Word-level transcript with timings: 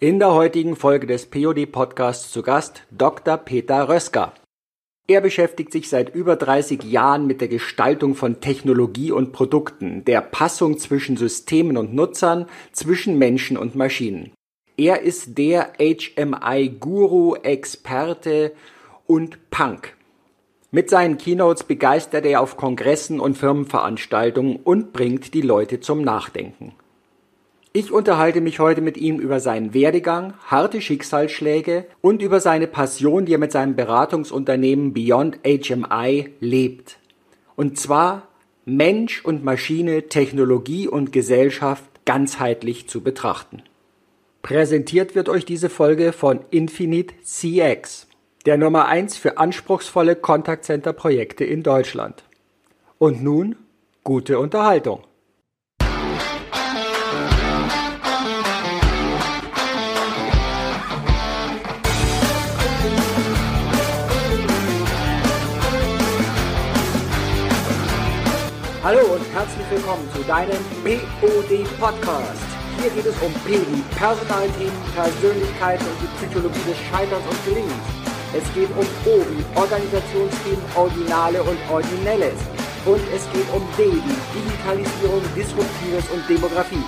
In 0.00 0.18
der 0.18 0.34
heutigen 0.34 0.74
Folge 0.74 1.06
des 1.06 1.26
POD 1.26 1.70
Podcasts 1.70 2.32
zu 2.32 2.42
Gast 2.42 2.82
Dr. 2.90 3.36
Peter 3.36 3.88
Röska. 3.88 4.32
Er 5.06 5.20
beschäftigt 5.20 5.70
sich 5.70 5.88
seit 5.88 6.12
über 6.12 6.34
30 6.34 6.82
Jahren 6.82 7.28
mit 7.28 7.40
der 7.40 7.46
Gestaltung 7.46 8.16
von 8.16 8.40
Technologie 8.40 9.12
und 9.12 9.32
Produkten, 9.32 10.04
der 10.04 10.20
Passung 10.20 10.78
zwischen 10.78 11.16
Systemen 11.16 11.76
und 11.76 11.94
Nutzern, 11.94 12.46
zwischen 12.72 13.18
Menschen 13.18 13.56
und 13.56 13.76
Maschinen. 13.76 14.32
Er 14.76 15.02
ist 15.02 15.38
der 15.38 15.74
HMI-Guru, 15.78 17.36
Experte 17.36 18.52
und 19.06 19.48
Punk. 19.50 19.96
Mit 20.72 20.90
seinen 20.90 21.18
Keynotes 21.18 21.62
begeistert 21.62 22.26
er 22.26 22.40
auf 22.40 22.56
Kongressen 22.56 23.20
und 23.20 23.38
Firmenveranstaltungen 23.38 24.56
und 24.56 24.92
bringt 24.92 25.34
die 25.34 25.42
Leute 25.42 25.78
zum 25.78 26.02
Nachdenken. 26.02 26.74
Ich 27.76 27.90
unterhalte 27.90 28.40
mich 28.40 28.60
heute 28.60 28.80
mit 28.80 28.96
ihm 28.96 29.18
über 29.18 29.40
seinen 29.40 29.74
Werdegang, 29.74 30.34
harte 30.46 30.80
Schicksalsschläge 30.80 31.86
und 32.00 32.22
über 32.22 32.38
seine 32.38 32.68
Passion, 32.68 33.26
die 33.26 33.34
er 33.34 33.38
mit 33.38 33.50
seinem 33.50 33.74
Beratungsunternehmen 33.74 34.92
Beyond 34.92 35.40
HMI 35.44 36.30
lebt. 36.38 36.98
Und 37.56 37.76
zwar 37.76 38.28
Mensch 38.64 39.24
und 39.24 39.42
Maschine, 39.42 40.08
Technologie 40.08 40.86
und 40.86 41.10
Gesellschaft 41.10 41.82
ganzheitlich 42.04 42.88
zu 42.88 43.00
betrachten. 43.00 43.64
Präsentiert 44.42 45.16
wird 45.16 45.28
euch 45.28 45.44
diese 45.44 45.68
Folge 45.68 46.12
von 46.12 46.44
Infinite 46.52 47.12
CX, 47.24 48.06
der 48.46 48.56
Nummer 48.56 48.86
1 48.86 49.16
für 49.16 49.38
anspruchsvolle 49.38 50.14
Kontaktcenter-Projekte 50.14 51.44
in 51.44 51.64
Deutschland. 51.64 52.22
Und 52.98 53.20
nun 53.24 53.56
gute 54.04 54.38
Unterhaltung. 54.38 55.02
Hallo 68.84 69.00
und 69.16 69.24
herzlich 69.32 69.64
willkommen 69.70 70.06
zu 70.12 70.20
deinem 70.24 70.60
POD 70.84 71.64
Podcast. 71.80 72.44
Hier 72.76 72.90
geht 72.90 73.06
es 73.06 73.16
um 73.22 73.32
P 73.48 73.56
wie 73.56 73.80
Personalthemen, 73.96 74.76
Persönlichkeit 74.94 75.80
und 75.80 75.96
die 76.04 76.10
Psychologie 76.20 76.68
des 76.68 76.76
Scheiterns 76.92 77.24
und 77.24 77.44
Gelingens. 77.46 77.88
Es 78.36 78.44
geht 78.52 78.68
um 78.76 78.84
O 79.08 79.24
wie 79.32 79.40
Organisationsthemen, 79.56 80.60
Originale 80.76 81.42
und 81.42 81.56
Originelles. 81.72 82.36
Und 82.84 83.00
es 83.08 83.24
geht 83.32 83.48
um 83.56 83.64
D 83.80 83.88
wie 83.88 84.20
Digitalisierung, 84.36 85.22
Disruptives 85.34 86.04
und 86.12 86.28
Demografie. 86.28 86.84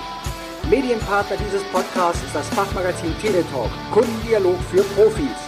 Medienpartner 0.69 1.37
dieses 1.37 1.63
Podcasts 1.73 2.21
ist 2.21 2.35
das 2.35 2.47
Fachmagazin 2.49 3.17
Teletalk, 3.19 3.73
Kundendialog 3.89 4.59
für 4.69 4.83
Profis. 4.93 5.46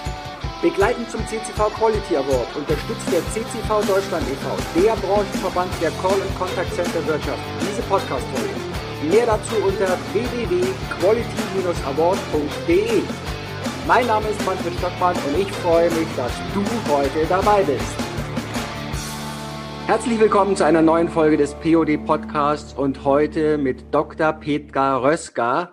Begleitend 0.61 1.09
zum 1.09 1.25
CCV 1.25 1.69
Quality 1.69 2.17
Award 2.17 2.53
unterstützt 2.53 3.09
der 3.09 3.21
CCV 3.31 3.81
Deutschland 3.88 4.27
e.V., 4.27 4.57
der 4.75 4.93
Branchenverband 4.97 5.71
der 5.81 5.89
Call- 6.02 6.19
und 6.19 6.38
Contact 6.38 6.75
Center 6.75 7.07
Wirtschaft, 7.07 7.39
diese 7.61 7.81
Podcast-Folge. 7.83 8.49
Mehr 9.09 9.25
dazu 9.25 9.55
unter 9.65 9.97
www.quality-award.de. 10.11 13.03
Mein 13.87 14.07
Name 14.07 14.27
ist 14.27 14.45
Manfred 14.45 14.73
Stockmann 14.80 15.15
und 15.15 15.39
ich 15.39 15.49
freue 15.49 15.89
mich, 15.91 16.09
dass 16.17 16.33
du 16.53 16.61
heute 16.91 17.25
dabei 17.30 17.63
bist. 17.63 17.95
Herzlich 19.87 20.19
willkommen 20.19 20.57
zu 20.57 20.65
einer 20.65 20.81
neuen 20.81 21.07
Folge 21.07 21.37
des 21.37 21.53
POD 21.53 22.05
Podcasts 22.05 22.73
und 22.73 23.05
heute 23.05 23.57
mit 23.57 23.93
Dr. 23.93 24.33
Petka 24.33 24.97
Röska, 24.97 25.71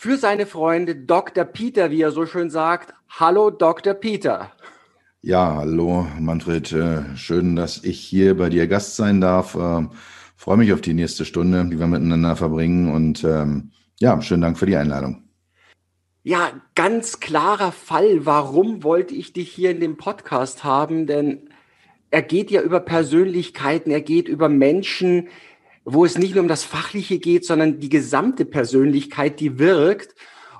für 0.00 0.16
seine 0.16 0.46
Freunde 0.46 0.96
Dr. 0.96 1.44
Peter, 1.44 1.90
wie 1.90 2.00
er 2.00 2.10
so 2.10 2.24
schön 2.24 2.48
sagt. 2.48 2.94
Hallo, 3.10 3.50
Dr. 3.50 3.92
Peter. 3.92 4.50
Ja, 5.20 5.56
hallo, 5.56 6.06
Manfred. 6.18 6.72
Äh, 6.72 7.16
schön, 7.16 7.54
dass 7.54 7.84
ich 7.84 8.00
hier 8.00 8.34
bei 8.34 8.48
dir 8.48 8.66
Gast 8.66 8.96
sein 8.96 9.20
darf. 9.20 9.54
Ähm, 9.56 9.90
freue 10.36 10.56
mich 10.56 10.72
auf 10.72 10.80
die 10.80 10.94
nächste 10.94 11.26
Stunde, 11.26 11.66
die 11.66 11.78
wir 11.78 11.86
miteinander 11.86 12.34
verbringen. 12.34 12.90
Und 12.90 13.24
ähm, 13.24 13.72
ja, 13.98 14.22
schönen 14.22 14.40
Dank 14.40 14.58
für 14.58 14.64
die 14.64 14.76
Einladung. 14.76 15.24
Ja, 16.22 16.50
ganz 16.74 17.20
klarer 17.20 17.70
Fall. 17.70 18.24
Warum 18.24 18.82
wollte 18.82 19.14
ich 19.14 19.34
dich 19.34 19.52
hier 19.52 19.70
in 19.70 19.80
dem 19.80 19.98
Podcast 19.98 20.64
haben? 20.64 21.06
Denn 21.06 21.50
er 22.10 22.22
geht 22.22 22.50
ja 22.50 22.62
über 22.62 22.80
Persönlichkeiten, 22.80 23.90
er 23.90 24.00
geht 24.00 24.28
über 24.28 24.48
Menschen, 24.48 25.28
wo 25.84 26.04
es 26.04 26.18
nicht 26.18 26.34
nur 26.34 26.42
um 26.42 26.48
das 26.48 26.64
Fachliche 26.64 27.18
geht, 27.18 27.44
sondern 27.44 27.80
die 27.80 27.88
gesamte 27.88 28.44
Persönlichkeit, 28.44 29.40
die 29.40 29.58
wirkt. 29.58 30.14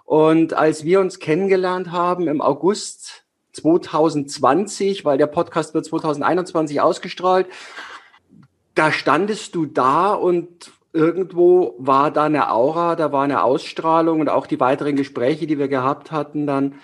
Und 0.05 0.55
als 0.55 0.85
wir 0.85 1.01
uns 1.01 1.19
kennengelernt 1.19 1.93
haben 1.93 2.27
im 2.27 2.41
August 2.41 3.25
2020, 3.53 5.05
weil 5.05 5.19
der 5.19 5.27
Podcast 5.27 5.75
wird 5.75 5.85
2021 5.85 6.81
ausgestrahlt, 6.81 7.47
da 8.75 8.93
standest 8.93 9.55
du 9.55 9.67
da 9.67 10.13
und 10.13 10.73
irgendwo 10.93 11.75
war 11.79 12.11
da 12.11 12.25
eine 12.25 12.51
Aura, 12.51 12.97
da 12.97 13.13
war 13.13 13.23
eine 13.25 13.43
Ausstrahlung 13.43 14.21
und 14.21 14.29
auch 14.29 14.47
die 14.47 14.61
weiteren 14.61 14.97
Gespräche, 14.97 15.47
die 15.47 15.59
wir 15.59 15.69
gehabt 15.69 16.11
hatten, 16.11 16.47
dann, 16.47 16.75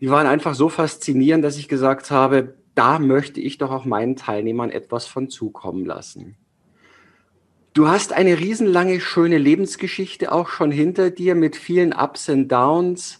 die 0.00 0.10
waren 0.10 0.26
einfach 0.26 0.54
so 0.54 0.68
faszinierend, 0.68 1.44
dass 1.44 1.56
ich 1.56 1.68
gesagt 1.68 2.10
habe, 2.10 2.54
da 2.74 2.98
möchte 2.98 3.40
ich 3.40 3.58
doch 3.58 3.70
auch 3.70 3.84
meinen 3.84 4.16
Teilnehmern 4.16 4.70
etwas 4.70 5.06
von 5.06 5.28
zukommen 5.28 5.84
lassen. 5.84 6.36
Du 7.74 7.88
hast 7.88 8.12
eine 8.12 8.38
riesenlange, 8.38 9.00
schöne 9.00 9.36
Lebensgeschichte 9.36 10.30
auch 10.30 10.48
schon 10.48 10.70
hinter 10.70 11.10
dir 11.10 11.34
mit 11.34 11.56
vielen 11.56 11.92
Ups 11.92 12.28
und 12.28 12.46
Downs. 12.46 13.18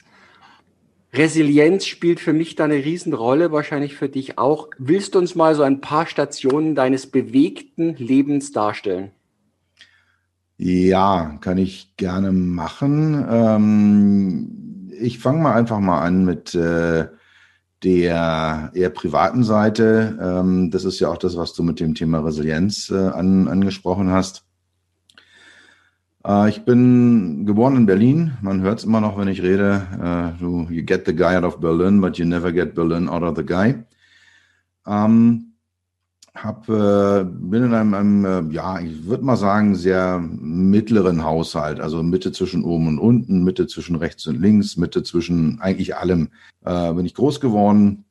Resilienz 1.12 1.86
spielt 1.86 2.20
für 2.20 2.32
mich 2.32 2.54
da 2.54 2.64
eine 2.66 2.76
Riesenrolle, 2.76 3.50
wahrscheinlich 3.50 3.96
für 3.96 4.08
dich 4.08 4.38
auch. 4.38 4.68
Willst 4.78 5.16
du 5.16 5.18
uns 5.18 5.34
mal 5.34 5.56
so 5.56 5.64
ein 5.64 5.80
paar 5.80 6.06
Stationen 6.06 6.76
deines 6.76 7.08
bewegten 7.08 7.96
Lebens 7.96 8.52
darstellen? 8.52 9.10
Ja, 10.56 11.36
kann 11.40 11.58
ich 11.58 11.96
gerne 11.96 12.30
machen. 12.30 13.26
Ähm, 13.28 14.88
ich 15.00 15.18
fange 15.18 15.42
mal 15.42 15.54
einfach 15.54 15.80
mal 15.80 16.00
an 16.00 16.24
mit 16.24 16.54
äh, 16.54 17.08
der 17.82 18.70
eher 18.72 18.90
privaten 18.90 19.42
Seite. 19.42 20.16
Ähm, 20.20 20.70
das 20.70 20.84
ist 20.84 21.00
ja 21.00 21.08
auch 21.08 21.18
das, 21.18 21.36
was 21.36 21.54
du 21.54 21.64
mit 21.64 21.80
dem 21.80 21.96
Thema 21.96 22.20
Resilienz 22.20 22.90
äh, 22.90 23.08
an, 23.08 23.48
angesprochen 23.48 24.10
hast. 24.10 24.43
Äh, 26.26 26.48
ich 26.48 26.64
bin 26.64 27.46
geboren 27.46 27.76
in 27.76 27.86
Berlin. 27.86 28.32
Man 28.42 28.62
hört 28.62 28.78
es 28.78 28.84
immer 28.84 29.00
noch, 29.00 29.18
wenn 29.18 29.28
ich 29.28 29.42
rede. 29.42 30.34
Du, 30.40 30.66
you 30.70 30.84
get 30.84 31.06
the 31.06 31.14
guy 31.14 31.36
out 31.36 31.44
of 31.44 31.60
Berlin, 31.60 32.00
but 32.00 32.18
you 32.18 32.24
never 32.24 32.52
get 32.52 32.74
Berlin 32.74 33.08
out 33.08 33.22
of 33.22 33.36
the 33.36 33.44
guy. 33.44 33.74
Ähm, 34.86 35.54
hab, 36.34 36.68
äh, 36.68 37.24
bin 37.24 37.62
in 37.62 37.74
einem, 37.74 37.94
einem 37.94 38.24
äh, 38.24 38.52
ja, 38.52 38.80
ich 38.80 39.06
würde 39.06 39.24
mal 39.24 39.36
sagen, 39.36 39.76
sehr 39.76 40.18
mittleren 40.18 41.24
Haushalt, 41.24 41.78
also 41.78 42.02
Mitte 42.02 42.32
zwischen 42.32 42.64
oben 42.64 42.88
und 42.88 42.98
unten, 42.98 43.44
Mitte 43.44 43.68
zwischen 43.68 43.94
rechts 43.96 44.26
und 44.26 44.40
links, 44.40 44.76
Mitte 44.76 45.04
zwischen 45.04 45.60
eigentlich 45.60 45.96
allem. 45.96 46.30
Äh, 46.64 46.92
bin 46.92 47.06
ich 47.06 47.14
groß 47.14 47.40
geworden, 47.40 48.04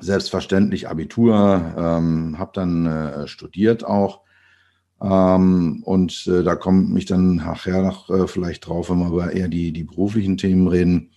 selbstverständlich 0.00 0.88
Abitur, 0.88 1.62
ähm, 1.76 2.36
habe 2.38 2.50
dann 2.52 2.86
äh, 2.86 3.28
studiert 3.28 3.84
auch. 3.84 4.22
Ähm, 5.02 5.82
und 5.84 6.28
äh, 6.28 6.44
da 6.44 6.54
komme 6.54 6.96
ich 6.96 7.06
dann 7.06 7.36
nachher 7.36 7.82
noch 7.82 8.08
äh, 8.08 8.28
vielleicht 8.28 8.66
drauf, 8.66 8.88
wenn 8.88 9.00
wir 9.00 9.08
über 9.08 9.32
eher 9.32 9.48
die, 9.48 9.72
die 9.72 9.84
beruflichen 9.84 10.36
Themen 10.36 10.68
reden. 10.68 11.10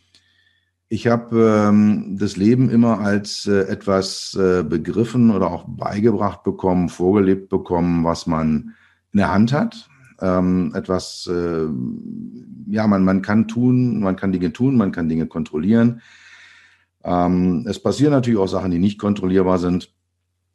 Ich 0.88 1.07
habe 1.07 1.68
ähm, 1.69 2.18
das 2.19 2.35
Leben 2.35 2.69
immer 2.69 3.00
als 3.00 3.47
äh, 3.47 3.68
etwas 3.68 4.35
äh, 4.35 4.63
begriffen 4.63 5.29
oder 5.29 5.51
auch 5.51 5.66
beigebracht 5.68 6.44
bekommen, 6.44 6.90
vorgelebt 6.90 7.50
bekommen, 7.50 8.03
was 8.03 8.28
man 8.28 8.75
in 9.12 9.18
der 9.18 9.31
Hand 9.31 9.53
hat. 9.53 9.88
Ähm, 10.19 10.72
etwas, 10.73 11.29
äh, 11.31 11.67
ja, 12.67 12.88
man, 12.88 13.03
man 13.03 13.22
kann 13.22 13.47
tun, 13.47 14.00
man 14.00 14.16
kann 14.16 14.31
Dinge 14.31 14.53
tun, 14.53 14.78
man 14.78 14.91
kann 14.91 15.09
Dinge 15.09 15.28
kontrollieren. 15.28 16.02
Ähm, 17.03 17.66
es 17.67 17.79
passieren 17.81 18.14
natürlich 18.14 18.40
auch 18.40 18.47
Sachen, 18.47 18.72
die 18.72 18.79
nicht 18.79 18.97
kontrollierbar 18.97 19.59
sind. 19.59 19.94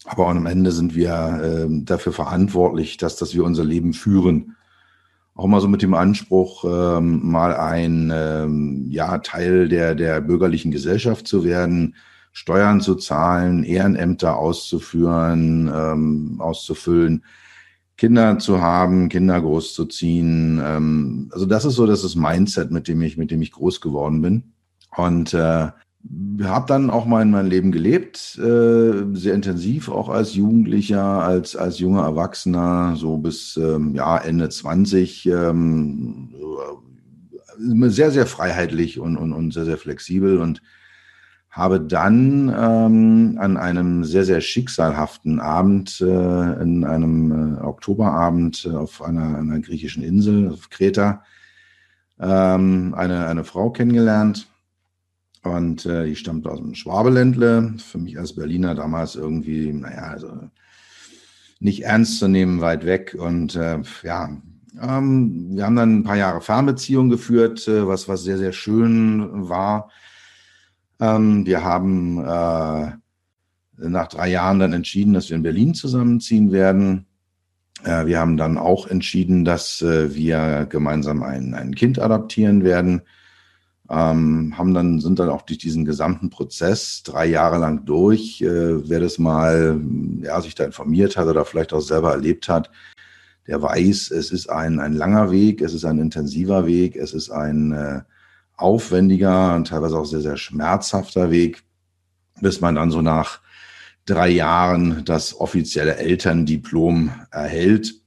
Aber 0.05 0.29
am 0.29 0.47
Ende 0.47 0.73
sind 0.73 0.94
wir 0.94 1.41
äh, 1.43 1.85
dafür 1.85 2.12
verantwortlich, 2.12 2.97
dass, 2.97 3.17
dass 3.17 3.35
wir 3.35 3.44
unser 3.44 3.64
Leben 3.64 3.93
führen 3.93 4.56
auch 5.41 5.47
mal 5.47 5.61
so 5.62 5.69
mit 5.69 5.81
dem 5.81 5.94
Anspruch, 5.94 6.64
ähm, 6.64 7.31
mal 7.31 7.56
ein 7.56 8.12
ähm, 8.12 8.87
ja, 8.91 9.17
Teil 9.19 9.69
der, 9.69 9.94
der 9.94 10.20
bürgerlichen 10.20 10.70
Gesellschaft 10.70 11.26
zu 11.26 11.44
werden, 11.44 11.94
Steuern 12.32 12.82
zu 12.82 12.94
zahlen, 12.94 13.64
Ehrenämter 13.64 14.37
auszuführen, 14.37 15.70
ähm, 15.75 16.37
auszufüllen, 16.41 17.25
Kinder 17.97 18.38
zu 18.38 18.61
haben, 18.61 19.08
Kinder 19.08 19.41
großzuziehen. 19.41 20.61
Ähm, 20.62 21.31
also 21.32 21.47
das 21.47 21.64
ist 21.64 21.75
so 21.75 21.87
das 21.87 22.05
ist 22.05 22.17
Mindset, 22.17 22.70
mit 22.70 22.87
dem 22.87 23.00
ich, 23.00 23.17
mit 23.17 23.31
dem 23.31 23.41
ich 23.41 23.52
groß 23.52 23.81
geworden 23.81 24.20
bin. 24.20 24.52
Und 24.94 25.32
äh, 25.32 25.69
habe 26.43 26.67
dann 26.67 26.91
auch 26.91 27.05
mal 27.05 27.23
in 27.23 27.31
meinem 27.31 27.50
Leben 27.50 27.73
gelebt, 27.73 28.38
äh, 28.38 29.14
sehr 29.14 29.35
intensiv, 29.35 29.88
auch 29.88 30.08
als 30.08 30.35
Jugendlicher, 30.35 31.02
als, 31.05 31.56
als 31.56 31.79
junger 31.79 32.02
Erwachsener, 32.02 32.94
so 32.97 33.19
bis 33.19 33.56
ähm, 33.56 33.94
ja, 33.94 34.17
Ende 34.17 34.49
20, 34.49 35.26
ähm, 35.26 36.35
sehr, 37.58 38.11
sehr 38.11 38.26
freiheitlich 38.26 38.99
und, 38.99 39.17
und, 39.17 39.32
und 39.32 39.52
sehr, 39.52 39.67
sehr 39.67 39.76
flexibel 39.76 40.38
und 40.38 40.62
habe 41.50 41.81
dann 41.81 42.49
ähm, 42.56 43.37
an 43.38 43.56
einem 43.56 44.05
sehr, 44.05 44.25
sehr 44.25 44.41
schicksalhaften 44.41 45.41
Abend, 45.41 46.00
äh, 46.00 46.62
in 46.62 46.85
einem 46.85 47.56
äh, 47.56 47.61
Oktoberabend 47.61 48.70
auf 48.73 49.02
einer, 49.02 49.37
einer 49.37 49.58
griechischen 49.61 50.02
Insel, 50.02 50.50
auf 50.52 50.70
Kreta, 50.70 51.25
ähm, 52.20 52.94
eine, 52.97 53.26
eine 53.26 53.44
Frau 53.44 53.70
kennengelernt. 53.70 54.50
Und 55.42 55.87
äh, 55.87 56.04
die 56.06 56.16
stammt 56.16 56.46
aus 56.46 56.58
dem 56.58 56.75
Schwabeländle. 56.75 57.75
Für 57.78 57.98
mich 57.98 58.19
als 58.19 58.34
Berliner 58.34 58.75
damals 58.75 59.14
irgendwie, 59.14 59.72
naja, 59.72 60.02
also 60.02 60.50
nicht 61.60 61.84
ernst 61.84 62.19
zu 62.19 62.28
nehmen, 62.28 62.60
weit 62.60 62.84
weg. 62.84 63.16
Und 63.19 63.56
äh, 63.56 63.81
ja, 64.02 64.31
ähm, 64.81 65.56
wir 65.56 65.64
haben 65.64 65.76
dann 65.76 65.98
ein 65.98 66.04
paar 66.04 66.16
Jahre 66.16 66.40
Fernbeziehungen 66.40 67.10
geführt, 67.10 67.66
äh, 67.69 67.87
was, 67.87 68.08
was 68.08 68.22
sehr, 68.22 68.38
sehr 68.38 68.52
schön 68.52 69.48
war. 69.48 69.90
Ähm, 71.00 71.46
wir 71.46 71.64
haben 71.64 72.19
äh, 72.19 72.92
nach 73.88 74.08
drei 74.08 74.28
Jahren 74.28 74.58
dann 74.58 74.72
entschieden, 74.72 75.14
dass 75.14 75.31
wir 75.31 75.37
in 75.37 75.42
Berlin 75.42 75.75
zusammenziehen 75.75 76.52
werden. 76.52 77.06
Äh, 77.84 78.06
wir 78.06 78.19
haben 78.19 78.37
dann 78.37 78.58
auch 78.58 78.87
entschieden, 78.87 79.44
dass 79.44 79.81
äh, 79.82 80.14
wir 80.14 80.66
gemeinsam 80.69 81.22
ein, 81.22 81.54
ein 81.54 81.75
Kind 81.75 81.98
adoptieren 81.98 82.62
werden. 82.64 83.02
Ähm, 83.90 84.56
haben 84.56 84.72
dann, 84.72 85.00
sind 85.00 85.19
dann 85.19 85.31
auch 85.31 85.42
durch 85.42 85.58
diesen 85.58 85.84
gesamten 85.84 86.31
Prozess 86.31 87.02
drei 87.02 87.26
Jahre 87.26 87.58
lang 87.58 87.84
durch. 87.84 88.40
Äh, 88.40 88.88
wer 88.88 89.00
das 89.00 89.19
mal, 89.19 89.81
ja, 90.22 90.40
sich 90.40 90.54
da 90.54 90.64
informiert 90.64 91.16
hat 91.16 91.26
oder 91.26 91.44
vielleicht 91.44 91.72
auch 91.72 91.81
selber 91.81 92.12
erlebt 92.12 92.48
hat, 92.48 92.70
der 93.48 93.60
weiß, 93.60 94.12
es 94.12 94.31
ist 94.31 94.48
ein, 94.48 94.78
ein 94.78 94.92
langer 94.92 95.32
Weg, 95.32 95.60
es 95.60 95.75
ist 95.75 95.84
ein 95.84 95.98
intensiver 95.98 96.66
Weg, 96.66 96.94
es 96.94 97.12
ist 97.12 97.31
ein 97.31 97.72
äh, 97.72 98.02
aufwendiger 98.56 99.56
und 99.56 99.66
teilweise 99.66 99.98
auch 99.98 100.04
sehr, 100.04 100.20
sehr 100.20 100.37
schmerzhafter 100.37 101.32
Weg, 101.32 101.64
bis 102.40 102.60
man 102.60 102.76
dann 102.76 102.92
so 102.92 103.02
nach 103.02 103.40
drei 104.06 104.28
Jahren 104.28 105.04
das 105.04 105.38
offizielle 105.40 105.96
Elterndiplom 105.96 107.10
erhält. 107.31 108.00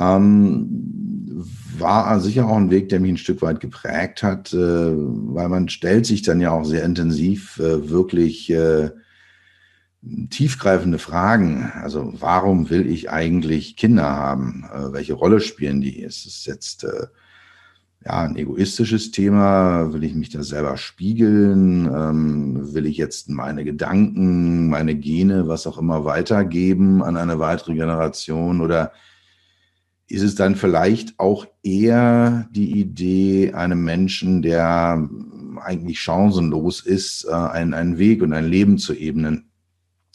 Ähm, 0.00 1.44
war 1.78 2.20
sicher 2.20 2.46
auch 2.46 2.56
ein 2.56 2.70
Weg, 2.70 2.88
der 2.88 3.00
mich 3.00 3.12
ein 3.12 3.18
Stück 3.18 3.42
weit 3.42 3.60
geprägt 3.60 4.22
hat, 4.22 4.52
äh, 4.52 4.56
weil 4.56 5.48
man 5.48 5.68
stellt 5.68 6.06
sich 6.06 6.22
dann 6.22 6.40
ja 6.40 6.50
auch 6.50 6.64
sehr 6.64 6.84
intensiv 6.84 7.58
äh, 7.58 7.88
wirklich 7.88 8.50
äh, 8.50 8.90
tiefgreifende 10.30 10.98
Fragen. 10.98 11.72
Also 11.74 12.12
warum 12.18 12.70
will 12.70 12.86
ich 12.86 13.10
eigentlich 13.10 13.76
Kinder 13.76 14.04
haben? 14.04 14.64
Äh, 14.72 14.92
welche 14.92 15.14
Rolle 15.14 15.40
spielen 15.40 15.80
die? 15.80 16.00
Ist 16.00 16.26
es 16.26 16.46
jetzt 16.46 16.84
äh, 16.84 17.06
ja, 18.04 18.22
ein 18.22 18.36
egoistisches 18.36 19.10
Thema? 19.10 19.92
Will 19.92 20.04
ich 20.04 20.14
mich 20.14 20.30
da 20.30 20.42
selber 20.42 20.76
spiegeln? 20.76 21.86
Ähm, 21.86 22.74
will 22.74 22.86
ich 22.86 22.96
jetzt 22.96 23.28
meine 23.28 23.64
Gedanken, 23.64 24.68
meine 24.68 24.94
Gene, 24.94 25.48
was 25.48 25.66
auch 25.66 25.78
immer 25.78 26.04
weitergeben 26.04 27.02
an 27.02 27.16
eine 27.16 27.38
weitere 27.38 27.74
Generation? 27.74 28.60
Oder 28.60 28.92
ist 30.08 30.22
es 30.22 30.34
dann 30.34 30.56
vielleicht 30.56 31.18
auch 31.18 31.46
eher 31.62 32.48
die 32.50 32.80
Idee, 32.80 33.52
einem 33.52 33.84
Menschen, 33.84 34.40
der 34.40 35.08
eigentlich 35.60 36.00
chancenlos 36.00 36.80
ist, 36.80 37.26
äh, 37.28 37.32
einen, 37.34 37.74
einen 37.74 37.98
Weg 37.98 38.22
und 38.22 38.32
ein 38.32 38.46
Leben 38.46 38.78
zu 38.78 38.94
ebnen, 38.94 39.50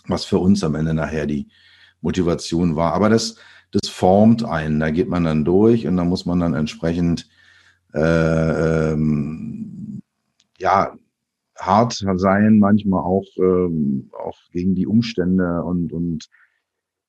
was 0.07 0.25
für 0.25 0.40
uns 0.40 0.63
am 0.63 0.75
Ende 0.75 0.94
nachher 0.94 1.28
die 1.28 1.48
Motivation 2.01 2.75
war. 2.75 2.94
Aber 2.94 3.10
das, 3.10 3.36
das 3.72 3.90
formt 3.90 4.44
einen, 4.44 4.80
da 4.80 4.90
geht 4.90 5.10
man 5.10 5.25
dann 5.25 5.45
durch 5.45 5.86
und 5.86 5.98
da 5.98 6.04
muss 6.04 6.25
man 6.25 6.40
dann 6.40 6.56
entsprechend 6.56 7.30
äh, 7.94 8.92
ähm, 8.92 10.01
ja, 10.57 10.95
hart 11.56 11.94
sein, 12.16 12.57
manchmal 12.57 13.01
auch, 13.01 13.28
ähm, 13.38 14.10
auch 14.18 14.38
gegen 14.51 14.74
die 14.74 14.88
Umstände 14.88 15.63
und, 15.63 15.94
und 15.94 16.30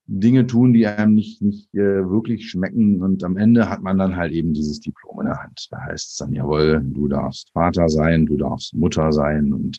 Dinge 0.07 0.47
tun, 0.47 0.73
die 0.73 0.87
einem 0.87 1.15
nicht, 1.15 1.41
nicht 1.41 1.75
äh, 1.75 2.09
wirklich 2.09 2.51
schmecken. 2.51 3.03
Und 3.03 3.25
am 3.25 3.37
Ende 3.37 3.69
hat 3.69 3.83
man 3.83 3.99
dann 3.99 4.17
halt 4.17 4.33
eben 4.33 4.53
dieses 4.53 4.81
Diplom 4.81 5.21
in 5.21 5.27
der 5.27 5.43
Hand. 5.43 5.69
Da 5.71 5.81
heißt 5.81 6.11
es 6.11 6.17
dann, 6.17 6.33
jawohl, 6.33 6.83
du 6.85 7.09
darfst 7.09 7.51
Vater 7.53 7.89
sein, 7.89 8.27
du 8.27 8.37
darfst 8.37 8.75
Mutter 8.75 9.13
sein. 9.13 9.53
Und 9.53 9.79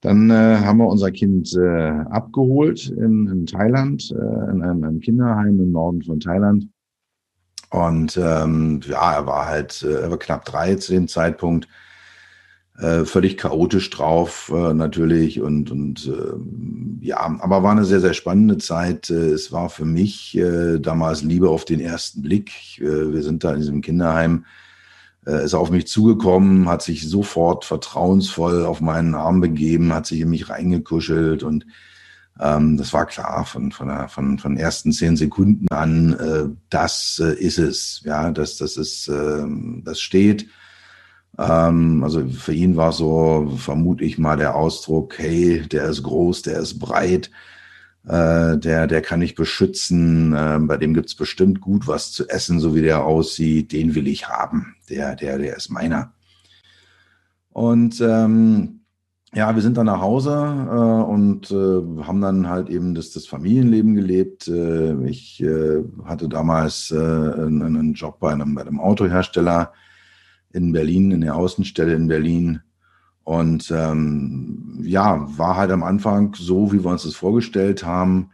dann 0.00 0.30
äh, 0.30 0.56
haben 0.58 0.78
wir 0.78 0.88
unser 0.88 1.12
Kind 1.12 1.54
äh, 1.56 1.90
abgeholt 2.10 2.88
in, 2.88 3.26
in 3.28 3.46
Thailand, 3.46 4.10
äh, 4.10 4.50
in 4.50 4.62
einem, 4.62 4.84
einem 4.84 5.00
Kinderheim 5.00 5.60
im 5.60 5.72
Norden 5.72 6.02
von 6.02 6.18
Thailand. 6.18 6.68
Und 7.70 8.16
ähm, 8.16 8.80
ja, 8.88 9.14
er 9.14 9.26
war 9.26 9.46
halt, 9.46 9.82
äh, 9.82 10.02
er 10.02 10.10
war 10.10 10.18
knapp 10.18 10.44
drei 10.44 10.74
zu 10.76 10.92
dem 10.92 11.06
Zeitpunkt, 11.06 11.68
äh, 12.78 13.04
völlig 13.04 13.36
chaotisch 13.36 13.90
drauf 13.90 14.52
äh, 14.54 14.72
natürlich 14.72 15.40
und 15.40 15.70
und 15.70 16.06
äh, 16.06 17.04
ja, 17.04 17.18
aber 17.40 17.62
war 17.64 17.72
eine 17.72 17.84
sehr 17.84 18.00
sehr 18.00 18.14
spannende 18.14 18.58
Zeit. 18.58 19.10
Äh, 19.10 19.30
es 19.30 19.50
war 19.50 19.68
für 19.68 19.84
mich 19.84 20.36
äh, 20.36 20.78
damals 20.78 21.22
Liebe 21.22 21.50
auf 21.50 21.64
den 21.64 21.80
ersten 21.80 22.22
Blick. 22.22 22.78
Äh, 22.78 23.12
wir 23.12 23.22
sind 23.22 23.42
da 23.42 23.52
in 23.52 23.60
diesem 23.60 23.80
Kinderheim, 23.80 24.44
ist 25.24 25.52
auf 25.52 25.70
mich 25.70 25.86
zugekommen, 25.88 26.70
hat 26.70 26.80
sich 26.80 27.06
sofort 27.06 27.66
vertrauensvoll 27.66 28.64
auf 28.64 28.80
meinen 28.80 29.14
Arm 29.14 29.42
begeben, 29.42 29.92
hat 29.92 30.06
sich 30.06 30.20
in 30.22 30.30
mich 30.30 30.48
reingekuschelt 30.48 31.42
und 31.42 31.66
ähm, 32.40 32.78
das 32.78 32.94
war 32.94 33.04
klar 33.04 33.44
von, 33.44 33.70
von, 33.70 33.88
der, 33.88 34.08
von, 34.08 34.38
von 34.38 34.56
ersten 34.56 34.90
zehn 34.90 35.18
Sekunden 35.18 35.66
an, 35.68 36.56
das 36.70 37.18
ist 37.18 37.58
es. 37.58 38.00
Ja, 38.04 38.30
das, 38.30 38.56
das 38.56 38.78
ist, 38.78 39.08
äh, 39.08 39.44
das 39.84 40.00
steht. 40.00 40.48
Ähm, 41.38 42.02
also 42.02 42.26
für 42.28 42.52
ihn 42.52 42.76
war 42.76 42.92
so, 42.92 43.52
vermute 43.56 44.04
ich 44.04 44.18
mal, 44.18 44.36
der 44.36 44.56
Ausdruck, 44.56 45.18
hey, 45.18 45.62
der 45.68 45.84
ist 45.84 46.02
groß, 46.02 46.42
der 46.42 46.58
ist 46.58 46.78
breit, 46.78 47.30
äh, 48.06 48.58
der, 48.58 48.86
der 48.86 49.02
kann 49.02 49.22
ich 49.22 49.34
beschützen, 49.36 50.32
äh, 50.32 50.58
bei 50.60 50.76
dem 50.76 50.94
gibt's 50.94 51.14
bestimmt 51.14 51.60
gut 51.60 51.86
was 51.86 52.12
zu 52.12 52.28
essen, 52.28 52.58
so 52.58 52.74
wie 52.74 52.82
der 52.82 53.04
aussieht, 53.04 53.72
den 53.72 53.94
will 53.94 54.08
ich 54.08 54.28
haben. 54.28 54.74
Der, 54.90 55.14
der, 55.14 55.38
der 55.38 55.56
ist 55.56 55.70
meiner. 55.70 56.12
Und 57.50 58.00
ähm, 58.00 58.80
ja, 59.34 59.54
wir 59.54 59.62
sind 59.62 59.76
dann 59.76 59.86
nach 59.86 60.00
Hause 60.00 60.32
äh, 60.32 61.10
und 61.10 61.50
äh, 61.50 62.04
haben 62.04 62.20
dann 62.20 62.48
halt 62.48 62.70
eben 62.70 62.94
das, 62.94 63.10
das 63.10 63.26
Familienleben 63.26 63.94
gelebt. 63.94 64.48
Äh, 64.48 65.06
ich 65.06 65.42
äh, 65.42 65.84
hatte 66.04 66.28
damals 66.28 66.92
einen, 66.92 67.62
einen 67.62 67.92
Job 67.92 68.20
bei 68.20 68.32
einem, 68.32 68.54
bei 68.54 68.62
einem 68.62 68.80
Autohersteller 68.80 69.72
in 70.52 70.72
Berlin, 70.72 71.10
in 71.10 71.20
der 71.20 71.36
Außenstelle 71.36 71.94
in 71.94 72.08
Berlin. 72.08 72.60
Und 73.24 73.70
ähm, 73.70 74.78
ja, 74.82 75.26
war 75.36 75.56
halt 75.56 75.70
am 75.70 75.82
Anfang 75.82 76.34
so, 76.34 76.72
wie 76.72 76.82
wir 76.84 76.90
uns 76.90 77.02
das 77.02 77.14
vorgestellt 77.14 77.84
haben. 77.84 78.30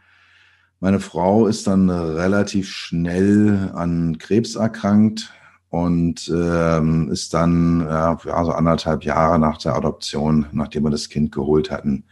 Meine 0.79 0.99
Frau 0.99 1.47
ist 1.47 1.67
dann 1.67 1.89
relativ 1.89 2.69
schnell 2.69 3.71
an 3.73 4.17
Krebs 4.17 4.55
erkrankt, 4.55 5.33
und 5.75 6.31
ähm, 6.33 7.11
ist 7.11 7.33
dann 7.33 7.81
ja, 7.81 8.17
so 8.23 8.51
anderthalb 8.51 9.03
Jahre 9.03 9.37
nach 9.39 9.57
der 9.57 9.75
Adoption, 9.75 10.45
nachdem 10.53 10.83
wir 10.83 10.89
das 10.89 11.09
Kind 11.09 11.33
geholt 11.33 11.69
hatten, 11.69 12.05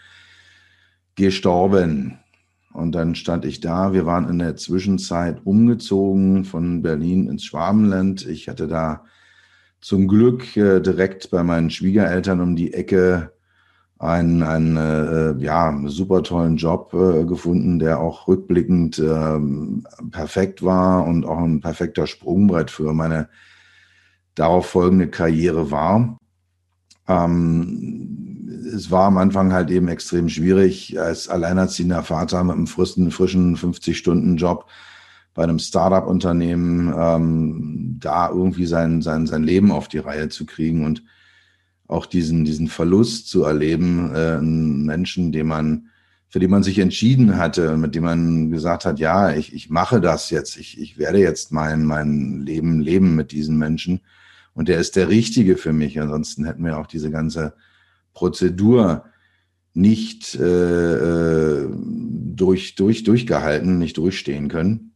gestorben. 1.15 2.19
Und 2.73 2.91
dann 2.91 3.15
stand 3.15 3.45
ich 3.45 3.61
da. 3.61 3.93
Wir 3.93 4.05
waren 4.05 4.27
in 4.27 4.39
der 4.39 4.57
Zwischenzeit 4.57 5.45
umgezogen 5.45 6.43
von 6.43 6.81
Berlin 6.81 7.29
ins 7.29 7.45
Schwabenland. 7.45 8.25
Ich 8.25 8.49
hatte 8.49 8.67
da 8.67 9.05
zum 9.83 10.07
Glück 10.07 10.55
äh, 10.55 10.79
direkt 10.79 11.29
bei 11.29 11.43
meinen 11.43 11.69
Schwiegereltern 11.69 12.39
um 12.39 12.55
die 12.55 12.73
Ecke 12.73 13.33
einen, 13.99 14.41
einen 14.41 14.77
äh, 14.77 15.43
ja, 15.43 15.77
super 15.87 16.23
tollen 16.23 16.55
Job 16.55 16.93
äh, 16.93 17.25
gefunden, 17.25 17.79
der 17.79 17.99
auch 17.99 18.27
rückblickend 18.27 18.97
äh, 18.99 19.39
perfekt 20.09 20.63
war 20.63 21.05
und 21.05 21.25
auch 21.25 21.39
ein 21.39 21.59
perfekter 21.59 22.07
Sprungbrett 22.07 22.71
für 22.71 22.93
meine 22.93 23.27
darauf 24.35 24.67
folgende 24.67 25.09
Karriere 25.09 25.69
war. 25.69 26.17
Ähm, 27.07 28.47
es 28.73 28.89
war 28.89 29.07
am 29.07 29.17
Anfang 29.17 29.51
halt 29.51 29.69
eben 29.69 29.89
extrem 29.89 30.29
schwierig, 30.29 30.99
als 30.99 31.27
alleinerziehender 31.27 32.03
Vater 32.03 32.43
mit 32.43 32.55
einem 32.55 32.67
frischen 32.67 33.11
50-Stunden-Job 33.11 34.65
bei 35.33 35.43
einem 35.43 35.59
Startup-Unternehmen 35.59 36.93
ähm, 36.95 37.97
da 37.99 38.29
irgendwie 38.29 38.65
sein, 38.65 39.01
sein, 39.01 39.25
sein 39.25 39.43
Leben 39.43 39.71
auf 39.71 39.87
die 39.87 39.97
Reihe 39.97 40.29
zu 40.29 40.45
kriegen 40.45 40.85
und 40.85 41.03
auch 41.87 42.05
diesen, 42.05 42.45
diesen 42.45 42.67
Verlust 42.67 43.29
zu 43.29 43.43
erleben, 43.43 44.11
äh, 44.13 44.37
einen 44.37 44.85
Menschen, 44.85 45.31
den 45.31 45.47
man, 45.47 45.87
für 46.29 46.39
den 46.39 46.51
man 46.51 46.63
sich 46.63 46.79
entschieden 46.79 47.37
hatte, 47.37 47.77
mit 47.77 47.95
dem 47.95 48.03
man 48.03 48.51
gesagt 48.51 48.85
hat, 48.85 48.99
ja, 48.99 49.33
ich, 49.33 49.53
ich 49.53 49.69
mache 49.69 50.01
das 50.01 50.29
jetzt, 50.29 50.57
ich, 50.57 50.79
ich 50.79 50.97
werde 50.97 51.19
jetzt 51.19 51.51
mein, 51.51 51.85
mein 51.85 52.41
Leben 52.41 52.79
leben 52.79 53.15
mit 53.15 53.31
diesen 53.31 53.57
Menschen 53.57 54.01
und 54.53 54.67
der 54.67 54.79
ist 54.79 54.95
der 54.95 55.09
Richtige 55.09 55.57
für 55.57 55.73
mich. 55.73 55.99
Ansonsten 55.99 56.45
hätten 56.45 56.63
wir 56.63 56.77
auch 56.77 56.87
diese 56.87 57.11
ganze 57.11 57.53
Prozedur 58.13 59.05
nicht 59.73 60.35
äh, 60.35 61.63
äh, 61.63 61.69
durch, 61.73 62.75
durch, 62.75 63.03
durchgehalten, 63.03 63.79
nicht 63.79 63.97
durchstehen 63.97 64.47
können. 64.47 64.92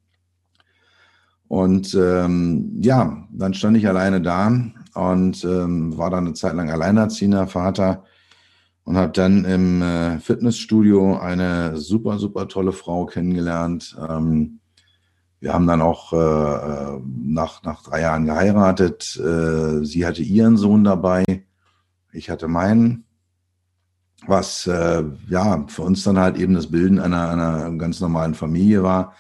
Und 1.48 1.94
ähm, 1.96 2.74
ja, 2.82 3.26
dann 3.32 3.54
stand 3.54 3.78
ich 3.78 3.88
alleine 3.88 4.22
da 4.22 4.48
und 4.94 5.44
ähm, 5.44 5.98
war 5.98 6.10
dann 6.10 6.26
eine 6.26 6.34
Zeit 6.34 6.56
lang 6.56 6.70
alleinerziehender 6.70 7.48
Vater 7.48 8.04
und 8.84 8.98
habe 8.98 9.12
dann 9.14 9.46
im 9.46 9.82
äh, 9.82 10.20
Fitnessstudio 10.20 11.18
eine 11.18 11.78
super, 11.78 12.20
super 12.20 12.48
tolle 12.48 12.74
Frau 12.74 13.06
kennengelernt. 13.06 13.98
Ähm, 14.10 14.60
wir 15.40 15.54
haben 15.54 15.68
dann 15.68 15.82
auch 15.82 16.14
äh, 16.14 16.18
äh 16.18 17.00
nach, 17.06 17.64
nach 17.64 17.84
drei 17.84 18.02
Jahren 18.02 18.26
geheiratet. 18.26 19.16
Äh, 19.18 19.86
sie 19.86 20.06
hatte 20.06 20.24
ihren 20.24 20.58
Sohn 20.58 20.84
dabei, 20.84 21.24
ich 22.12 22.30
hatte 22.30 22.48
meinen 22.48 23.08
was 24.26 24.66
äh, 24.68 25.04
ja 25.30 25.66
für 25.68 25.84
uns 25.84 26.04
dann 26.04 26.18
halt 26.18 26.38
eben 26.38 26.54
das 26.54 26.68
Bilden 26.68 27.00
einer, 27.00 27.30
einer 27.30 27.72
ganz 27.78 28.00
normalen 28.00 28.34
Familie 28.34 28.84
war. 28.84 29.14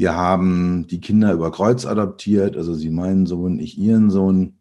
Wir 0.00 0.16
haben 0.16 0.86
die 0.86 0.98
Kinder 0.98 1.30
über 1.30 1.52
Kreuz 1.52 1.84
adoptiert, 1.84 2.56
also 2.56 2.72
sie 2.72 2.88
meinen 2.88 3.26
Sohn, 3.26 3.58
ich 3.58 3.76
ihren 3.76 4.08
Sohn. 4.08 4.54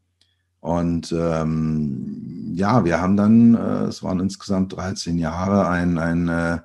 Und 0.60 1.16
ähm, 1.18 2.52
ja, 2.56 2.84
wir 2.84 3.00
haben 3.00 3.16
dann, 3.16 3.56
äh, 3.56 3.86
es 3.86 4.04
waren 4.04 4.20
insgesamt 4.20 4.76
13 4.76 5.18
Jahre, 5.18 5.70
ein, 5.70 5.98
ein 5.98 6.28
äh, 6.28 6.58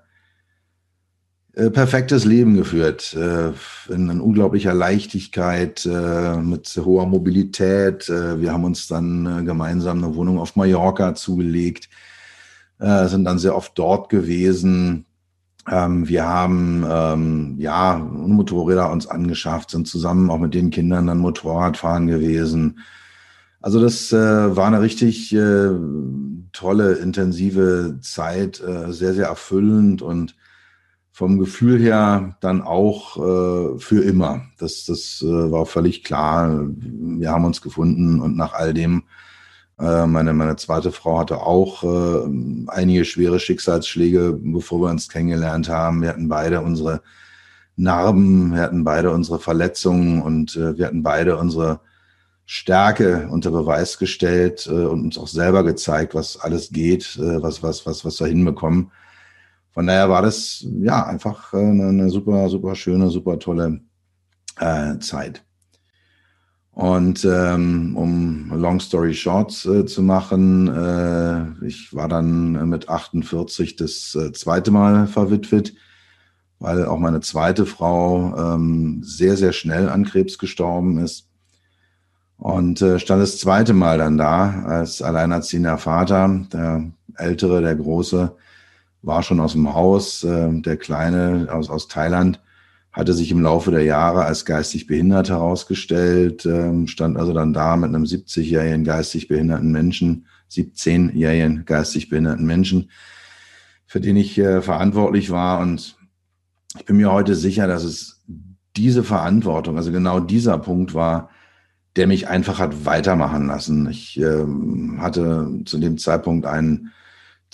äh, 1.53 1.71
perfektes 1.71 2.25
Leben 2.25 2.57
geführt, 2.57 3.15
äh, 3.15 3.53
in, 3.93 4.21
unglaublicher 4.21 4.75
Leichtigkeit, 4.75 5.87
äh, 5.87 6.39
mit 6.39 6.77
hoher 6.85 7.07
Mobilität. 7.07 8.09
Wir 8.09 8.53
haben 8.53 8.65
uns 8.65 8.89
dann 8.89 9.47
gemeinsam 9.47 10.03
eine 10.03 10.17
Wohnung 10.17 10.41
auf 10.41 10.57
Mallorca 10.57 11.15
zugelegt 11.15 11.89
sind 12.77 13.25
dann 13.25 13.39
sehr 13.39 13.55
oft 13.55 13.79
dort 13.79 14.09
gewesen. 14.09 15.07
Ähm, 15.71 16.09
wir 16.09 16.27
haben 16.27 16.85
ähm, 16.89 17.57
ja 17.59 17.97
Motorräder 17.97 18.91
uns 18.91 19.07
angeschafft, 19.07 19.71
sind 19.71 19.89
zusammen 19.89 20.31
auch 20.31 20.39
mit 20.39 20.55
den 20.55 20.71
Kindern 20.71 21.07
dann 21.07 21.19
Motorradfahren 21.19 22.07
gewesen. 22.07 22.81
Also 23.61 23.81
das 23.81 24.13
äh, 24.13 24.57
war 24.57 24.67
eine 24.67 24.83
richtig 24.83 25.35
äh, 25.35 25.71
tolle, 26.53 26.95
intensive 26.95 27.99
Zeit, 28.03 28.61
äh, 28.61 28.93
sehr, 28.93 29.15
sehr 29.15 29.29
erfüllend 29.29 30.03
und 30.03 30.37
vom 31.13 31.39
Gefühl 31.39 31.79
her 31.79 32.37
dann 32.41 32.61
auch 32.61 33.17
äh, 33.17 33.79
für 33.79 34.03
immer. 34.03 34.43
Das, 34.59 34.85
das 34.85 35.23
äh, 35.23 35.51
war 35.51 35.65
völlig 35.65 36.05
klar. 36.05 36.67
Wir 36.77 37.31
haben 37.31 37.45
uns 37.45 37.63
gefunden 37.63 38.21
und 38.21 38.37
nach 38.37 38.53
all 38.53 38.75
dem 38.75 39.05
äh, 39.79 40.07
meine, 40.07 40.33
meine 40.33 40.57
zweite 40.57 40.93
Frau 40.93 41.19
hatte 41.19 41.41
auch 41.41 41.83
äh, 41.83 42.29
einige 42.69 43.05
schwere 43.05 43.41
Schicksalsschläge, 43.41 44.39
bevor 44.41 44.81
wir 44.81 44.91
uns 44.91 45.09
kennengelernt 45.09 45.69
haben. 45.69 46.03
Wir 46.03 46.11
hatten 46.11 46.29
beide 46.29 46.61
unsere 46.61 47.03
Narben, 47.77 48.55
wir 48.55 48.63
hatten 48.63 48.85
beide 48.85 49.11
unsere 49.11 49.41
Verletzungen 49.41 50.23
und 50.23 50.57
äh, 50.57 50.79
wir 50.79 50.87
hatten 50.87 51.03
beide 51.03 51.37
unsere 51.37 51.81
Stärke 52.47 53.29
unter 53.31 53.51
Beweis 53.51 53.99
gestellt 53.99 54.67
äh, 54.67 54.85
und 54.85 55.03
uns 55.03 55.19
auch 55.19 55.29
selber 55.29 55.65
gezeigt, 55.65 56.15
was 56.15 56.39
alles 56.39 56.71
geht, 56.71 57.17
äh, 57.17 57.43
was, 57.43 57.63
was, 57.63 57.85
was, 57.87 58.05
was 58.05 58.21
wir 58.21 58.29
hinbekommen. 58.29 58.93
Von 59.73 59.89
daher 59.89 60.09
war 60.09 60.23
das 60.23 60.65
ja 60.81 61.05
einfach 61.05 61.53
eine, 61.53 61.89
eine 61.89 62.11
super, 62.11 62.49
super 62.49 62.77
schöne, 62.77 63.11
super 63.11 63.41
tolle 63.41 63.81
äh, 64.61 64.99
Zeit. 65.01 65.44
Und 66.75 67.25
ähm, 67.25 67.97
um 67.97 68.51
Long 68.51 68.81
Story 68.81 69.15
Short 69.15 69.65
äh, 69.65 69.87
zu 69.87 70.03
machen, 70.03 70.67
äh, 70.67 71.67
ich 71.67 71.95
war 71.95 72.09
dann 72.09 72.69
mit 72.69 72.89
48 72.89 73.77
das 73.77 74.17
äh, 74.17 74.33
zweite 74.33 74.73
Mal 74.73 75.07
verwitwet, 75.07 75.75
weil 76.59 76.85
auch 76.87 76.99
meine 76.99 77.21
zweite 77.21 77.65
Frau 77.65 78.35
ähm, 78.37 79.03
sehr, 79.05 79.37
sehr 79.37 79.53
schnell 79.53 79.89
an 79.89 80.05
Krebs 80.05 80.37
gestorben 80.37 80.99
ist. 80.99 81.29
Und 82.39 82.83
äh, 82.83 82.99
stand 82.99 83.23
das 83.23 83.39
zweite 83.39 83.73
Mal 83.73 83.99
dann 83.99 84.19
da 84.19 84.65
als 84.65 85.01
alleinerziehender 85.01 85.79
Vater. 85.79 86.45
Der 86.53 86.91
ältere, 87.17 87.63
der 87.63 87.77
große, 87.77 88.35
war 89.03 89.23
schon 89.23 89.39
aus 89.39 89.53
dem 89.53 89.73
Haus, 89.75 90.25
äh, 90.25 90.49
der 90.61 90.77
kleine 90.77 91.47
aus, 91.53 91.71
aus 91.71 91.87
Thailand 91.87 92.41
hatte 92.95 93.13
sich 93.13 93.33
im 93.33 93.43
Laufe 93.43 93.73
der 93.73 93.83
Jahre 93.83 94.25
als 94.25 94.45
geistig 94.45 94.87
behindert 94.87 95.29
herausgestellt, 95.29 96.47
ähm, 96.47 96.87
stand 96.87 97.17
also 97.19 97.33
dann 97.33 97.53
da 97.53 97.77
mit 97.77 97.89
einem 97.89 98.05
70-jährigen 98.05 98.85
geistig 98.85 99.27
behinderten 99.27 99.73
Menschen, 99.73 100.27
17-jährigen 100.53 101.65
geistig 101.65 102.09
behinderten 102.09 102.47
Menschen, 102.47 102.91
für 103.85 104.01
den 104.01 104.17
ich 104.17 104.39
äh, 104.39 104.63
verantwortlich 104.63 105.31
war. 105.31 105.59
Und 105.59 105.97
ich 106.79 106.85
bin 106.85 106.97
mir 106.97 107.11
heute 107.11 107.35
sicher, 107.35 107.67
dass 107.67 107.83
es 107.83 108.23
diese 108.77 109.03
Verantwortung, 109.03 109.77
also 109.77 109.91
genau 109.91 110.21
dieser 110.21 110.59
Punkt 110.59 110.95
war, 110.95 111.31
der 111.97 112.07
mich 112.07 112.29
einfach 112.29 112.61
hat 112.61 112.87
weitermachen 112.87 113.49
lassen. 113.49 113.91
Ich 113.91 114.21
äh, 114.21 114.45
hatte 114.99 115.63
zu 115.65 115.79
dem 115.79 115.99
Zeitpunkt 115.99 116.47
einen 116.47 116.93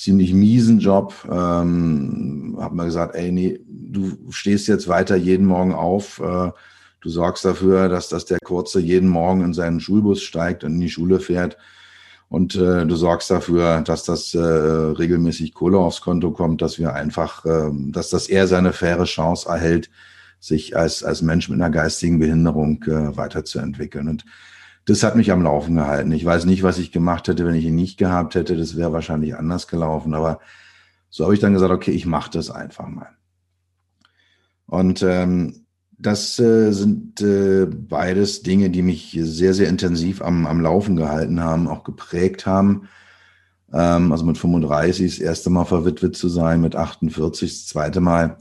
ziemlich 0.01 0.33
miesen 0.33 0.79
Job. 0.79 1.15
Ähm, 1.31 2.57
habe 2.59 2.75
mal 2.75 2.87
gesagt, 2.87 3.15
ey, 3.15 3.31
nee, 3.31 3.61
du 3.67 4.17
stehst 4.31 4.67
jetzt 4.67 4.89
weiter 4.89 5.17
jeden 5.17 5.47
Morgen 5.47 5.75
auf. 5.75 6.21
Äh, 6.21 6.53
du 7.01 7.09
sorgst 7.09 7.45
dafür, 7.45 7.89
dass, 7.89 8.09
dass 8.09 8.25
der 8.25 8.39
Kurze 8.43 8.81
jeden 8.81 9.09
Morgen 9.09 9.43
in 9.45 9.53
seinen 9.53 9.81
Schulbus 9.81 10.23
steigt 10.23 10.65
und 10.65 10.75
in 10.75 10.81
die 10.81 10.91
Schule 10.91 11.21
fährt. 11.21 11.59
Und 12.29 12.55
äh, 12.55 12.87
du 12.87 12.97
sorgst 12.97 13.31
dafür, 13.31 13.83
dass 13.83 14.05
das 14.05 14.35
äh, 14.35 14.39
regelmäßig 14.39 15.53
Kohle 15.53 15.79
aufs 15.79 16.01
Konto 16.01 16.31
kommt, 16.31 16.63
dass 16.63 16.79
wir 16.79 16.95
einfach, 16.95 17.45
äh, 17.45 17.71
dass 17.73 18.09
das 18.09 18.29
er 18.29 18.47
seine 18.47 18.73
faire 18.73 19.05
Chance 19.05 19.49
erhält, 19.49 19.91
sich 20.39 20.77
als, 20.77 21.05
als 21.05 21.21
Mensch 21.21 21.49
mit 21.49 21.61
einer 21.61 21.71
geistigen 21.71 22.21
Behinderung 22.21 22.83
äh, 22.85 23.17
weiterzuentwickeln. 23.17 24.09
Und 24.09 24.25
das 24.87 25.03
hat 25.03 25.17
mich 25.17 25.31
am 25.31 25.43
Laufen 25.43 25.77
gehalten. 25.77 26.13
Ich 26.13 26.25
weiß 26.25 26.47
nicht, 26.47 26.63
was 26.63 26.79
ich 26.79 26.93
gemacht 26.93 27.29
hätte, 27.29 27.47
wenn 27.47 27.55
ich 27.55 27.65
ihn 27.65 27.75
nicht 27.75 27.99
gehabt 27.99 28.35
hätte. 28.35 28.57
Das 28.57 28.77
wäre 28.77 28.93
wahrscheinlich 28.93 29.37
anders 29.37 29.69
gelaufen. 29.69 30.15
Aber 30.15 30.41
so 31.11 31.25
habe 31.25 31.35
ich 31.35 31.41
dann 31.41 31.53
gesagt, 31.53 31.73
okay, 31.73 31.91
ich 31.93 32.07
mache 32.07 32.31
das 32.31 32.51
einfach 32.51 32.89
mal. 32.89 33.11
Und 34.67 35.03
ähm, 35.03 35.67
das 35.99 36.39
äh, 36.39 36.73
sind 36.73 37.21
äh, 37.21 37.67
beides 37.67 38.43
Dinge, 38.43 38.71
die 38.71 38.83
mich 38.83 39.19
sehr, 39.21 39.53
sehr 39.53 39.69
intensiv 39.69 40.23
am, 40.23 40.47
am 40.47 40.61
Laufen 40.61 40.97
gehalten 40.97 41.41
haben, 41.41 41.69
auch 41.69 41.85
geprägt 41.85 42.47
haben. 42.47 42.89
Ähm, 43.73 44.11
also 44.11 44.25
mit 44.25 44.39
35 44.39 45.17
das 45.17 45.21
erste 45.21 45.51
Mal 45.51 45.67
verwitwet 45.67 46.17
zu 46.17 46.29
sein, 46.29 46.63
mit 46.63 46.75
48 46.75 47.51
das 47.51 47.67
zweite 47.67 48.01
Mal 48.01 48.39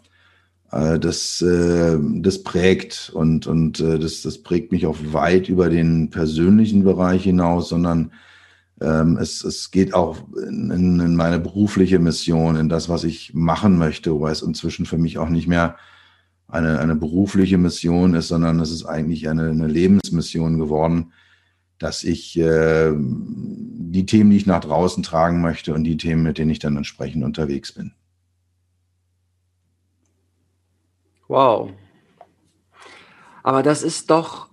das, 0.71 1.41
äh, 1.41 1.97
das 1.99 2.43
prägt 2.43 3.11
und, 3.13 3.47
und 3.47 3.79
äh, 3.79 3.97
das, 3.97 4.21
das 4.21 4.43
prägt 4.43 4.71
mich 4.71 4.85
auch 4.85 4.97
weit 5.01 5.49
über 5.49 5.69
den 5.69 6.09
persönlichen 6.09 6.83
Bereich 6.83 7.23
hinaus, 7.23 7.69
sondern 7.69 8.11
ähm, 8.81 9.17
es, 9.17 9.43
es 9.43 9.71
geht 9.71 9.93
auch 9.93 10.17
in, 10.47 10.69
in 10.71 11.15
meine 11.15 11.39
berufliche 11.39 11.99
Mission, 11.99 12.55
in 12.55 12.69
das, 12.69 12.88
was 12.88 13.03
ich 13.03 13.33
machen 13.33 13.77
möchte, 13.77 14.13
wobei 14.13 14.31
es 14.31 14.41
inzwischen 14.41 14.85
für 14.85 14.97
mich 14.97 15.17
auch 15.17 15.29
nicht 15.29 15.47
mehr 15.47 15.75
eine, 16.47 16.79
eine 16.79 16.95
berufliche 16.95 17.57
Mission 17.57 18.13
ist, 18.13 18.27
sondern 18.27 18.59
es 18.59 18.71
ist 18.71 18.85
eigentlich 18.85 19.27
eine, 19.29 19.49
eine 19.49 19.67
Lebensmission 19.67 20.59
geworden, 20.59 21.13
dass 21.79 22.03
ich 22.03 22.38
äh, 22.38 22.91
die 22.95 24.05
Themen, 24.05 24.31
die 24.31 24.38
ich 24.38 24.45
nach 24.45 24.61
draußen 24.61 25.01
tragen 25.01 25.41
möchte 25.41 25.73
und 25.73 25.83
die 25.83 25.97
Themen, 25.97 26.23
mit 26.23 26.38
denen 26.38 26.51
ich 26.51 26.59
dann 26.59 26.77
entsprechend 26.77 27.23
unterwegs 27.23 27.71
bin. 27.71 27.93
Wow. 31.29 31.69
Aber 33.43 33.63
das 33.63 33.83
ist 33.83 34.09
doch 34.09 34.50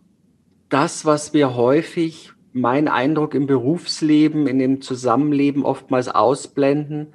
das, 0.69 1.05
was 1.07 1.33
wir 1.33 1.57
häufig, 1.57 2.33
mein 2.53 2.89
Eindruck 2.89 3.35
im 3.35 3.47
Berufsleben, 3.47 4.47
in 4.47 4.59
dem 4.59 4.81
Zusammenleben 4.83 5.65
oftmals 5.65 6.09
ausblenden, 6.09 7.15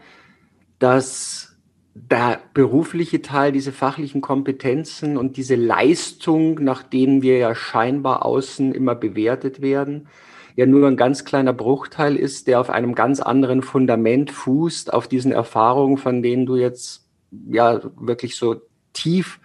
dass 0.80 1.56
der 1.94 2.40
berufliche 2.54 3.22
Teil, 3.22 3.52
diese 3.52 3.72
fachlichen 3.72 4.22
Kompetenzen 4.22 5.16
und 5.18 5.38
diese 5.38 5.56
Leistung, 5.56 6.56
nach 6.64 6.82
denen 6.82 7.22
wir 7.22 7.38
ja 7.38 7.54
scheinbar 7.54 8.26
außen 8.26 8.74
immer 8.74 8.96
bewertet 8.96 9.62
werden, 9.62 10.08
ja 10.56 10.66
nur 10.66 10.88
ein 10.88 10.98
ganz 10.98 11.24
kleiner 11.24 11.54
Bruchteil 11.54 12.16
ist, 12.16 12.48
der 12.48 12.60
auf 12.60 12.70
einem 12.72 12.96
ganz 12.96 13.20
anderen 13.20 13.62
Fundament 13.62 14.32
fußt, 14.32 14.92
auf 14.92 15.08
diesen 15.08 15.32
Erfahrungen, 15.32 15.98
von 15.98 16.24
denen 16.24 16.46
du 16.46 16.56
jetzt 16.56 17.08
ja 17.32 17.80
wirklich 17.96 18.36
so 18.36 18.62
tief 18.94 19.40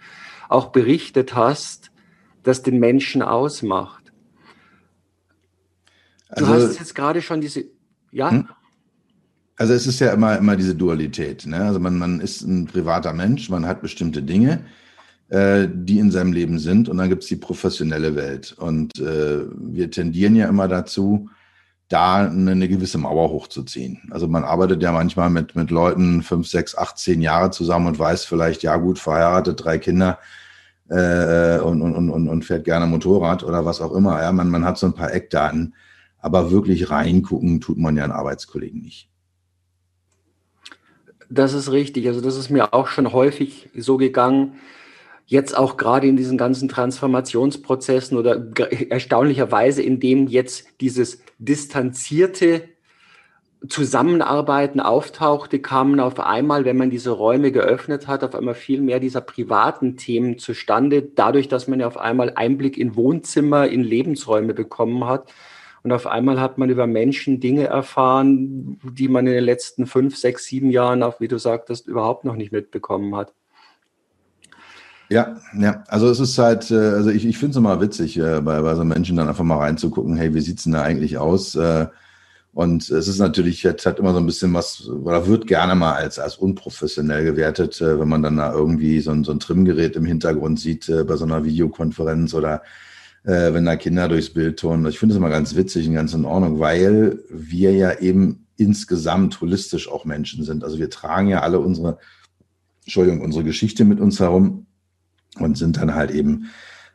auch 0.49 0.67
berichtet 0.67 1.35
hast, 1.35 1.91
das 2.43 2.63
den 2.63 2.79
Menschen 2.79 3.21
ausmacht. 3.21 4.11
Du 6.35 6.45
also, 6.45 6.67
hast 6.67 6.79
jetzt 6.79 6.95
gerade 6.95 7.21
schon 7.21 7.41
diese, 7.41 7.65
ja? 8.11 8.31
Hm? 8.31 8.47
Also 9.57 9.73
es 9.73 9.87
ist 9.87 9.99
ja 9.99 10.13
immer, 10.13 10.37
immer 10.37 10.55
diese 10.55 10.75
Dualität. 10.75 11.45
Ne? 11.47 11.57
Also 11.57 11.79
man, 11.79 11.97
man 11.97 12.21
ist 12.21 12.41
ein 12.41 12.65
privater 12.65 13.11
Mensch, 13.13 13.49
man 13.49 13.65
hat 13.65 13.81
bestimmte 13.81 14.21
Dinge, 14.21 14.65
äh, 15.29 15.67
die 15.71 15.97
in 15.97 16.11
seinem 16.11 16.31
Leben 16.31 16.59
sind 16.59 16.89
und 16.89 16.97
dann 16.97 17.09
gibt 17.09 17.23
es 17.23 17.29
die 17.29 17.37
professionelle 17.37 18.15
Welt. 18.15 18.55
Und 18.57 18.99
äh, 18.99 19.45
wir 19.55 19.89
tendieren 19.89 20.35
ja 20.35 20.47
immer 20.47 20.67
dazu, 20.67 21.29
da 21.89 22.25
eine, 22.25 22.67
gewisse 22.67 22.97
Mauer 22.97 23.29
hochzuziehen. 23.29 24.01
Also 24.11 24.27
man 24.27 24.43
arbeitet 24.43 24.83
ja 24.83 24.91
manchmal 24.91 25.29
mit, 25.29 25.55
mit 25.55 25.71
Leuten 25.71 26.21
fünf, 26.21 26.47
sechs, 26.47 26.77
acht, 26.77 26.97
zehn 26.97 27.21
Jahre 27.21 27.51
zusammen 27.51 27.87
und 27.87 27.99
weiß 27.99 28.25
vielleicht, 28.25 28.63
ja 28.63 28.75
gut, 28.75 28.99
verheiratet, 28.99 29.63
drei 29.63 29.77
Kinder, 29.77 30.19
äh, 30.89 31.59
und, 31.59 31.81
und, 31.81 32.09
und, 32.09 32.27
und 32.27 32.45
fährt 32.45 32.65
gerne 32.65 32.85
Motorrad 32.85 33.43
oder 33.43 33.65
was 33.65 33.81
auch 33.81 33.93
immer. 33.93 34.21
Ja, 34.21 34.31
man, 34.31 34.49
man 34.49 34.65
hat 34.65 34.77
so 34.77 34.87
ein 34.87 34.93
paar 34.93 35.13
Eckdaten, 35.13 35.75
aber 36.19 36.51
wirklich 36.51 36.89
reingucken 36.89 37.61
tut 37.61 37.77
man 37.77 37.95
ja 37.97 38.03
einen 38.03 38.13
Arbeitskollegen 38.13 38.81
nicht. 38.81 39.09
Das 41.29 41.53
ist 41.53 41.71
richtig. 41.71 42.07
Also 42.07 42.21
das 42.21 42.37
ist 42.37 42.49
mir 42.49 42.73
auch 42.73 42.87
schon 42.87 43.11
häufig 43.11 43.69
so 43.75 43.97
gegangen. 43.97 44.55
Jetzt 45.29 45.57
auch 45.57 45.75
gerade 45.75 46.07
in 46.07 46.15
diesen 46.15 46.37
ganzen 46.37 46.69
Transformationsprozessen 46.69 48.17
oder 48.17 48.47
erstaunlicherweise, 48.89 49.83
in 49.83 49.99
dem 49.99 50.27
jetzt 50.27 50.67
dieses 50.79 51.21
distanzierte 51.37 52.63
Zusammenarbeiten 53.67 54.79
auftauchte, 54.79 55.59
kamen 55.59 55.99
auf 55.99 56.21
einmal, 56.21 56.63
wenn 56.63 56.77
man 56.77 56.89
diese 56.89 57.11
Räume 57.11 57.51
geöffnet 57.51 58.07
hat, 58.07 58.23
auf 58.23 58.35
einmal 58.35 58.53
viel 58.53 58.79
mehr 58.79 59.01
dieser 59.01 59.19
privaten 59.19 59.97
Themen 59.97 60.37
zustande, 60.37 61.01
dadurch, 61.01 61.49
dass 61.49 61.67
man 61.67 61.81
ja 61.81 61.87
auf 61.87 61.97
einmal 61.97 62.31
Einblick 62.35 62.77
in 62.77 62.95
Wohnzimmer, 62.95 63.67
in 63.67 63.83
Lebensräume 63.83 64.53
bekommen 64.53 65.05
hat. 65.05 65.29
Und 65.83 65.91
auf 65.91 66.07
einmal 66.07 66.39
hat 66.39 66.57
man 66.57 66.69
über 66.69 66.87
Menschen 66.87 67.41
Dinge 67.41 67.65
erfahren, 67.65 68.79
die 68.83 69.09
man 69.09 69.27
in 69.27 69.33
den 69.33 69.43
letzten 69.43 69.87
fünf, 69.87 70.15
sechs, 70.15 70.45
sieben 70.45 70.71
Jahren, 70.71 71.03
auch 71.03 71.19
wie 71.19 71.27
du 71.27 71.37
sagtest, 71.37 71.87
überhaupt 71.87 72.23
noch 72.23 72.35
nicht 72.35 72.53
mitbekommen 72.53 73.13
hat. 73.13 73.33
Ja, 75.09 75.37
ja, 75.57 75.83
also 75.87 76.09
es 76.09 76.19
ist 76.19 76.37
halt, 76.37 76.69
äh, 76.69 76.75
also 76.75 77.09
ich, 77.09 77.25
ich 77.25 77.37
finde 77.37 77.51
es 77.51 77.57
immer 77.57 77.79
witzig, 77.79 78.17
äh, 78.17 78.41
bei, 78.41 78.61
bei 78.61 78.75
so 78.75 78.83
Menschen 78.83 79.15
dann 79.15 79.29
einfach 79.29 79.43
mal 79.43 79.57
reinzugucken, 79.57 80.17
hey, 80.17 80.33
wie 80.33 80.41
sieht's 80.41 80.63
denn 80.63 80.73
da 80.73 80.81
eigentlich 80.81 81.17
aus? 81.17 81.55
Äh, 81.55 81.87
und 82.53 82.89
es 82.89 83.07
ist 83.07 83.19
natürlich, 83.19 83.63
jetzt 83.63 83.85
hat 83.85 83.99
immer 83.99 84.11
so 84.13 84.19
ein 84.19 84.25
bisschen 84.25 84.53
was, 84.53 84.87
oder 84.89 85.27
wird 85.27 85.47
gerne 85.47 85.75
mal 85.75 85.93
als, 85.93 86.19
als 86.19 86.35
unprofessionell 86.37 87.23
gewertet, 87.23 87.79
wenn 87.79 88.07
man 88.07 88.23
dann 88.23 88.37
da 88.37 88.51
irgendwie 88.51 88.99
so 88.99 89.11
ein, 89.11 89.23
so 89.23 89.31
ein 89.31 89.39
Trimgerät 89.39 89.95
im 89.95 90.05
Hintergrund 90.05 90.59
sieht 90.59 90.91
bei 91.07 91.15
so 91.17 91.25
einer 91.25 91.45
Videokonferenz 91.45 92.33
oder 92.33 92.63
wenn 93.23 93.65
da 93.65 93.75
Kinder 93.75 94.07
durchs 94.07 94.31
Bild 94.31 94.57
turnen. 94.57 94.87
Ich 94.87 94.97
finde 94.97 95.13
es 95.13 95.17
immer 95.17 95.29
ganz 95.29 95.55
witzig 95.55 95.87
und 95.87 95.93
ganz 95.93 96.15
in 96.15 96.25
Ordnung, 96.25 96.59
weil 96.59 97.19
wir 97.29 97.73
ja 97.73 97.99
eben 97.99 98.47
insgesamt 98.55 99.39
holistisch 99.39 99.87
auch 99.87 100.05
Menschen 100.05 100.43
sind. 100.43 100.63
Also 100.63 100.79
wir 100.79 100.89
tragen 100.89 101.27
ja 101.27 101.41
alle 101.41 101.59
unsere, 101.59 101.99
Entschuldigung, 102.85 103.21
unsere 103.21 103.43
Geschichte 103.43 103.85
mit 103.85 103.99
uns 103.99 104.19
herum 104.19 104.66
und 105.39 105.57
sind 105.57 105.77
dann 105.77 105.95
halt 105.95 106.11
eben 106.11 106.47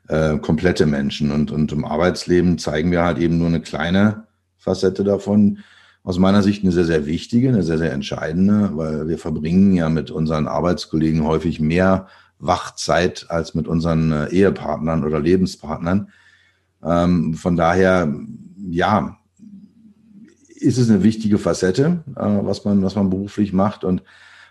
äh, 0.09 0.39
komplette 0.39 0.87
Menschen. 0.87 1.31
Und, 1.31 1.51
und 1.51 1.73
im 1.73 1.85
Arbeitsleben 1.85 2.59
zeigen 2.59 2.91
wir 2.91 3.03
halt 3.03 3.19
eben 3.19 3.39
nur 3.39 3.49
eine 3.49 3.61
kleine 3.61 4.27
Facette 4.57 5.05
davon. 5.05 5.59
Aus 6.05 6.19
meiner 6.19 6.43
Sicht 6.43 6.63
eine 6.63 6.73
sehr, 6.73 6.85
sehr 6.85 7.07
wichtige, 7.07 7.49
eine 7.49 7.63
sehr, 7.63 7.79
sehr 7.79 7.93
entscheidende, 7.93 8.71
weil 8.75 9.09
wir 9.09 9.19
verbringen 9.19 9.73
ja 9.75 9.89
mit 9.89 10.11
unseren 10.11 10.49
Arbeitskollegen 10.49 11.25
häufig 11.25 11.61
mehr 11.61 12.09
Wachzeit 12.39 13.27
als 13.29 13.55
mit 13.55 13.69
unseren 13.69 14.11
äh, 14.11 14.27
Ehepartnern 14.29 15.05
oder 15.05 15.21
Lebenspartnern. 15.21 16.09
Ähm, 16.83 17.35
von 17.35 17.57
daher, 17.57 18.13
ja, 18.69 19.17
ist 20.57 20.79
es 20.79 20.91
eine 20.91 21.03
wichtige 21.03 21.39
Facette, 21.39 22.03
äh, 22.17 22.39
was 22.43 22.65
man, 22.65 22.83
was 22.83 22.97
man 22.97 23.11
beruflich 23.11 23.53
macht. 23.53 23.85
Und 23.85 24.03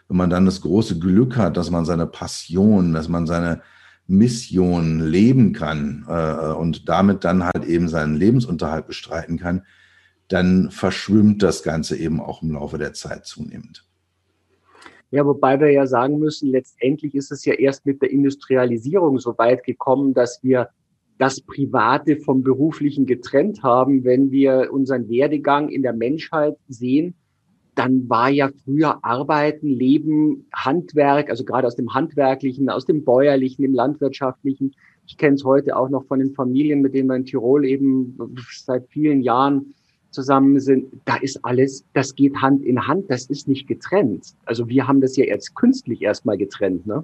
wenn 0.08 0.18
man 0.18 0.30
dann 0.30 0.46
das 0.46 0.62
große 0.62 1.00
Glück 1.00 1.38
hat, 1.38 1.58
dass 1.58 1.70
man 1.70 1.86
seine 1.86 2.08
Passion, 2.08 2.94
dass 2.94 3.10
man 3.10 3.28
seine 3.28 3.62
Mission 4.12 5.00
leben 5.00 5.53
kann 5.53 6.06
äh, 6.08 6.53
und 6.53 6.89
damit 6.89 7.24
dann 7.24 7.46
halt 7.46 7.65
eben 7.65 7.88
seinen 7.88 8.15
Lebensunterhalt 8.18 8.86
bestreiten 8.86 9.38
kann, 9.38 9.63
dann 10.27 10.70
verschwimmt 10.70 11.41
das 11.41 11.63
Ganze 11.63 11.98
eben 11.98 12.20
auch 12.20 12.44
im 12.44 12.51
Laufe 12.51 12.77
der 12.77 12.94
Zeit 12.94 13.25
zunehmend. 13.25 13.88
Ja, 15.12 15.25
wobei 15.25 15.60
wir 15.60 15.72
ja 15.72 15.88
sagen 15.88 16.20
müssen, 16.20 16.50
letztendlich 16.50 17.15
ist 17.15 17.32
es 17.32 17.44
ja 17.46 17.53
erst 17.53 17.86
mit 17.86 18.01
der 18.01 18.12
Industrialisierung 18.12 19.20
so 19.20 19.38
weit 19.38 19.63
gekommen, 19.63 20.13
dass 20.13 20.41
wir 20.41 20.70
das 21.18 21.41
Private 21.41 22.18
vom 22.18 22.44
Beruflichen 22.44 23.06
getrennt 23.06 23.63
haben. 23.63 24.03
Wenn 24.03 24.32
wir 24.32 24.70
unseren 24.72 25.08
Werdegang 25.10 25.70
in 25.70 25.84
der 25.84 25.94
Menschheit 25.94 26.58
sehen, 26.68 27.15
dann 27.75 28.10
war 28.10 28.30
ja 28.30 28.50
früher 28.66 29.04
Arbeiten, 29.04 29.68
Leben, 29.68 30.46
Handwerk, 30.53 31.29
also 31.29 31.46
gerade 31.46 31.68
aus 31.68 31.75
dem 31.75 31.94
Handwerklichen, 31.94 32.70
aus 32.70 32.86
dem 32.86 33.03
Bäuerlichen, 33.03 33.64
im 33.64 33.74
Landwirtschaftlichen. 33.74 34.74
Ich 35.07 35.18
kenne 35.18 35.36
es 35.36 35.44
heute 35.44 35.77
auch 35.77 35.90
noch 35.90 36.05
von 36.05 36.20
den 36.20 36.34
Familien, 36.34 36.81
mit 36.81 36.94
denen 36.94 37.07
wir 37.07 37.16
in 37.16 37.25
Tirol 37.25 37.66
eben 37.66 38.18
seit 38.51 38.88
vielen 38.90 39.22
Jahren 39.22 39.74
zusammen 40.12 40.60
sind, 40.60 40.88
da 41.05 41.16
ist 41.16 41.44
alles, 41.44 41.86
das 41.94 42.16
geht 42.16 42.36
Hand 42.42 42.64
in 42.64 42.88
Hand, 42.88 43.10
das 43.10 43.25
ist 43.25 43.48
nicht 43.48 43.68
getrennt. 43.68 44.34
Also 44.46 44.68
wir 44.68 44.88
haben 44.88 45.01
das 45.01 45.16
ja 45.16 45.25
jetzt 45.25 45.55
künstlich 45.55 46.01
erstmal 46.01 46.38
getrennt, 46.38 46.86
ne? 46.86 47.03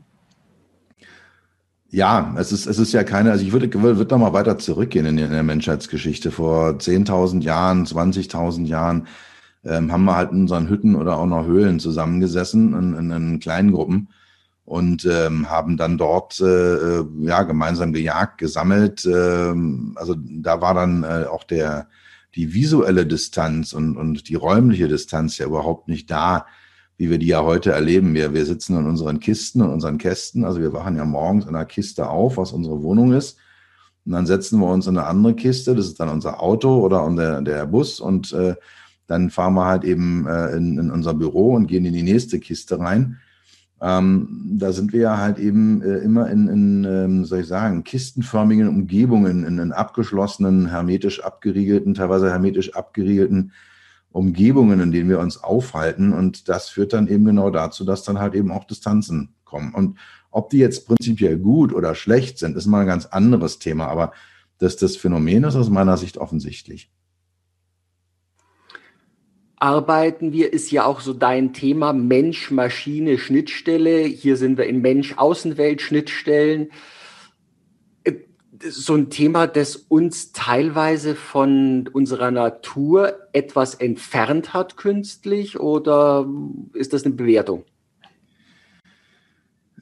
Ja, 1.89 2.35
es 2.37 2.51
ist, 2.51 2.65
es 2.65 2.79
ist 2.79 2.91
ja 2.91 3.05
keine, 3.05 3.31
also 3.31 3.45
ich 3.45 3.53
würde, 3.53 3.73
würde 3.73 4.05
da 4.05 4.17
mal 4.17 4.33
weiter 4.33 4.57
zurückgehen 4.57 5.05
in, 5.05 5.17
in 5.17 5.31
der 5.31 5.43
Menschheitsgeschichte. 5.43 6.31
Vor 6.31 6.71
10.000 6.71 7.43
Jahren, 7.43 7.85
20.000 7.85 8.65
Jahren 8.65 9.07
ähm, 9.63 9.91
haben 9.91 10.05
wir 10.05 10.15
halt 10.15 10.31
in 10.31 10.41
unseren 10.41 10.69
Hütten 10.69 10.95
oder 10.95 11.17
auch 11.17 11.25
noch 11.25 11.45
Höhlen 11.45 11.79
zusammengesessen 11.79 12.73
in, 12.73 12.93
in, 12.93 13.11
in 13.11 13.39
kleinen 13.39 13.71
Gruppen 13.71 14.09
und 14.65 15.05
ähm, 15.05 15.49
haben 15.49 15.77
dann 15.77 15.97
dort 15.97 16.39
äh, 16.41 17.01
ja 17.21 17.43
gemeinsam 17.43 17.93
gejagt, 17.93 18.37
gesammelt. 18.37 19.05
Ähm, 19.05 19.93
also 19.95 20.15
da 20.17 20.61
war 20.61 20.73
dann 20.73 21.03
äh, 21.03 21.25
auch 21.29 21.43
der 21.43 21.87
die 22.37 22.53
visuelle 22.53 23.05
Distanz 23.05 23.73
und, 23.73 23.97
und 23.97 24.29
die 24.29 24.35
räumliche 24.35 24.87
Distanz 24.87 25.39
ja 25.39 25.47
überhaupt 25.47 25.87
nicht 25.87 26.09
da, 26.11 26.45
wie 26.95 27.09
wir 27.09 27.17
die 27.17 27.27
ja 27.27 27.43
heute 27.43 27.71
erleben. 27.71 28.13
Wir, 28.13 28.33
wir 28.33 28.45
sitzen 28.45 28.77
in 28.77 28.85
unseren 28.85 29.19
Kisten 29.19 29.61
und 29.61 29.69
unseren 29.69 29.97
Kästen. 29.97 30.45
Also 30.45 30.59
wir 30.61 30.71
wachen 30.71 30.97
ja 30.97 31.05
morgens 31.05 31.45
in 31.45 31.55
einer 31.55 31.65
Kiste 31.65 32.07
auf, 32.09 32.37
was 32.37 32.51
unsere 32.51 32.83
Wohnung 32.83 33.13
ist. 33.13 33.37
Und 34.05 34.11
dann 34.11 34.27
setzen 34.27 34.59
wir 34.59 34.67
uns 34.67 34.85
in 34.87 34.97
eine 34.97 35.07
andere 35.07 35.33
Kiste, 35.33 35.75
das 35.75 35.87
ist 35.87 35.99
dann 35.99 36.09
unser 36.09 36.41
Auto 36.41 36.79
oder 36.79 37.09
der, 37.15 37.41
der 37.41 37.65
Bus. 37.65 37.99
Und 37.99 38.31
äh, 38.33 38.55
dann 39.07 39.29
fahren 39.29 39.53
wir 39.53 39.65
halt 39.65 39.83
eben 39.83 40.27
äh, 40.27 40.55
in, 40.55 40.77
in 40.77 40.91
unser 40.91 41.13
Büro 41.13 41.53
und 41.53 41.67
gehen 41.67 41.85
in 41.85 41.93
die 41.93 42.03
nächste 42.03 42.39
Kiste 42.39 42.79
rein. 42.79 43.17
Ähm, 43.79 44.57
da 44.57 44.73
sind 44.73 44.91
wir 44.91 45.01
ja 45.01 45.17
halt 45.17 45.37
eben 45.37 45.81
äh, 45.81 45.97
immer 45.99 46.29
in, 46.29 46.47
in 46.47 46.83
ähm, 46.83 47.25
soll 47.25 47.41
ich 47.41 47.47
sagen, 47.47 47.83
kistenförmigen 47.83 48.67
Umgebungen, 48.67 49.45
in, 49.45 49.59
in 49.59 49.71
abgeschlossenen, 49.71 50.67
hermetisch 50.67 51.23
abgeriegelten, 51.23 51.93
teilweise 51.93 52.29
hermetisch 52.29 52.75
abgeriegelten 52.75 53.51
Umgebungen, 54.11 54.79
in 54.79 54.91
denen 54.91 55.09
wir 55.09 55.19
uns 55.19 55.43
aufhalten. 55.43 56.11
Und 56.11 56.49
das 56.49 56.69
führt 56.69 56.93
dann 56.93 57.07
eben 57.07 57.25
genau 57.25 57.51
dazu, 57.51 57.85
dass 57.85 58.03
dann 58.03 58.19
halt 58.19 58.33
eben 58.33 58.51
auch 58.51 58.63
Distanzen 58.63 59.35
kommen. 59.45 59.73
Und 59.73 59.97
ob 60.31 60.49
die 60.49 60.57
jetzt 60.57 60.87
prinzipiell 60.87 61.37
gut 61.37 61.71
oder 61.71 61.93
schlecht 61.93 62.39
sind, 62.39 62.57
ist 62.57 62.65
mal 62.65 62.81
ein 62.81 62.87
ganz 62.87 63.05
anderes 63.05 63.59
Thema. 63.59 63.87
Aber 63.87 64.11
dass 64.57 64.75
das 64.75 64.97
Phänomen 64.97 65.43
ist 65.43 65.55
aus 65.55 65.69
meiner 65.69 65.97
Sicht 65.97 66.17
offensichtlich 66.17 66.89
arbeiten 69.57 70.31
wir, 70.33 70.53
ist 70.53 70.71
ja 70.71 70.85
auch 70.85 70.99
so 71.01 71.13
dein 71.13 71.53
Thema 71.53 71.93
Mensch, 71.93 72.51
Maschine, 72.51 73.17
Schnittstelle. 73.17 73.99
Hier 74.01 74.37
sind 74.37 74.57
wir 74.57 74.65
in 74.65 74.81
Mensch-Außenwelt, 74.81 75.81
Schnittstellen. 75.81 76.71
Äh, 78.03 78.13
so 78.69 78.95
ein 78.95 79.09
Thema, 79.09 79.47
das 79.47 79.75
uns 79.75 80.31
teilweise 80.31 81.15
von 81.15 81.89
unserer 81.91 82.31
Natur 82.31 83.17
etwas 83.33 83.75
entfernt 83.75 84.53
hat 84.53 84.77
künstlich 84.77 85.59
oder 85.59 86.27
ist 86.73 86.93
das 86.93 87.03
eine 87.03 87.15
Bewertung? 87.15 87.65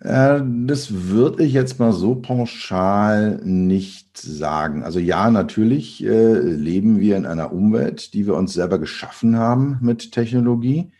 Äh, 0.05 0.41
das 0.67 1.09
würde 1.09 1.43
ich 1.43 1.53
jetzt 1.53 1.79
mal 1.79 1.91
so 1.91 2.15
pauschal 2.15 3.41
nicht 3.43 4.17
sagen. 4.17 4.83
Also 4.83 4.99
ja, 4.99 5.31
natürlich 5.31 6.05
äh, 6.05 6.39
leben 6.39 6.99
wir 6.99 7.17
in 7.17 7.25
einer 7.25 7.51
Umwelt, 7.51 8.13
die 8.13 8.27
wir 8.27 8.35
uns 8.35 8.53
selber 8.53 8.77
geschaffen 8.77 9.35
haben 9.37 9.79
mit 9.81 10.11
Technologie. 10.11 10.91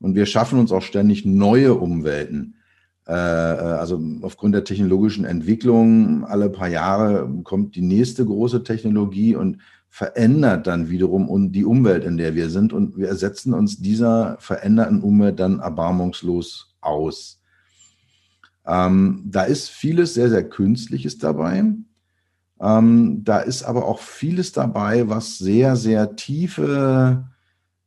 Und 0.00 0.16
wir 0.16 0.26
schaffen 0.26 0.58
uns 0.58 0.72
auch 0.72 0.82
ständig 0.82 1.24
neue 1.24 1.74
Umwelten. 1.74 2.56
Äh, 3.06 3.12
also 3.12 4.02
aufgrund 4.22 4.56
der 4.56 4.64
technologischen 4.64 5.24
Entwicklung, 5.24 6.24
alle 6.24 6.50
paar 6.50 6.68
Jahre 6.68 7.30
kommt 7.44 7.76
die 7.76 7.82
nächste 7.82 8.24
große 8.24 8.64
Technologie 8.64 9.36
und 9.36 9.58
verändert 9.88 10.66
dann 10.66 10.90
wiederum 10.90 11.52
die 11.52 11.64
Umwelt, 11.64 12.04
in 12.04 12.16
der 12.16 12.34
wir 12.34 12.50
sind. 12.50 12.72
Und 12.72 12.96
wir 12.96 13.06
ersetzen 13.06 13.54
uns 13.54 13.78
dieser 13.78 14.36
veränderten 14.40 15.00
Umwelt 15.00 15.38
dann 15.38 15.60
erbarmungslos 15.60 16.74
aus. 16.80 17.37
Ähm, 18.68 19.22
da 19.24 19.44
ist 19.44 19.70
vieles 19.70 20.14
sehr, 20.14 20.28
sehr 20.28 20.48
Künstliches 20.48 21.18
dabei. 21.18 21.64
Ähm, 22.60 23.24
da 23.24 23.38
ist 23.38 23.62
aber 23.62 23.86
auch 23.86 24.00
vieles 24.00 24.52
dabei, 24.52 25.08
was 25.08 25.38
sehr, 25.38 25.76
sehr 25.76 26.16
tiefe, 26.16 27.28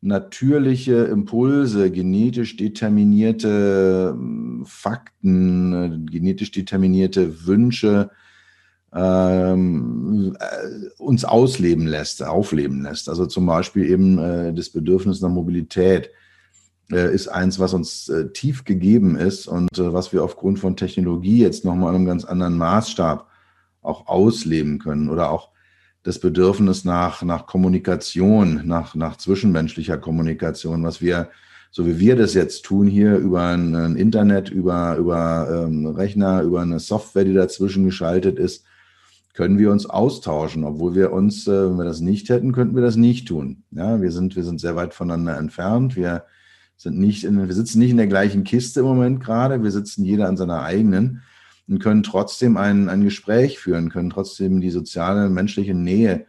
natürliche 0.02 0.96
Impulse, 1.04 1.91
genetisch 1.91 2.58
determinierte 2.58 4.15
ähm, 4.17 4.63
Fakten, 4.65 6.08
genetisch 6.08 6.52
determinierte 6.52 7.46
Wünsche 7.46 8.10
ähm, 8.94 10.36
äh, 10.39 11.02
uns 11.02 11.24
ausleben 11.24 11.86
lässt, 11.86 12.24
aufleben 12.24 12.82
lässt. 12.82 13.08
Also 13.08 13.28
zum 13.28 13.46
Beispiel 13.46 13.89
eben 13.89 14.17
äh, 14.17 14.54
das 14.54 14.70
Bedürfnis 14.70 15.22
nach 15.22 15.30
Mobilität 15.30 16.10
ist 16.98 17.28
eins, 17.28 17.60
was 17.60 17.74
uns 17.74 18.10
äh, 18.10 18.30
tief 18.32 18.66
gegeben 18.66 19.16
ist 19.16 19.48
und 19.48 19.78
äh, 19.78 19.94
was 19.94 20.14
wir 20.14 20.24
aufgrund 20.24 20.60
von 20.60 20.76
Technologie 20.76 21.40
jetzt 21.40 21.66
nochmal 21.66 21.90
in 21.90 21.96
einem 21.96 22.06
ganz 22.06 22.26
anderen 22.26 22.58
Maßstab 22.58 23.28
auch 23.82 24.08
ausleben 24.08 24.80
können 24.80 25.10
oder 25.10 25.32
auch 25.32 25.50
das 26.04 26.20
Bedürfnis 26.20 26.84
nach, 26.84 27.22
nach 27.22 27.46
Kommunikation, 27.46 28.62
nach, 28.66 28.96
nach 28.96 29.18
zwischenmenschlicher 29.18 29.98
Kommunikation, 29.98 30.84
was 30.84 31.02
wir, 31.02 31.30
so 31.70 31.86
wie 31.86 32.00
wir 32.00 32.16
das 32.16 32.34
jetzt 32.34 32.64
tun 32.66 32.88
hier 32.88 33.18
über 33.18 33.44
ein, 33.44 33.76
ein 33.76 33.96
Internet, 33.96 34.50
über, 34.50 34.96
über 34.98 35.66
ähm, 35.66 35.86
Rechner, 35.86 36.42
über 36.42 36.62
eine 36.62 36.80
Software, 36.80 37.24
die 37.24 37.34
dazwischen 37.34 37.86
geschaltet 37.86 38.40
ist, 38.40 38.66
können 39.34 39.60
wir 39.60 39.72
uns 39.72 39.86
austauschen, 39.86 40.64
obwohl 40.64 40.96
wir 40.96 41.14
uns, 41.14 41.48
äh, 41.48 41.70
wenn 41.70 41.78
wir 41.78 41.86
das 41.86 42.02
nicht 42.02 42.30
hätten, 42.30 42.52
könnten 42.52 42.76
wir 42.76 42.84
das 42.84 42.96
nicht 42.96 43.28
tun. 43.28 43.64
Ja, 43.72 44.02
wir 44.02 44.12
sind, 44.12 44.36
wir 44.36 44.44
sind 44.44 44.60
sehr 44.60 44.76
weit 44.76 44.94
voneinander 44.94 45.38
entfernt. 45.38 45.96
Wir 45.96 46.26
sind 46.82 46.98
nicht 46.98 47.24
in, 47.24 47.48
wir 47.48 47.54
sitzen 47.54 47.80
nicht 47.80 47.91
in 47.91 47.98
der 47.98 48.08
gleichen 48.08 48.44
Kiste 48.44 48.80
im 48.80 48.88
Moment 48.88 49.24
gerade. 49.24 49.62
Wir 49.63 49.72
sitzen 49.72 50.04
jeder 50.04 50.28
an 50.28 50.38
seiner 50.38 50.63
eigenen 50.63 51.22
und 51.67 51.80
können 51.80 52.02
trotzdem 52.02 52.58
ein, 52.58 52.89
ein 52.89 53.04
Gespräch 53.04 53.60
führen, 53.60 53.89
können 53.89 54.10
trotzdem 54.10 54.62
die 54.62 54.72
soziale, 54.72 55.30
menschliche 55.30 55.76
Nähe 55.76 56.26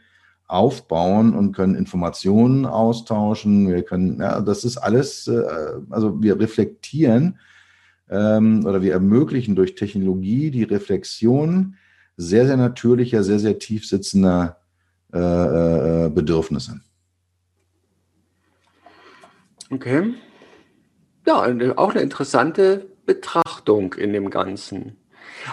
aufbauen 0.47 1.35
und 1.35 1.53
können 1.53 1.75
Informationen 1.75 2.67
austauschen. 2.67 3.69
Wir 3.69 3.83
können, 3.83 4.21
ja, 4.21 4.43
das 4.43 4.65
ist 4.65 4.77
alles, 4.77 5.27
äh, 5.27 5.43
also 5.89 6.23
wir 6.23 6.39
reflektieren 6.39 7.39
ähm, 8.11 8.67
oder 8.67 8.83
wir 8.83 8.93
ermöglichen 8.93 9.57
durch 9.57 9.75
Technologie 9.75 10.51
die 10.51 10.65
Reflexion 10.65 11.77
sehr, 12.19 12.47
sehr 12.47 12.59
natürlicher, 12.59 13.25
sehr, 13.25 13.39
sehr 13.39 13.59
tief 13.59 13.87
sitzender 13.87 14.59
äh, 15.15 15.19
äh, 15.19 16.11
Bedürfnisse. 16.11 16.83
Okay. 19.71 20.13
Ja, 21.27 21.37
auch 21.77 21.91
eine 21.91 22.01
interessante 22.01 22.87
Betrachtung 23.07 23.95
in 23.95 24.13
dem 24.13 24.31
Ganzen. 24.31 24.97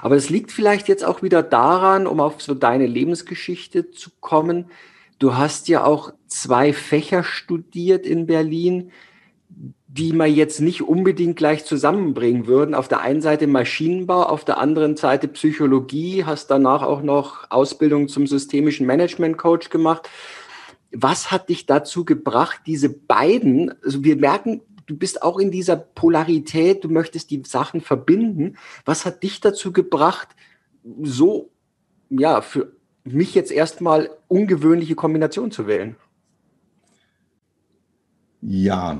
Aber 0.01 0.15
es 0.15 0.29
liegt 0.29 0.51
vielleicht 0.51 0.87
jetzt 0.87 1.05
auch 1.05 1.21
wieder 1.21 1.43
daran, 1.43 2.07
um 2.07 2.19
auf 2.19 2.41
so 2.41 2.53
deine 2.53 2.87
Lebensgeschichte 2.87 3.91
zu 3.91 4.09
kommen. 4.19 4.65
Du 5.19 5.35
hast 5.35 5.67
ja 5.67 5.83
auch 5.83 6.13
zwei 6.27 6.73
Fächer 6.73 7.23
studiert 7.23 8.05
in 8.05 8.25
Berlin, 8.25 8.91
die 9.87 10.13
man 10.13 10.33
jetzt 10.33 10.61
nicht 10.61 10.83
unbedingt 10.83 11.35
gleich 11.35 11.65
zusammenbringen 11.65 12.45
würden. 12.45 12.75
Auf 12.75 12.87
der 12.87 13.01
einen 13.01 13.21
Seite 13.21 13.47
Maschinenbau, 13.47 14.23
auf 14.23 14.45
der 14.45 14.59
anderen 14.59 14.95
Seite 14.95 15.27
Psychologie, 15.27 16.23
hast 16.25 16.51
danach 16.51 16.83
auch 16.83 17.01
noch 17.01 17.49
Ausbildung 17.49 18.07
zum 18.07 18.27
systemischen 18.27 18.85
Management 18.85 19.37
Coach 19.37 19.69
gemacht. 19.69 20.07
Was 20.91 21.31
hat 21.31 21.49
dich 21.49 21.65
dazu 21.65 22.05
gebracht, 22.05 22.61
diese 22.65 22.89
beiden, 22.89 23.73
also 23.83 24.03
wir 24.03 24.15
merken, 24.15 24.61
du 24.89 24.97
bist 24.97 25.21
auch 25.21 25.37
in 25.37 25.51
dieser 25.51 25.75
Polarität, 25.75 26.83
du 26.83 26.89
möchtest 26.89 27.29
die 27.29 27.43
Sachen 27.45 27.79
verbinden. 27.79 28.57
Was 28.85 29.05
hat 29.05 29.21
dich 29.21 29.39
dazu 29.39 29.71
gebracht, 29.71 30.29
so, 31.03 31.51
ja, 32.09 32.41
für 32.41 32.73
mich 33.03 33.35
jetzt 33.35 33.51
erstmal 33.51 34.09
ungewöhnliche 34.27 34.95
Kombination 34.95 35.51
zu 35.51 35.67
wählen? 35.67 35.95
Ja, 38.41 38.99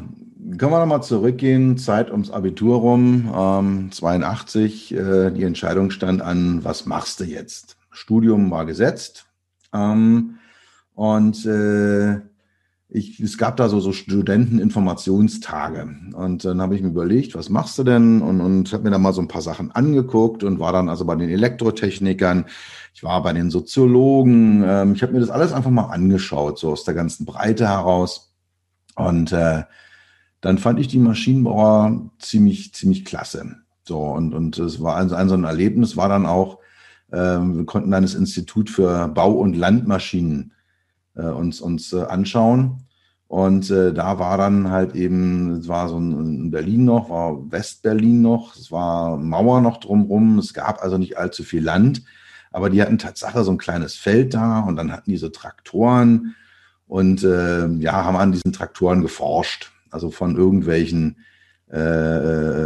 können 0.58 0.72
wir 0.72 0.80
nochmal 0.80 1.02
zurückgehen, 1.02 1.78
Zeit 1.78 2.12
ums 2.12 2.30
Abitur 2.30 2.78
rum, 2.78 3.34
ähm, 3.36 3.92
82, 3.92 4.94
äh, 4.94 5.32
die 5.32 5.44
Entscheidung 5.44 5.90
stand 5.90 6.22
an, 6.22 6.64
was 6.64 6.86
machst 6.86 7.20
du 7.20 7.24
jetzt? 7.24 7.78
Studium 7.90 8.52
war 8.52 8.66
gesetzt 8.66 9.26
ähm, 9.74 10.38
und 10.94 11.46
äh, 11.46 12.20
ich, 12.92 13.20
es 13.20 13.38
gab 13.38 13.56
da 13.58 13.70
so, 13.70 13.80
so 13.80 13.94
Studenteninformationstage. 13.94 15.88
Und 16.14 16.44
dann 16.44 16.60
habe 16.60 16.76
ich 16.76 16.82
mir 16.82 16.88
überlegt, 16.88 17.36
was 17.36 17.50
machst 17.50 17.78
du 17.78 17.84
denn? 17.84 18.22
Und, 18.22 18.42
und 18.42 18.74
habe 18.74 18.84
mir 18.84 18.90
da 18.90 18.98
mal 18.98 19.14
so 19.14 19.22
ein 19.22 19.28
paar 19.28 19.44
Sachen 19.44 19.72
angeguckt 19.72 20.44
und 20.44 20.60
war 20.60 20.74
dann 20.74 20.90
also 20.90 21.06
bei 21.06 21.16
den 21.16 21.30
Elektrotechnikern, 21.30 22.46
ich 22.96 23.04
war 23.04 23.22
bei 23.22 23.32
den 23.32 23.52
Soziologen, 23.52 24.64
ähm, 24.66 24.94
ich 24.96 25.04
habe 25.04 25.14
mir 25.14 25.20
das 25.20 25.30
alles 25.30 25.54
einfach 25.54 25.70
mal 25.70 25.86
angeschaut, 25.86 26.58
so 26.58 26.72
aus 26.72 26.84
der 26.84 26.96
ganzen 26.96 27.26
Breite 27.26 27.68
heraus. 27.68 28.34
Und 28.96 29.32
äh, 29.34 29.64
dann 30.42 30.58
fand 30.58 30.80
ich 30.80 30.88
die 30.88 30.98
Maschinenbauer 30.98 32.10
ziemlich, 32.18 32.74
ziemlich 32.74 33.06
klasse. 33.06 33.58
So, 33.84 34.00
und, 34.00 34.34
und 34.34 34.58
es 34.58 34.82
war 34.82 34.96
ein, 34.98 35.12
ein 35.14 35.30
so 35.30 35.36
ein 35.36 35.44
Erlebnis, 35.44 35.96
war 35.96 36.10
dann 36.10 36.26
auch, 36.26 36.58
äh, 37.12 37.18
wir 37.18 37.66
konnten 37.66 37.92
dann 37.92 38.02
das 38.02 38.16
Institut 38.16 38.72
für 38.72 39.08
Bau- 39.10 39.34
und 39.34 39.56
Landmaschinen 39.56 40.54
uns, 41.26 41.62
uns 41.62 41.94
äh, 41.94 42.04
anschauen. 42.04 42.84
Und 43.28 43.70
äh, 43.70 43.94
da 43.94 44.18
war 44.18 44.38
dann 44.40 44.72
halt 44.72 44.96
eben, 44.96 45.60
es 45.60 45.68
war 45.68 45.88
so 45.88 46.00
ein, 46.00 46.14
in 46.14 46.52
Berlin 46.52 46.86
noch, 46.86 47.12
war 47.12 47.52
Westberlin 47.52 48.22
noch, 48.24 48.56
es 48.56 48.72
war 48.72 49.18
Mauer 49.18 49.62
noch 49.62 49.78
drumrum, 49.78 50.40
es 50.40 50.54
gab 50.56 50.82
also 50.82 50.98
nicht 50.98 51.18
allzu 51.18 51.44
viel 51.44 51.64
Land, 51.64 52.04
aber 52.52 52.72
die 52.72 52.82
hatten 52.82 52.98
Tatsache 52.98 53.44
so 53.44 53.52
ein 53.52 53.60
kleines 53.60 53.96
Feld 53.96 54.34
da 54.34 54.62
und 54.62 54.76
dann 54.78 54.92
hatten 54.92 55.12
diese 55.12 55.32
Traktoren. 55.32 56.36
Und 56.88 57.24
äh, 57.24 57.68
ja, 57.68 58.04
haben 58.04 58.18
an 58.18 58.32
diesen 58.32 58.52
Traktoren 58.52 59.04
geforscht, 59.04 59.72
also 59.92 60.10
von 60.10 60.36
irgendwelchen 60.36 61.18
äh, 61.72 61.78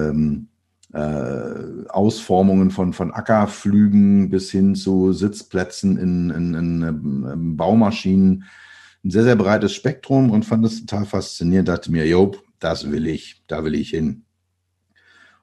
ähm, 0.07 0.47
äh, 0.93 1.89
Ausformungen 1.89 2.69
von, 2.69 2.93
von 2.93 3.11
Ackerflügen 3.11 4.29
bis 4.29 4.51
hin 4.51 4.75
zu 4.75 5.11
Sitzplätzen 5.11 5.97
in, 5.97 6.29
in, 6.29 6.53
in, 6.53 6.81
in 6.83 7.31
ähm, 7.31 7.57
Baumaschinen. 7.57 8.43
Ein 9.03 9.09
sehr, 9.09 9.23
sehr 9.23 9.35
breites 9.35 9.73
Spektrum 9.73 10.29
und 10.29 10.45
fand 10.45 10.65
es 10.65 10.85
total 10.85 11.05
faszinierend. 11.05 11.67
Dachte 11.67 11.91
mir, 11.91 12.07
Job, 12.07 12.43
das 12.59 12.91
will 12.91 13.07
ich, 13.07 13.43
da 13.47 13.63
will 13.63 13.73
ich 13.73 13.89
hin. 13.89 14.23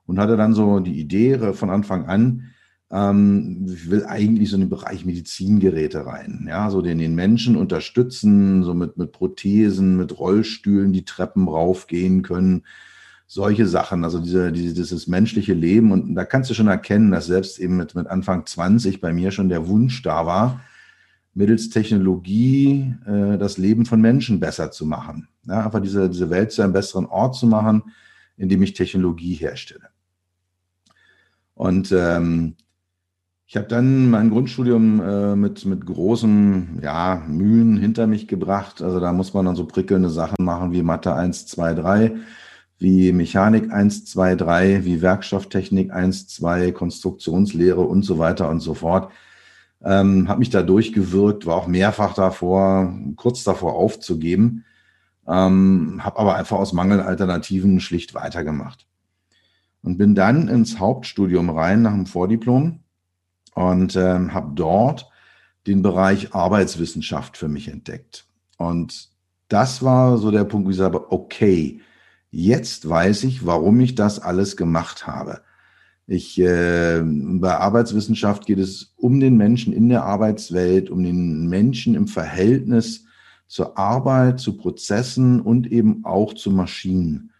Und 0.06 0.18
hatte 0.18 0.36
dann 0.36 0.54
so 0.54 0.78
die 0.78 0.98
Idee 0.98 1.52
von 1.52 1.70
Anfang 1.70 2.06
an, 2.06 2.50
ähm, 2.92 3.66
ich 3.68 3.90
will 3.90 4.04
eigentlich 4.04 4.50
so 4.50 4.54
in 4.56 4.62
den 4.62 4.70
Bereich 4.70 5.04
Medizingeräte 5.04 6.06
rein. 6.06 6.46
Ja, 6.48 6.70
so 6.70 6.80
den, 6.80 6.98
den 6.98 7.16
Menschen 7.16 7.56
unterstützen, 7.56 8.62
so 8.62 8.72
mit, 8.72 8.96
mit 8.96 9.10
Prothesen, 9.10 9.96
mit 9.96 10.16
Rollstühlen, 10.18 10.92
die 10.92 11.04
Treppen 11.04 11.48
raufgehen 11.48 12.22
können 12.22 12.62
solche 13.32 13.68
Sachen, 13.68 14.02
also 14.02 14.18
diese, 14.18 14.50
diese, 14.50 14.74
dieses 14.74 15.06
menschliche 15.06 15.54
Leben. 15.54 15.92
Und 15.92 16.16
da 16.16 16.24
kannst 16.24 16.50
du 16.50 16.54
schon 16.54 16.66
erkennen, 16.66 17.12
dass 17.12 17.26
selbst 17.26 17.60
eben 17.60 17.76
mit, 17.76 17.94
mit 17.94 18.08
Anfang 18.08 18.44
20 18.44 19.00
bei 19.00 19.12
mir 19.12 19.30
schon 19.30 19.48
der 19.48 19.68
Wunsch 19.68 20.02
da 20.02 20.26
war, 20.26 20.60
mittels 21.32 21.70
Technologie 21.70 22.92
äh, 23.06 23.38
das 23.38 23.56
Leben 23.56 23.86
von 23.86 24.00
Menschen 24.00 24.40
besser 24.40 24.72
zu 24.72 24.84
machen. 24.84 25.28
Ja, 25.44 25.64
einfach 25.64 25.80
diese, 25.80 26.10
diese 26.10 26.28
Welt 26.28 26.50
zu 26.50 26.62
einem 26.62 26.72
besseren 26.72 27.06
Ort 27.06 27.36
zu 27.36 27.46
machen, 27.46 27.84
indem 28.36 28.64
ich 28.64 28.72
Technologie 28.72 29.34
herstelle. 29.34 29.90
Und 31.54 31.92
ähm, 31.92 32.56
ich 33.46 33.56
habe 33.56 33.68
dann 33.68 34.10
mein 34.10 34.30
Grundstudium 34.30 35.00
äh, 35.00 35.36
mit, 35.36 35.64
mit 35.66 35.86
großen 35.86 36.80
ja, 36.82 37.22
Mühen 37.28 37.76
hinter 37.76 38.08
mich 38.08 38.26
gebracht. 38.26 38.82
Also 38.82 38.98
da 38.98 39.12
muss 39.12 39.34
man 39.34 39.44
dann 39.44 39.54
so 39.54 39.66
prickelnde 39.66 40.10
Sachen 40.10 40.44
machen 40.44 40.72
wie 40.72 40.82
Mathe 40.82 41.14
1, 41.14 41.46
2, 41.46 41.74
3 41.74 42.16
wie 42.80 43.12
Mechanik 43.12 43.70
1, 43.70 44.06
2, 44.06 44.34
3, 44.36 44.84
wie 44.86 45.02
Werkstofftechnik 45.02 45.92
1, 45.92 46.28
2, 46.28 46.72
Konstruktionslehre 46.72 47.82
und 47.82 48.02
so 48.04 48.18
weiter 48.18 48.48
und 48.48 48.60
so 48.60 48.72
fort. 48.72 49.12
Ähm, 49.84 50.28
habe 50.28 50.40
mich 50.40 50.48
da 50.48 50.62
durchgewirkt, 50.62 51.44
war 51.44 51.56
auch 51.56 51.66
mehrfach 51.66 52.14
davor, 52.14 52.94
kurz 53.16 53.44
davor 53.44 53.74
aufzugeben, 53.74 54.64
ähm, 55.28 56.00
habe 56.02 56.18
aber 56.18 56.36
einfach 56.36 56.56
aus 56.56 56.72
Mangelalternativen 56.72 57.80
schlicht 57.80 58.14
weitergemacht. 58.14 58.86
Und 59.82 59.98
bin 59.98 60.14
dann 60.14 60.48
ins 60.48 60.78
Hauptstudium 60.78 61.50
rein 61.50 61.82
nach 61.82 61.92
dem 61.92 62.06
Vordiplom 62.06 62.80
und 63.54 63.94
ähm, 63.96 64.32
habe 64.32 64.52
dort 64.54 65.10
den 65.66 65.82
Bereich 65.82 66.34
Arbeitswissenschaft 66.34 67.36
für 67.36 67.48
mich 67.48 67.68
entdeckt. 67.68 68.26
Und 68.56 69.10
das 69.48 69.82
war 69.82 70.16
so 70.16 70.30
der 70.30 70.44
Punkt, 70.44 70.66
wo 70.66 70.70
ich 70.70 70.76
sage, 70.76 71.12
okay, 71.12 71.80
Jetzt 72.30 72.88
weiß 72.88 73.24
ich, 73.24 73.44
warum 73.44 73.80
ich 73.80 73.94
das 73.94 74.20
alles 74.20 74.56
gemacht 74.56 75.06
habe. 75.06 75.40
Ich, 76.06 76.40
äh, 76.40 77.02
bei 77.04 77.56
Arbeitswissenschaft 77.56 78.46
geht 78.46 78.58
es 78.58 78.94
um 78.96 79.20
den 79.20 79.36
Menschen 79.36 79.72
in 79.72 79.88
der 79.88 80.04
Arbeitswelt, 80.04 80.90
um 80.90 81.02
den 81.02 81.48
Menschen 81.48 81.94
im 81.94 82.08
Verhältnis 82.08 83.04
zur 83.46 83.78
Arbeit, 83.78 84.40
zu 84.40 84.56
Prozessen 84.56 85.40
und 85.40 85.70
eben 85.70 86.04
auch 86.04 86.34
zu 86.34 86.50
Maschinen. 86.50 87.32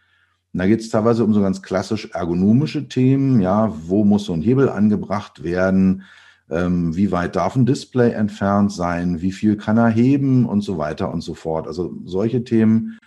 Und 0.53 0.59
da 0.59 0.67
geht 0.67 0.81
es 0.81 0.89
teilweise 0.89 1.25
um 1.25 1.33
so 1.33 1.41
ganz 1.41 1.63
klassisch 1.63 2.11
ergonomische 2.13 2.89
Themen. 2.89 3.41
Ja, 3.41 3.73
wo 3.87 4.05
muss 4.05 4.25
so 4.25 4.33
ein 4.33 4.43
Hebel 4.43 4.69
angebracht 4.69 5.45
werden? 5.45 6.03
Ähm, 6.51 6.97
wie 6.97 7.13
weit 7.13 7.37
darf 7.37 7.55
ein 7.55 7.67
Display 7.67 8.11
entfernt 8.11 8.73
sein? 8.73 9.21
Wie 9.21 9.31
viel 9.31 9.57
kann 9.57 9.79
er 9.79 9.89
heben 9.89 10.47
und 10.47 10.63
so 10.63 10.79
weiter 10.79 11.13
und 11.13 11.21
so 11.21 11.35
fort? 11.35 11.69
Also 11.69 11.97
solche 12.05 12.43
Themen 12.43 12.99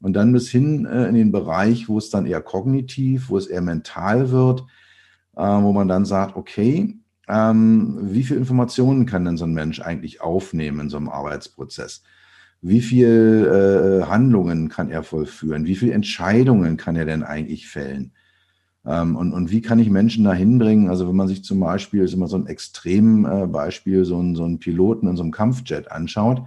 und 0.00 0.14
dann 0.14 0.32
bis 0.32 0.48
hin 0.50 0.86
äh, 0.86 1.06
in 1.08 1.14
den 1.14 1.32
Bereich, 1.32 1.88
wo 1.88 1.98
es 1.98 2.10
dann 2.10 2.26
eher 2.26 2.42
kognitiv, 2.42 3.30
wo 3.30 3.38
es 3.38 3.46
eher 3.46 3.62
mental 3.62 4.30
wird, 4.30 4.62
äh, 5.36 5.42
wo 5.42 5.72
man 5.72 5.88
dann 5.88 6.04
sagt, 6.04 6.36
okay, 6.36 6.96
ähm, 7.28 7.98
wie 8.02 8.22
viel 8.22 8.36
Informationen 8.36 9.06
kann 9.06 9.24
denn 9.24 9.36
so 9.36 9.44
ein 9.44 9.54
Mensch 9.54 9.80
eigentlich 9.80 10.20
aufnehmen 10.20 10.80
in 10.80 10.90
so 10.90 10.96
einem 10.96 11.08
Arbeitsprozess? 11.08 12.02
Wie 12.62 12.80
viel 12.80 14.02
äh, 14.02 14.06
Handlungen 14.06 14.68
kann 14.68 14.90
er 14.90 15.02
vollführen? 15.02 15.66
Wie 15.66 15.76
viele 15.76 15.92
Entscheidungen 15.92 16.76
kann 16.76 16.96
er 16.96 17.04
denn 17.04 17.22
eigentlich 17.22 17.68
fällen? 17.68 18.12
Ähm, 18.86 19.16
und, 19.16 19.32
und 19.32 19.50
wie 19.50 19.60
kann 19.60 19.78
ich 19.78 19.90
Menschen 19.90 20.24
dahin 20.24 20.58
bringen? 20.58 20.88
Also 20.88 21.08
wenn 21.08 21.16
man 21.16 21.28
sich 21.28 21.44
zum 21.44 21.60
Beispiel, 21.60 22.02
ist 22.02 22.14
immer 22.14 22.28
so 22.28 22.36
ein 22.36 22.46
Extrembeispiel, 22.46 24.04
so 24.04 24.20
ein, 24.20 24.36
so 24.36 24.44
ein 24.44 24.58
Piloten 24.58 25.08
in 25.08 25.16
so 25.16 25.22
einem 25.22 25.32
Kampfjet 25.32 25.90
anschaut, 25.90 26.42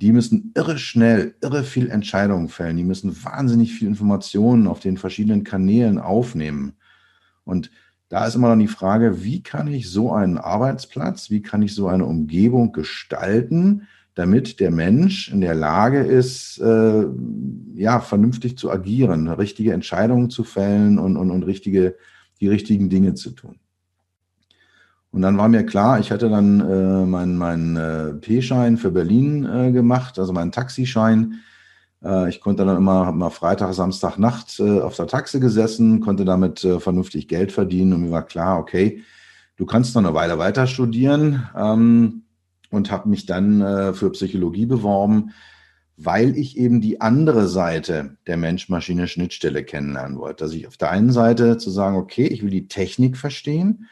die 0.00 0.12
müssen 0.12 0.52
irre 0.54 0.78
schnell, 0.78 1.34
irre 1.42 1.62
viel 1.62 1.90
Entscheidungen 1.90 2.48
fällen. 2.48 2.76
Die 2.76 2.84
müssen 2.84 3.22
wahnsinnig 3.22 3.74
viel 3.74 3.86
Informationen 3.86 4.66
auf 4.66 4.80
den 4.80 4.96
verschiedenen 4.96 5.44
Kanälen 5.44 5.98
aufnehmen. 5.98 6.72
Und 7.44 7.70
da 8.08 8.26
ist 8.26 8.34
immer 8.34 8.48
dann 8.48 8.58
die 8.58 8.66
Frage, 8.66 9.22
wie 9.22 9.42
kann 9.42 9.68
ich 9.68 9.90
so 9.90 10.12
einen 10.12 10.38
Arbeitsplatz, 10.38 11.30
wie 11.30 11.42
kann 11.42 11.62
ich 11.62 11.74
so 11.74 11.86
eine 11.86 12.06
Umgebung 12.06 12.72
gestalten, 12.72 13.86
damit 14.14 14.58
der 14.58 14.70
Mensch 14.70 15.30
in 15.30 15.40
der 15.40 15.54
Lage 15.54 16.00
ist, 16.00 16.58
äh, 16.58 17.04
ja, 17.74 18.00
vernünftig 18.00 18.58
zu 18.58 18.70
agieren, 18.70 19.28
richtige 19.28 19.72
Entscheidungen 19.72 20.30
zu 20.30 20.44
fällen 20.44 20.98
und, 20.98 21.16
und, 21.16 21.30
und 21.30 21.42
richtige, 21.44 21.96
die 22.40 22.48
richtigen 22.48 22.88
Dinge 22.88 23.14
zu 23.14 23.30
tun. 23.30 23.59
Und 25.12 25.22
dann 25.22 25.36
war 25.38 25.48
mir 25.48 25.64
klar, 25.64 25.98
ich 25.98 26.12
hatte 26.12 26.28
dann 26.28 26.60
äh, 26.60 27.06
meinen 27.06 27.36
mein, 27.36 27.76
äh, 27.76 28.14
P-Schein 28.14 28.76
für 28.76 28.90
Berlin 28.90 29.44
äh, 29.44 29.72
gemacht, 29.72 30.18
also 30.18 30.32
meinen 30.32 30.52
Taxischein. 30.52 31.40
Äh, 32.04 32.28
ich 32.28 32.40
konnte 32.40 32.64
dann 32.64 32.76
immer, 32.76 33.10
mal 33.12 33.30
Freitag, 33.30 33.74
Samstag, 33.74 34.18
Nacht 34.18 34.60
äh, 34.60 34.80
auf 34.80 34.96
der 34.96 35.06
Taxe 35.06 35.40
gesessen, 35.40 36.00
konnte 36.00 36.24
damit 36.24 36.64
äh, 36.64 36.80
vernünftig 36.80 37.28
Geld 37.28 37.52
verdienen 37.52 37.92
und 37.92 38.02
mir 38.02 38.10
war 38.10 38.26
klar, 38.26 38.58
okay, 38.58 39.02
du 39.56 39.66
kannst 39.66 39.94
noch 39.94 40.02
eine 40.02 40.14
Weile 40.14 40.38
weiter 40.38 40.66
studieren 40.66 41.48
ähm, 41.56 42.22
und 42.70 42.92
habe 42.92 43.08
mich 43.08 43.26
dann 43.26 43.94
für 43.94 44.12
Psychologie 44.12 44.64
beworben, 44.64 45.32
weil 45.96 46.36
ich 46.36 46.56
eben 46.56 46.80
die 46.80 47.00
andere 47.00 47.48
Seite 47.48 48.16
der 48.28 48.36
Mensch-Maschine-Schnittstelle 48.36 49.64
kennenlernen 49.64 50.18
wollte. 50.18 50.44
Also 50.44 50.56
ich 50.56 50.68
auf 50.68 50.76
der 50.76 50.90
einen 50.90 51.10
Seite 51.10 51.58
zu 51.58 51.68
sagen, 51.68 51.96
okay, 51.96 52.26
ich 52.26 52.44
will 52.44 52.50
die 52.50 52.68
Technik 52.68 53.16
verstehen, 53.16 53.88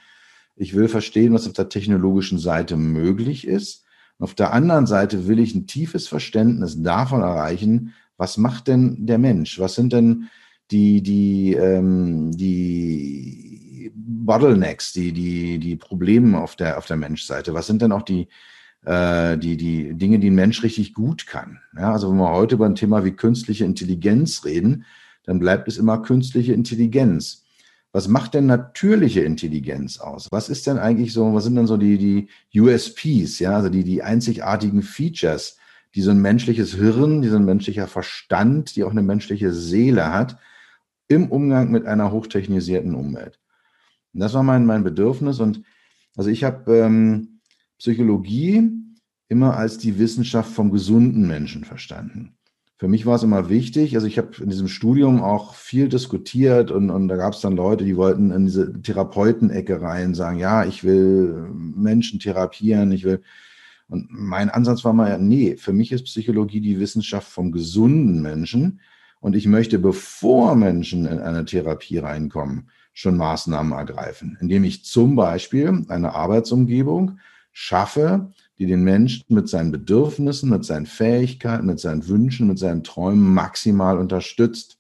ich 0.58 0.74
will 0.74 0.88
verstehen, 0.88 1.32
was 1.32 1.46
auf 1.46 1.52
der 1.52 1.68
technologischen 1.68 2.38
Seite 2.38 2.76
möglich 2.76 3.46
ist. 3.46 3.84
Und 4.18 4.24
auf 4.24 4.34
der 4.34 4.52
anderen 4.52 4.86
Seite 4.86 5.28
will 5.28 5.38
ich 5.38 5.54
ein 5.54 5.66
tiefes 5.66 6.08
Verständnis 6.08 6.82
davon 6.82 7.22
erreichen, 7.22 7.94
was 8.16 8.36
macht 8.36 8.66
denn 8.66 9.06
der 9.06 9.18
Mensch? 9.18 9.60
Was 9.60 9.76
sind 9.76 9.92
denn 9.92 10.28
die, 10.72 11.02
die, 11.02 11.54
ähm, 11.54 12.32
die 12.32 13.92
Bottlenecks, 13.94 14.92
die, 14.92 15.12
die, 15.12 15.58
die 15.60 15.76
Probleme 15.76 16.40
auf 16.40 16.56
der, 16.56 16.78
auf 16.78 16.86
der 16.86 16.96
Menschseite? 16.96 17.54
Was 17.54 17.68
sind 17.68 17.80
denn 17.80 17.92
auch 17.92 18.02
die, 18.02 18.26
äh, 18.84 19.38
die, 19.38 19.56
die 19.56 19.94
Dinge, 19.94 20.18
die 20.18 20.30
ein 20.30 20.34
Mensch 20.34 20.64
richtig 20.64 20.94
gut 20.94 21.28
kann? 21.28 21.60
Ja, 21.76 21.92
also 21.92 22.10
wenn 22.10 22.18
wir 22.18 22.32
heute 22.32 22.56
über 22.56 22.66
ein 22.66 22.74
Thema 22.74 23.04
wie 23.04 23.12
künstliche 23.12 23.64
Intelligenz 23.64 24.44
reden, 24.44 24.84
dann 25.22 25.38
bleibt 25.38 25.68
es 25.68 25.78
immer 25.78 26.02
künstliche 26.02 26.54
Intelligenz. 26.54 27.44
Was 27.98 28.06
macht 28.06 28.34
denn 28.34 28.46
natürliche 28.46 29.22
Intelligenz 29.22 29.98
aus? 29.98 30.28
Was 30.30 30.48
ist 30.48 30.68
denn 30.68 30.78
eigentlich 30.78 31.12
so, 31.12 31.34
was 31.34 31.42
sind 31.42 31.56
denn 31.56 31.66
so 31.66 31.76
die, 31.76 31.98
die 31.98 32.60
USPs, 32.60 33.40
ja, 33.40 33.56
also 33.56 33.70
die, 33.70 33.82
die 33.82 34.04
einzigartigen 34.04 34.82
Features, 34.82 35.56
die 35.96 36.02
so 36.02 36.12
ein 36.12 36.22
menschliches 36.22 36.74
Hirn, 36.74 37.22
die 37.22 37.28
so 37.28 37.34
ein 37.34 37.44
menschlicher 37.44 37.88
Verstand, 37.88 38.76
die 38.76 38.84
auch 38.84 38.92
eine 38.92 39.02
menschliche 39.02 39.52
Seele 39.52 40.12
hat, 40.12 40.38
im 41.08 41.28
Umgang 41.28 41.72
mit 41.72 41.86
einer 41.86 42.12
hochtechnisierten 42.12 42.94
Umwelt? 42.94 43.40
Und 44.14 44.20
das 44.20 44.32
war 44.32 44.44
mein, 44.44 44.64
mein 44.64 44.84
Bedürfnis. 44.84 45.40
Und 45.40 45.64
also 46.16 46.30
ich 46.30 46.44
habe 46.44 46.76
ähm, 46.76 47.40
Psychologie 47.78 48.70
immer 49.26 49.56
als 49.56 49.76
die 49.76 49.98
Wissenschaft 49.98 50.52
vom 50.52 50.70
gesunden 50.70 51.26
Menschen 51.26 51.64
verstanden 51.64 52.37
für 52.78 52.86
mich 52.86 53.06
war 53.06 53.16
es 53.16 53.24
immer 53.24 53.48
wichtig, 53.48 53.96
also 53.96 54.06
ich 54.06 54.18
habe 54.18 54.30
in 54.40 54.50
diesem 54.50 54.68
Studium 54.68 55.20
auch 55.20 55.56
viel 55.56 55.88
diskutiert 55.88 56.70
und, 56.70 56.90
und 56.90 57.08
da 57.08 57.16
gab 57.16 57.32
es 57.32 57.40
dann 57.40 57.56
Leute, 57.56 57.84
die 57.84 57.96
wollten 57.96 58.30
in 58.30 58.46
diese 58.46 58.80
Therapeutenecke 58.80 59.82
rein, 59.82 60.14
sagen, 60.14 60.38
ja, 60.38 60.64
ich 60.64 60.84
will 60.84 61.48
Menschen 61.52 62.20
therapieren, 62.20 62.92
ich 62.92 63.02
will. 63.02 63.20
Und 63.88 64.06
mein 64.10 64.48
Ansatz 64.48 64.84
war 64.84 64.92
mal, 64.92 65.18
nee, 65.18 65.56
für 65.56 65.72
mich 65.72 65.90
ist 65.90 66.04
Psychologie 66.04 66.60
die 66.60 66.78
Wissenschaft 66.78 67.28
vom 67.28 67.50
gesunden 67.50 68.22
Menschen 68.22 68.80
und 69.18 69.34
ich 69.34 69.48
möchte, 69.48 69.80
bevor 69.80 70.54
Menschen 70.54 71.04
in 71.04 71.18
eine 71.18 71.44
Therapie 71.44 71.98
reinkommen, 71.98 72.70
schon 72.92 73.16
Maßnahmen 73.16 73.72
ergreifen, 73.72 74.38
indem 74.40 74.62
ich 74.62 74.84
zum 74.84 75.16
Beispiel 75.16 75.84
eine 75.88 76.14
Arbeitsumgebung 76.14 77.18
schaffe, 77.52 78.32
die 78.58 78.66
den 78.66 78.82
Menschen 78.82 79.24
mit 79.28 79.48
seinen 79.48 79.70
Bedürfnissen, 79.70 80.50
mit 80.50 80.64
seinen 80.64 80.86
Fähigkeiten, 80.86 81.66
mit 81.66 81.78
seinen 81.78 82.08
Wünschen, 82.08 82.48
mit 82.48 82.58
seinen 82.58 82.82
Träumen 82.82 83.32
maximal 83.32 83.98
unterstützt. 83.98 84.78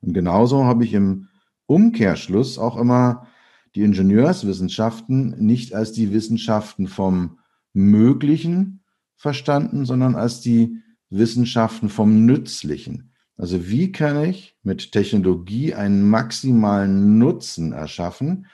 Und 0.00 0.12
genauso 0.12 0.64
habe 0.64 0.84
ich 0.84 0.92
im 0.94 1.28
Umkehrschluss 1.66 2.58
auch 2.58 2.76
immer 2.76 3.28
die 3.74 3.82
Ingenieurswissenschaften 3.82 5.36
nicht 5.38 5.74
als 5.74 5.92
die 5.92 6.12
Wissenschaften 6.12 6.88
vom 6.88 7.38
Möglichen 7.72 8.82
verstanden, 9.16 9.84
sondern 9.84 10.16
als 10.16 10.40
die 10.40 10.82
Wissenschaften 11.08 11.88
vom 11.88 12.26
Nützlichen. 12.26 13.12
Also 13.36 13.68
wie 13.68 13.92
kann 13.92 14.22
ich 14.24 14.56
mit 14.62 14.92
Technologie 14.92 15.74
einen 15.74 16.08
maximalen 16.08 17.18
Nutzen 17.18 17.72
erschaffen 17.72 18.46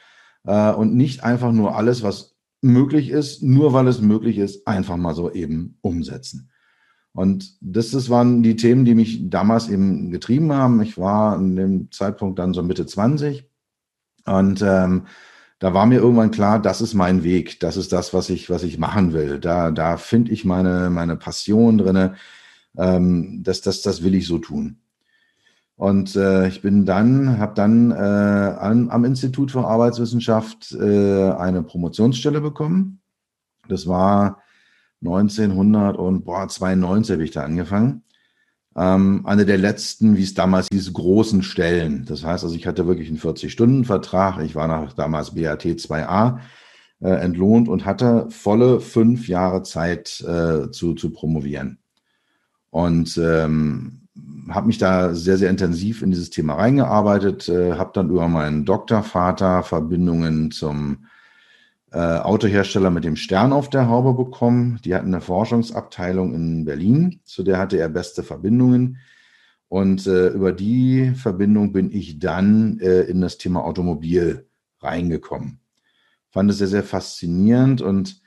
äh, 0.44 0.72
und 0.72 0.94
nicht 0.94 1.24
einfach 1.24 1.52
nur 1.52 1.76
alles, 1.76 2.02
was 2.02 2.37
möglich 2.60 3.10
ist, 3.10 3.42
nur 3.42 3.72
weil 3.72 3.86
es 3.88 4.00
möglich 4.00 4.38
ist, 4.38 4.66
einfach 4.66 4.96
mal 4.96 5.14
so 5.14 5.30
eben 5.32 5.78
umsetzen. 5.80 6.50
Und 7.12 7.56
das, 7.60 7.90
das 7.90 8.10
waren 8.10 8.42
die 8.42 8.56
Themen, 8.56 8.84
die 8.84 8.94
mich 8.94 9.28
damals 9.28 9.68
eben 9.68 10.10
getrieben 10.10 10.52
haben. 10.52 10.80
Ich 10.82 10.98
war 10.98 11.36
an 11.36 11.56
dem 11.56 11.90
Zeitpunkt 11.90 12.38
dann 12.38 12.54
so 12.54 12.62
Mitte 12.62 12.86
20 12.86 13.48
und 14.24 14.62
ähm, 14.62 15.06
da 15.58 15.74
war 15.74 15.86
mir 15.86 15.96
irgendwann 15.98 16.30
klar, 16.30 16.60
das 16.62 16.80
ist 16.80 16.94
mein 16.94 17.24
Weg, 17.24 17.58
das 17.60 17.76
ist 17.76 17.92
das, 17.92 18.14
was 18.14 18.30
ich, 18.30 18.48
was 18.48 18.62
ich 18.62 18.78
machen 18.78 19.12
will. 19.12 19.40
Da, 19.40 19.72
da 19.72 19.96
finde 19.96 20.30
ich 20.32 20.44
meine, 20.44 20.90
meine 20.90 21.16
Passion 21.16 21.78
drinne. 21.78 22.14
Ähm, 22.76 23.42
das, 23.42 23.60
das, 23.60 23.82
das 23.82 24.04
will 24.04 24.14
ich 24.14 24.26
so 24.26 24.38
tun. 24.38 24.78
Und 25.78 26.14
äh, 26.16 26.48
ich 26.48 26.60
bin 26.60 26.84
dann, 26.86 27.38
habe 27.38 27.54
dann 27.54 27.92
äh, 27.92 27.94
an, 27.94 28.90
am 28.90 29.04
Institut 29.04 29.52
für 29.52 29.64
Arbeitswissenschaft 29.64 30.72
äh, 30.72 31.30
eine 31.30 31.62
Promotionsstelle 31.62 32.40
bekommen. 32.40 32.98
Das 33.68 33.86
war 33.86 34.42
1992 35.04 37.12
habe 37.12 37.22
ich 37.22 37.30
da 37.30 37.44
angefangen. 37.44 38.02
Ähm, 38.74 39.24
eine 39.24 39.46
der 39.46 39.58
letzten, 39.58 40.16
wie 40.16 40.24
es 40.24 40.34
damals 40.34 40.66
hieß, 40.72 40.92
großen 40.94 41.44
Stellen. 41.44 42.04
Das 42.06 42.24
heißt 42.24 42.42
also, 42.42 42.56
ich 42.56 42.66
hatte 42.66 42.88
wirklich 42.88 43.08
einen 43.08 43.20
40-Stunden-Vertrag. 43.20 44.42
Ich 44.42 44.56
war 44.56 44.66
nach 44.66 44.94
damals 44.94 45.36
BAT 45.36 45.62
2a 45.62 46.40
äh, 47.00 47.08
entlohnt 47.08 47.68
und 47.68 47.84
hatte 47.84 48.26
volle 48.30 48.80
fünf 48.80 49.28
Jahre 49.28 49.62
Zeit 49.62 50.20
äh, 50.22 50.72
zu, 50.72 50.94
zu 50.94 51.10
promovieren. 51.10 51.78
Und 52.70 53.16
ähm, 53.16 54.07
habe 54.50 54.66
mich 54.66 54.78
da 54.78 55.14
sehr, 55.14 55.36
sehr 55.36 55.50
intensiv 55.50 56.02
in 56.02 56.10
dieses 56.10 56.30
Thema 56.30 56.54
reingearbeitet, 56.54 57.48
äh, 57.48 57.74
habe 57.74 57.90
dann 57.94 58.10
über 58.10 58.28
meinen 58.28 58.64
Doktorvater 58.64 59.62
Verbindungen 59.62 60.50
zum 60.50 61.06
äh, 61.90 61.98
Autohersteller 61.98 62.90
mit 62.90 63.04
dem 63.04 63.16
Stern 63.16 63.52
auf 63.52 63.70
der 63.70 63.88
Haube 63.88 64.12
bekommen. 64.12 64.80
Die 64.84 64.94
hatten 64.94 65.08
eine 65.08 65.20
Forschungsabteilung 65.20 66.34
in 66.34 66.64
Berlin, 66.64 67.20
zu 67.24 67.42
der 67.42 67.58
hatte 67.58 67.78
er 67.78 67.88
beste 67.88 68.22
Verbindungen. 68.22 68.98
Und 69.68 70.06
äh, 70.06 70.28
über 70.28 70.52
die 70.52 71.12
Verbindung 71.14 71.72
bin 71.72 71.90
ich 71.90 72.18
dann 72.18 72.78
äh, 72.80 73.02
in 73.02 73.20
das 73.20 73.38
Thema 73.38 73.64
Automobil 73.64 74.46
reingekommen. 74.80 75.60
Fand 76.30 76.50
es 76.50 76.58
sehr, 76.58 76.68
sehr 76.68 76.82
faszinierend 76.82 77.82
und 77.82 78.20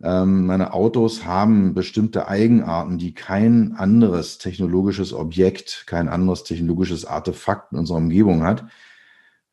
meine 0.00 0.74
Autos 0.74 1.24
haben 1.24 1.74
bestimmte 1.74 2.28
Eigenarten, 2.28 2.98
die 2.98 3.14
kein 3.14 3.74
anderes 3.76 4.38
technologisches 4.38 5.12
Objekt, 5.12 5.84
kein 5.86 6.08
anderes 6.08 6.44
technologisches 6.44 7.04
Artefakt 7.04 7.72
in 7.72 7.78
unserer 7.78 7.96
Umgebung 7.98 8.44
hat. 8.44 8.64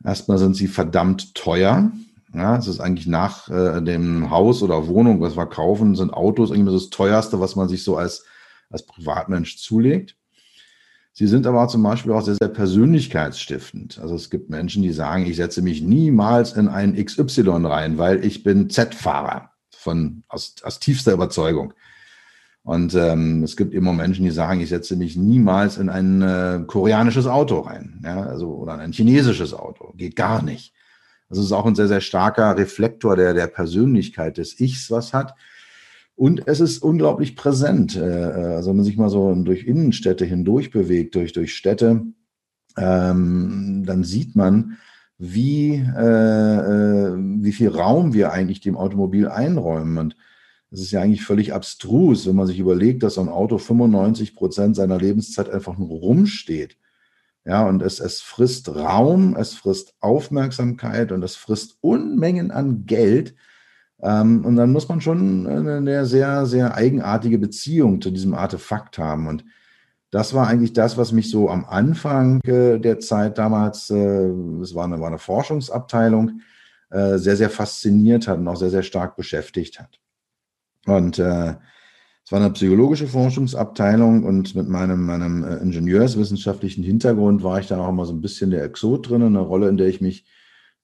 Erstmal 0.04 0.38
sind 0.38 0.56
sie 0.56 0.68
verdammt 0.68 1.34
teuer. 1.34 1.92
Ja, 2.34 2.58
es 2.58 2.68
ist 2.68 2.80
eigentlich 2.80 3.08
nach 3.08 3.50
äh, 3.50 3.82
dem 3.82 4.30
Haus 4.30 4.62
oder 4.62 4.88
Wohnung, 4.88 5.22
was 5.22 5.36
wir 5.36 5.48
kaufen, 5.48 5.96
sind 5.96 6.14
Autos 6.14 6.52
irgendwie 6.52 6.74
das 6.74 6.90
teuerste, 6.90 7.40
was 7.40 7.56
man 7.56 7.70
sich 7.70 7.84
so 7.84 7.98
als, 7.98 8.26
als 8.70 8.86
Privatmensch 8.86 9.58
zulegt. 9.58 10.16
Sie 11.14 11.28
sind 11.28 11.48
aber 11.48 11.70
zum 11.70 11.82
Beispiel 11.82 12.12
auch 12.12 12.22
sehr, 12.22 12.36
sehr 12.36 12.50
persönlichkeitsstiftend. 12.50 14.00
Also 14.00 14.16
es 14.16 14.30
gibt 14.30 14.50
Menschen, 14.50 14.84
die 14.84 14.92
sagen, 14.92 15.26
ich 15.26 15.38
setze 15.38 15.62
mich 15.62 15.82
niemals 15.82 16.54
in 16.54 16.68
ein 16.68 16.94
XY 17.04 17.66
rein, 17.66 17.98
weil 17.98 18.24
ich 18.26 18.44
bin 18.44 18.70
Z-Fahrer 18.70 19.55
von, 19.86 20.24
aus, 20.28 20.56
aus 20.64 20.80
tiefster 20.80 21.14
Überzeugung. 21.14 21.74
Und 22.64 22.96
ähm, 22.96 23.44
es 23.44 23.56
gibt 23.56 23.76
immer 23.76 23.94
Menschen, 23.94 24.26
die 24.26 24.32
sagen, 24.32 24.60
ich 24.60 24.70
setze 24.70 24.96
mich 24.96 25.16
niemals 25.16 25.78
in 25.78 25.88
ein 25.88 26.24
äh, 26.24 26.64
koreanisches 26.66 27.28
Auto 27.28 27.60
rein, 27.60 28.02
ja, 28.04 28.24
also 28.24 28.56
oder 28.56 28.74
in 28.74 28.80
ein 28.80 28.92
chinesisches 28.92 29.54
Auto. 29.54 29.94
Geht 29.96 30.16
gar 30.16 30.42
nicht. 30.42 30.74
Das 31.30 31.38
ist 31.38 31.52
auch 31.52 31.68
ein 31.68 31.76
sehr, 31.76 31.88
sehr 31.88 32.02
starker 32.02 32.58
Reflektor 32.58 33.16
der, 33.16 33.36
der 33.36 33.46
Persönlichkeit 33.46 34.38
des 34.38 34.60
Ichs, 34.60 34.90
was 34.90 35.14
hat. 35.14 35.36
Und 36.16 36.48
es 36.48 36.60
ist 36.60 36.80
unglaublich 36.80 37.36
präsent. 37.36 37.96
Äh, 37.96 38.02
also 38.02 38.72
wenn 38.72 38.78
man 38.78 38.86
sich 38.86 38.98
mal 38.98 39.10
so 39.10 39.34
durch 39.36 39.66
Innenstädte 39.66 40.26
hindurch 40.26 40.72
bewegt, 40.72 41.14
durch, 41.14 41.34
durch 41.34 41.56
Städte, 41.56 42.02
ähm, 42.78 43.84
dann 43.86 44.04
sieht 44.04 44.36
man, 44.36 44.78
wie, 45.18 45.76
äh, 45.76 46.56
äh, 46.58 47.16
wie 47.18 47.54
viel 47.54 47.70
Raum 47.70 48.14
wir 48.14 48.32
eigentlich 48.32 48.60
dem 48.60 48.78
Automobil 48.78 49.28
einräumen. 49.28 49.98
Und 49.98 50.16
das 50.72 50.82
ist 50.82 50.92
ja 50.92 51.02
eigentlich 51.02 51.24
völlig 51.24 51.54
abstrus, 51.54 52.28
wenn 52.28 52.36
man 52.36 52.48
sich 52.48 52.60
überlegt, 52.60 53.04
dass 53.04 53.16
so 53.16 53.22
ein 53.22 53.30
Auto 53.30 53.58
95 53.58 54.36
Prozent 54.36 54.76
seiner 54.76 54.98
Lebenszeit 54.98 55.50
einfach 55.50 55.78
nur 55.78 55.90
rumsteht. 55.90 56.78
Ja, 57.46 57.68
und 57.68 57.82
es, 57.84 58.00
es 58.00 58.22
frisst 58.22 58.76
Raum, 58.76 59.36
es 59.38 59.54
frisst 59.54 59.94
Aufmerksamkeit 60.00 61.12
und 61.12 61.24
es 61.24 61.36
frisst 61.36 61.78
Unmengen 61.82 62.52
an 62.52 62.86
Geld. 62.86 63.36
Ähm, 64.02 64.44
und 64.44 64.56
dann 64.56 64.72
muss 64.72 64.90
man 64.90 65.00
schon 65.00 65.48
eine 65.48 66.06
sehr, 66.06 66.46
sehr 66.48 66.76
eigenartige 66.76 67.38
Beziehung 67.38 68.02
zu 68.02 68.12
diesem 68.12 68.34
Artefakt 68.34 68.98
haben. 68.98 69.28
Und 69.28 69.46
das 70.16 70.34
war 70.34 70.48
eigentlich 70.48 70.72
das, 70.72 70.98
was 70.98 71.12
mich 71.12 71.30
so 71.30 71.50
am 71.50 71.66
Anfang 71.66 72.40
äh, 72.46 72.80
der 72.80 73.02
Zeit 73.02 73.38
damals, 73.38 73.90
äh, 73.90 74.30
es 74.62 74.74
war 74.74 74.86
eine, 74.86 75.02
war 75.02 75.10
eine 75.10 75.18
Forschungsabteilung, 75.18 76.40
äh, 76.90 77.18
sehr, 77.18 77.36
sehr 77.36 77.50
fasziniert 77.50 78.26
hat 78.30 78.38
und 78.38 78.48
auch 78.48 78.56
sehr, 78.56 78.70
sehr 78.70 78.84
stark 78.84 79.18
beschäftigt 79.18 79.78
hat. 79.78 80.00
Und 80.86 81.20
äh, 81.20 81.56
es 82.24 82.32
war 82.32 82.40
eine 82.40 82.50
psychologische 82.52 83.08
Forschungsabteilung 83.08 84.24
und 84.24 84.56
mit 84.56 84.70
meinem, 84.70 85.06
meinem 85.06 85.44
äh, 85.44 85.58
ingenieurswissenschaftlichen 85.58 86.86
Hintergrund 86.86 87.44
war 87.44 87.60
ich 87.60 87.68
da 87.68 87.78
auch 87.78 87.90
immer 87.90 88.06
so 88.06 88.14
ein 88.14 88.22
bisschen 88.22 88.52
der 88.52 88.64
Exot 88.64 89.10
drin, 89.10 89.22
eine 89.22 89.42
Rolle, 89.42 89.68
in 89.68 89.76
der 89.76 89.88
ich 89.88 90.00
mich 90.00 90.24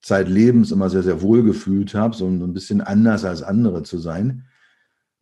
zeitlebens 0.02 0.72
immer 0.72 0.90
sehr, 0.90 1.04
sehr 1.04 1.22
wohl 1.22 1.44
gefühlt 1.44 1.94
habe, 1.94 2.18
so 2.18 2.28
ein 2.28 2.52
bisschen 2.52 2.82
anders 2.82 3.24
als 3.24 3.44
andere 3.44 3.84
zu 3.84 3.98
sein. 3.98 4.44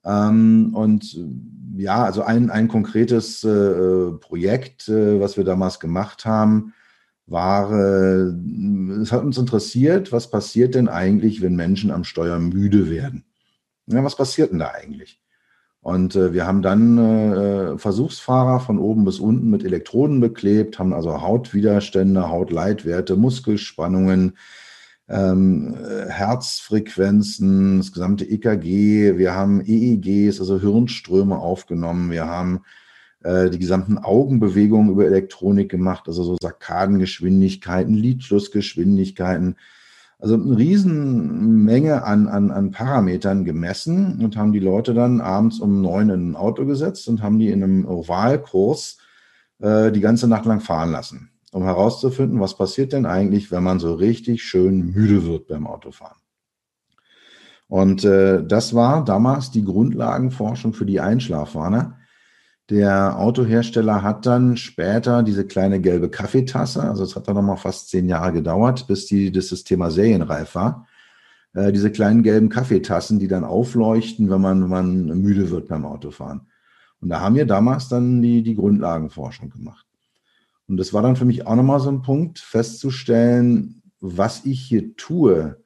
Ähm, 0.06 0.72
und 0.74 1.18
ja, 1.76 2.04
also 2.04 2.24
ein, 2.24 2.50
ein 2.50 2.68
konkretes 2.68 3.44
äh, 3.44 4.12
Projekt, 4.20 4.90
äh, 4.90 5.20
was 5.20 5.38
wir 5.38 5.44
damals 5.44 5.80
gemacht 5.80 6.26
haben, 6.26 6.74
war, 7.26 7.72
äh, 7.72 8.32
es 9.02 9.12
hat 9.12 9.24
uns 9.24 9.38
interessiert, 9.38 10.12
was 10.12 10.30
passiert 10.30 10.76
denn 10.76 10.88
eigentlich, 10.88 11.42
wenn 11.42 11.56
Menschen 11.56 11.92
am 11.92 12.04
Steuer 12.04 12.40
müde 12.40 12.90
werden? 12.90 13.26
Ja, 13.88 14.04
was 14.04 14.16
passiert 14.16 14.52
denn 14.52 14.60
da 14.60 14.72
eigentlich? 14.72 15.22
Und 15.82 16.16
äh, 16.16 16.34
wir 16.34 16.46
haben 16.46 16.62
dann 16.62 16.98
äh, 16.98 17.78
Versuchsfahrer 17.78 18.60
von 18.60 18.80
oben 18.80 19.06
bis 19.06 19.20
unten 19.20 19.50
mit 19.50 19.64
Elektroden 19.64 20.20
beklebt, 20.20 20.78
haben 20.78 20.94
also 20.94 21.22
Hautwiderstände, 21.22 22.30
Hautleitwerte, 22.30 23.16
Muskelspannungen, 23.16 24.38
ähm, 25.10 25.76
Herzfrequenzen, 26.08 27.80
das 27.80 27.92
gesamte 27.92 28.26
EKG, 28.26 29.18
wir 29.18 29.34
haben 29.34 29.62
EEGs, 29.66 30.40
also 30.40 30.60
Hirnströme 30.60 31.38
aufgenommen, 31.38 32.12
wir 32.12 32.28
haben 32.28 32.62
äh, 33.24 33.50
die 33.50 33.60
gesamten 33.60 33.98
Augenbewegungen 33.98 34.92
über 34.92 35.06
Elektronik 35.06 35.70
gemacht, 35.70 36.04
also 36.08 36.24
so 36.24 36.38
Sarkadengeschwindigkeiten, 36.42 37.94
Lidschlussgeschwindigkeiten, 37.94 39.56
also 40.20 40.36
eine 40.36 40.58
Riesenmenge 40.58 42.04
an, 42.04 42.28
an, 42.28 42.52
an 42.52 42.72
Parametern 42.72 43.46
gemessen 43.46 44.20
und 44.22 44.36
haben 44.36 44.52
die 44.52 44.60
Leute 44.60 44.94
dann 44.94 45.22
abends 45.22 45.60
um 45.60 45.82
neun 45.82 46.10
in 46.10 46.32
ein 46.32 46.36
Auto 46.36 46.66
gesetzt 46.66 47.08
und 47.08 47.24
haben 47.24 47.40
die 47.40 47.50
in 47.50 47.64
einem 47.64 47.86
Ovalkurs 47.86 48.98
äh, 49.60 49.92
die 49.92 50.02
ganze 50.02 50.28
Nacht 50.28 50.46
lang 50.46 50.60
fahren 50.60 50.92
lassen, 50.92 51.32
um 51.52 51.64
herauszufinden, 51.64 52.40
was 52.40 52.56
passiert 52.56 52.94
denn 52.94 53.06
eigentlich, 53.06 53.52
wenn 53.52 53.64
man 53.64 53.80
so 53.80 53.94
richtig 53.94 54.44
schön 54.44 54.92
müde 54.92 55.26
wird 55.26 55.48
beim 55.48 55.68
Autofahren. 55.68 56.18
Und 57.68 58.04
äh, 58.04 58.44
das 58.44 58.74
war 58.74 59.04
damals 59.06 59.52
die 59.52 59.64
Grundlagenforschung 59.64 60.74
für 60.74 60.86
die 60.86 61.00
Einschlafwarner. 61.00 61.98
Der 62.70 63.18
Autohersteller 63.18 64.04
hat 64.04 64.26
dann 64.26 64.58
später 64.58 65.24
diese 65.24 65.46
kleine 65.46 65.80
gelbe 65.80 66.10
Kaffeetasse, 66.10 66.84
also 66.84 67.04
es 67.04 67.16
hat 67.16 67.28
dann 67.28 67.36
nochmal 67.36 67.58
fast 67.58 67.90
zehn 67.90 68.08
Jahre 68.08 68.32
gedauert, 68.34 68.88
bis 68.88 69.08
die, 69.08 69.32
das, 69.32 69.50
das 69.50 69.64
Thema 69.64 69.90
serienreif 69.90 70.56
war. 70.56 70.88
Äh, 71.54 71.72
diese 71.72 71.92
kleinen 71.92 72.24
gelben 72.24 72.50
Kaffeetassen, 72.50 73.20
die 73.20 73.28
dann 73.28 73.44
aufleuchten, 73.44 74.30
wenn 74.30 74.42
man, 74.42 74.64
wenn 74.64 74.70
man 74.70 75.06
müde 75.20 75.50
wird 75.50 75.68
beim 75.68 75.86
Autofahren. 75.86 76.42
Und 77.02 77.10
da 77.10 77.22
haben 77.22 77.36
wir 77.36 77.46
damals 77.46 77.88
dann 77.88 78.22
die, 78.22 78.44
die 78.44 78.56
Grundlagenforschung 78.56 79.50
gemacht. 79.50 79.86
Und 80.70 80.78
das 80.78 80.94
war 80.94 81.02
dann 81.02 81.16
für 81.16 81.26
mich 81.26 81.48
auch 81.48 81.56
nochmal 81.56 81.80
so 81.80 81.90
ein 81.90 82.04
Punkt, 82.04 82.40
festzustellen, 82.40 83.82
was 84.00 84.46
ich 84.46 84.62
hier 84.62 84.96
tue, 84.96 85.58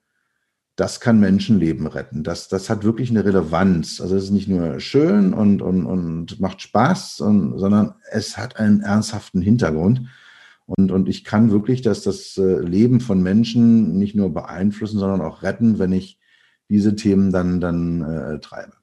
das 0.75 0.99
kann 0.99 1.19
Menschenleben 1.19 1.85
retten. 1.85 2.23
Das, 2.23 2.47
das 2.47 2.69
hat 2.69 2.83
wirklich 2.83 3.11
eine 3.11 3.25
Relevanz. 3.25 4.01
Also 4.01 4.15
es 4.15 4.25
ist 4.25 4.31
nicht 4.31 4.47
nur 4.47 4.79
schön 4.79 5.33
und, 5.33 5.61
und, 5.61 5.85
und 5.85 6.39
macht 6.39 6.61
Spaß, 6.61 7.19
und, 7.19 7.59
sondern 7.59 7.93
es 8.11 8.37
hat 8.37 8.57
einen 8.57 8.81
ernsthaften 8.81 9.41
Hintergrund. 9.41 10.07
Und, 10.65 10.91
und 10.91 11.09
ich 11.09 11.25
kann 11.25 11.51
wirklich 11.51 11.81
das, 11.81 12.01
das 12.01 12.37
äh, 12.37 12.59
Leben 12.61 13.01
von 13.01 13.21
Menschen 13.21 13.97
nicht 13.99 14.15
nur 14.15 14.33
beeinflussen, 14.33 14.97
sondern 14.97 15.21
auch 15.21 15.43
retten, 15.43 15.77
wenn 15.77 15.91
ich 15.91 16.17
diese 16.69 16.95
Themen 16.95 17.31
dann, 17.31 17.59
dann 17.59 18.01
äh, 18.01 18.39
treibe. 18.39 18.73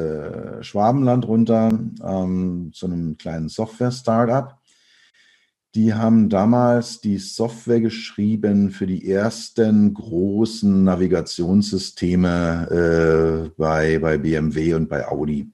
Schwabenland 0.61 1.29
runter 1.29 1.79
ähm, 2.03 2.71
zu 2.73 2.87
einem 2.87 3.19
kleinen 3.19 3.51
Software-Startup. 3.51 4.57
Die 5.75 5.93
haben 5.93 6.31
damals 6.31 7.01
die 7.01 7.19
Software 7.19 7.81
geschrieben 7.81 8.71
für 8.71 8.87
die 8.87 9.11
ersten 9.11 9.93
großen 9.93 10.85
Navigationssysteme 10.85 12.69
äh, 12.71 13.51
bei, 13.59 13.99
bei 13.99 14.17
BMW 14.17 14.75
und 14.75 14.89
bei 14.89 15.07
Audi. 15.07 15.51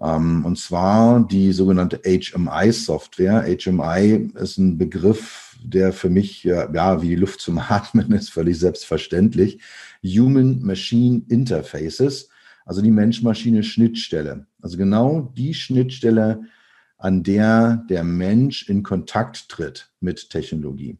Ähm, 0.00 0.44
und 0.44 0.58
zwar 0.58 1.26
die 1.26 1.52
sogenannte 1.52 2.00
HMI-Software. 2.04 3.44
HMI 3.44 4.30
ist 4.34 4.58
ein 4.58 4.76
Begriff, 4.76 5.51
der 5.64 5.92
für 5.92 6.10
mich 6.10 6.44
ja 6.44 7.02
wie 7.02 7.08
die 7.08 7.16
Luft 7.16 7.40
zum 7.40 7.58
Atmen 7.68 8.12
ist, 8.12 8.30
völlig 8.30 8.58
selbstverständlich. 8.58 9.60
Human-Machine 10.04 11.22
Interfaces, 11.28 12.28
also 12.64 12.82
die 12.82 12.90
Mensch-Maschine-Schnittstelle. 12.90 14.46
Also 14.60 14.76
genau 14.76 15.32
die 15.36 15.54
Schnittstelle, 15.54 16.42
an 16.98 17.22
der 17.22 17.84
der 17.88 18.04
Mensch 18.04 18.68
in 18.68 18.82
Kontakt 18.82 19.48
tritt 19.48 19.92
mit 20.00 20.30
Technologie. 20.30 20.98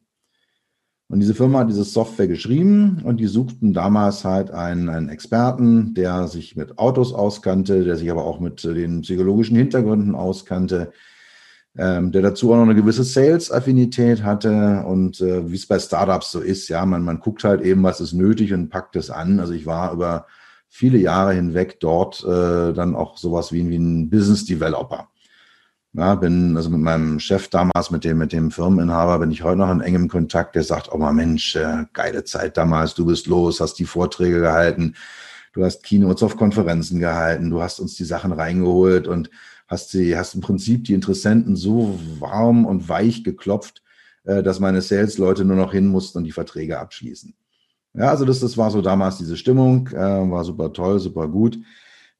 Und 1.13 1.21
diese 1.21 1.35
Firma 1.35 1.61
hat 1.61 1.69
diese 1.69 1.85
Software 1.85 2.27
geschrieben 2.27 3.03
und 3.05 3.19
die 3.19 3.27
suchten 3.27 3.75
damals 3.75 4.25
halt 4.25 4.51
einen, 4.51 4.89
einen, 4.89 5.11
Experten, 5.11 5.93
der 5.93 6.27
sich 6.27 6.57
mit 6.57 6.79
Autos 6.79 7.13
auskannte, 7.13 7.85
der 7.85 7.97
sich 7.97 8.11
aber 8.11 8.25
auch 8.25 8.41
mit 8.41 8.65
den 8.65 9.03
psychologischen 9.03 9.57
Hintergründen 9.57 10.15
auskannte, 10.15 10.91
ähm, 11.77 12.13
der 12.13 12.23
dazu 12.23 12.53
auch 12.53 12.57
noch 12.57 12.63
eine 12.63 12.75
gewisse 12.75 13.05
Sales-Affinität 13.05 14.23
hatte 14.23 14.85
und 14.87 15.21
äh, 15.21 15.51
wie 15.51 15.57
es 15.57 15.67
bei 15.67 15.79
Startups 15.79 16.31
so 16.31 16.41
ist, 16.41 16.69
ja, 16.69 16.85
man, 16.85 17.03
man 17.03 17.21
guckt 17.21 17.45
halt 17.45 17.63
eben, 17.63 17.83
was 17.83 18.01
ist 18.01 18.13
nötig 18.13 18.53
und 18.53 18.69
packt 18.69 18.97
es 18.97 19.11
an. 19.11 19.41
Also 19.41 19.55
ich 19.55 19.65
war 19.65 19.93
über 19.93 20.27
viele 20.69 20.99
Jahre 20.99 21.33
hinweg 21.33 21.81
dort 21.81 22.23
äh, 22.25 22.73
dann 22.73 22.95
auch 22.95 23.17
sowas 23.17 23.53
wie, 23.53 23.69
wie 23.71 23.79
ein 23.79 24.11
Business 24.11 24.45
Developer. 24.45 25.09
Ja, 25.95 26.15
bin 26.15 26.57
also 26.57 26.71
mit 26.71 26.81
meinem 26.81 27.21
Chef 27.21 27.49
damals, 27.49 27.91
mit 27.91 28.05
dem, 28.05 28.17
mit 28.19 28.33
dem 28.33 28.51
Firmeninhaber, 28.51 29.19
bin 29.19 29.31
ich 29.31 29.43
heute 29.43 29.59
noch 29.59 29.71
in 29.71 29.83
engem 29.83 30.09
Kontakt. 30.09 30.55
Der 30.57 30.65
sagt, 30.65 30.91
oh 30.91 30.97
mal 30.97 31.13
Mensch, 31.13 31.57
äh, 31.57 31.85
geile 31.93 32.25
Zeit 32.25 32.57
damals, 32.57 32.95
du 32.95 33.07
bist 33.07 33.27
los, 33.27 33.61
hast 33.61 33.75
die 33.75 33.85
Vorträge 33.85 34.41
gehalten, 34.41 34.95
Du 35.53 35.65
hast 35.65 35.83
Keynotes 35.83 36.23
auf 36.23 36.37
Konferenzen 36.37 36.99
gehalten, 36.99 37.51
du 37.51 37.61
hast 37.61 37.79
uns 37.79 37.95
die 37.95 38.05
Sachen 38.05 38.33
reingeholt 38.33 39.07
und 39.07 39.31
hast 39.73 39.91
sie, 39.91 40.17
hast 40.17 40.35
im 40.35 40.43
Prinzip 40.43 40.85
die 40.85 40.93
Interessenten 40.93 41.57
so 41.57 41.99
warm 42.19 42.67
und 42.67 42.91
weich 42.91 43.25
geklopft, 43.25 43.83
äh, 44.25 44.43
dass 44.43 44.61
meine 44.61 44.83
Sales-Leute 44.83 45.47
nur 45.47 45.57
noch 45.57 45.73
hin 45.73 45.87
mussten 45.87 46.19
und 46.19 46.25
die 46.25 46.33
Verträge 46.33 46.79
abschließen. 46.79 47.35
Ja, 47.95 48.11
also 48.11 48.27
das, 48.27 48.41
das 48.41 48.59
war 48.59 48.71
so 48.71 48.83
damals 48.83 49.17
diese 49.17 49.37
Stimmung, 49.37 49.89
äh, 49.89 49.97
war 49.97 50.45
super 50.45 50.75
toll, 50.75 50.99
super 50.99 51.27
gut. 51.27 51.59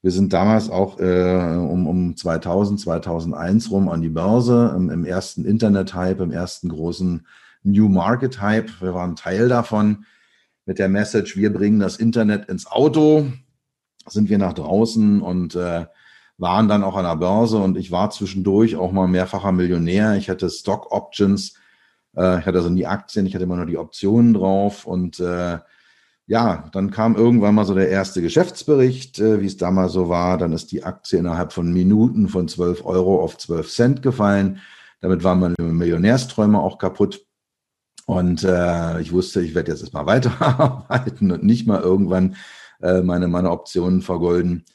Wir 0.01 0.11
sind 0.11 0.33
damals 0.33 0.69
auch 0.69 0.99
äh, 0.99 1.55
um, 1.55 1.87
um 1.87 2.17
2000, 2.17 2.79
2001 2.79 3.69
rum 3.69 3.87
an 3.87 4.01
die 4.01 4.09
Börse, 4.09 4.73
im, 4.75 4.89
im 4.89 5.05
ersten 5.05 5.45
Internet-Hype, 5.45 6.21
im 6.21 6.31
ersten 6.31 6.69
großen 6.69 7.25
New 7.61 7.87
Market-Hype. 7.87 8.81
Wir 8.81 8.95
waren 8.95 9.15
Teil 9.15 9.47
davon 9.47 10.05
mit 10.65 10.79
der 10.79 10.89
Message, 10.89 11.37
wir 11.37 11.53
bringen 11.53 11.79
das 11.79 11.97
Internet 11.97 12.49
ins 12.49 12.65
Auto, 12.65 13.27
sind 14.07 14.29
wir 14.29 14.39
nach 14.39 14.53
draußen 14.53 15.21
und 15.21 15.55
äh, 15.55 15.85
waren 16.43 16.67
dann 16.67 16.83
auch 16.83 16.97
an 16.97 17.05
der 17.05 17.15
Börse 17.15 17.57
und 17.57 17.77
ich 17.77 17.91
war 17.91 18.09
zwischendurch 18.11 18.75
auch 18.75 18.91
mal 18.91 19.07
mehrfacher 19.07 19.53
Millionär. 19.53 20.15
Ich 20.17 20.29
hatte 20.29 20.49
Stock 20.49 20.91
Options, 20.91 21.55
äh, 22.15 22.39
ich 22.39 22.45
hatte 22.45 22.57
also 22.57 22.69
nie 22.69 22.85
Aktien, 22.85 23.25
ich 23.25 23.33
hatte 23.33 23.45
immer 23.45 23.55
nur 23.55 23.65
die 23.65 23.77
Optionen 23.77 24.33
drauf 24.33 24.85
und 24.85 25.19
äh, 25.21 25.59
ja, 26.27 26.69
dann 26.73 26.91
kam 26.91 27.15
irgendwann 27.15 27.55
mal 27.55 27.65
so 27.65 27.73
der 27.73 27.89
erste 27.89 28.21
Geschäftsbericht, 28.21 29.19
äh, 29.19 29.41
wie 29.41 29.45
es 29.45 29.57
damals 29.57 29.93
so 29.93 30.09
war. 30.09 30.37
Dann 30.37 30.51
ist 30.51 30.71
die 30.71 30.83
Aktie 30.83 31.19
innerhalb 31.19 31.53
von 31.53 31.71
Minuten 31.71 32.27
von 32.27 32.47
12 32.47 32.85
Euro 32.85 33.23
auf 33.23 33.37
12 33.37 33.69
Cent 33.69 34.01
gefallen. 34.01 34.59
Damit 34.99 35.23
waren 35.23 35.39
meine 35.39 35.55
Millionärsträume 35.59 36.59
auch 36.59 36.77
kaputt. 36.77 37.25
Und 38.05 38.43
äh, 38.43 38.99
ich 38.99 39.13
wusste, 39.13 39.41
ich 39.41 39.55
werde 39.55 39.71
jetzt 39.71 39.81
erstmal 39.81 40.05
weiterarbeiten 40.07 41.31
und 41.31 41.43
nicht 41.43 41.67
mal 41.67 41.81
irgendwann 41.81 42.35
äh, 42.81 43.01
meine, 43.01 43.29
meine 43.29 43.51
Optionen 43.51 44.01
vergolden. 44.01 44.65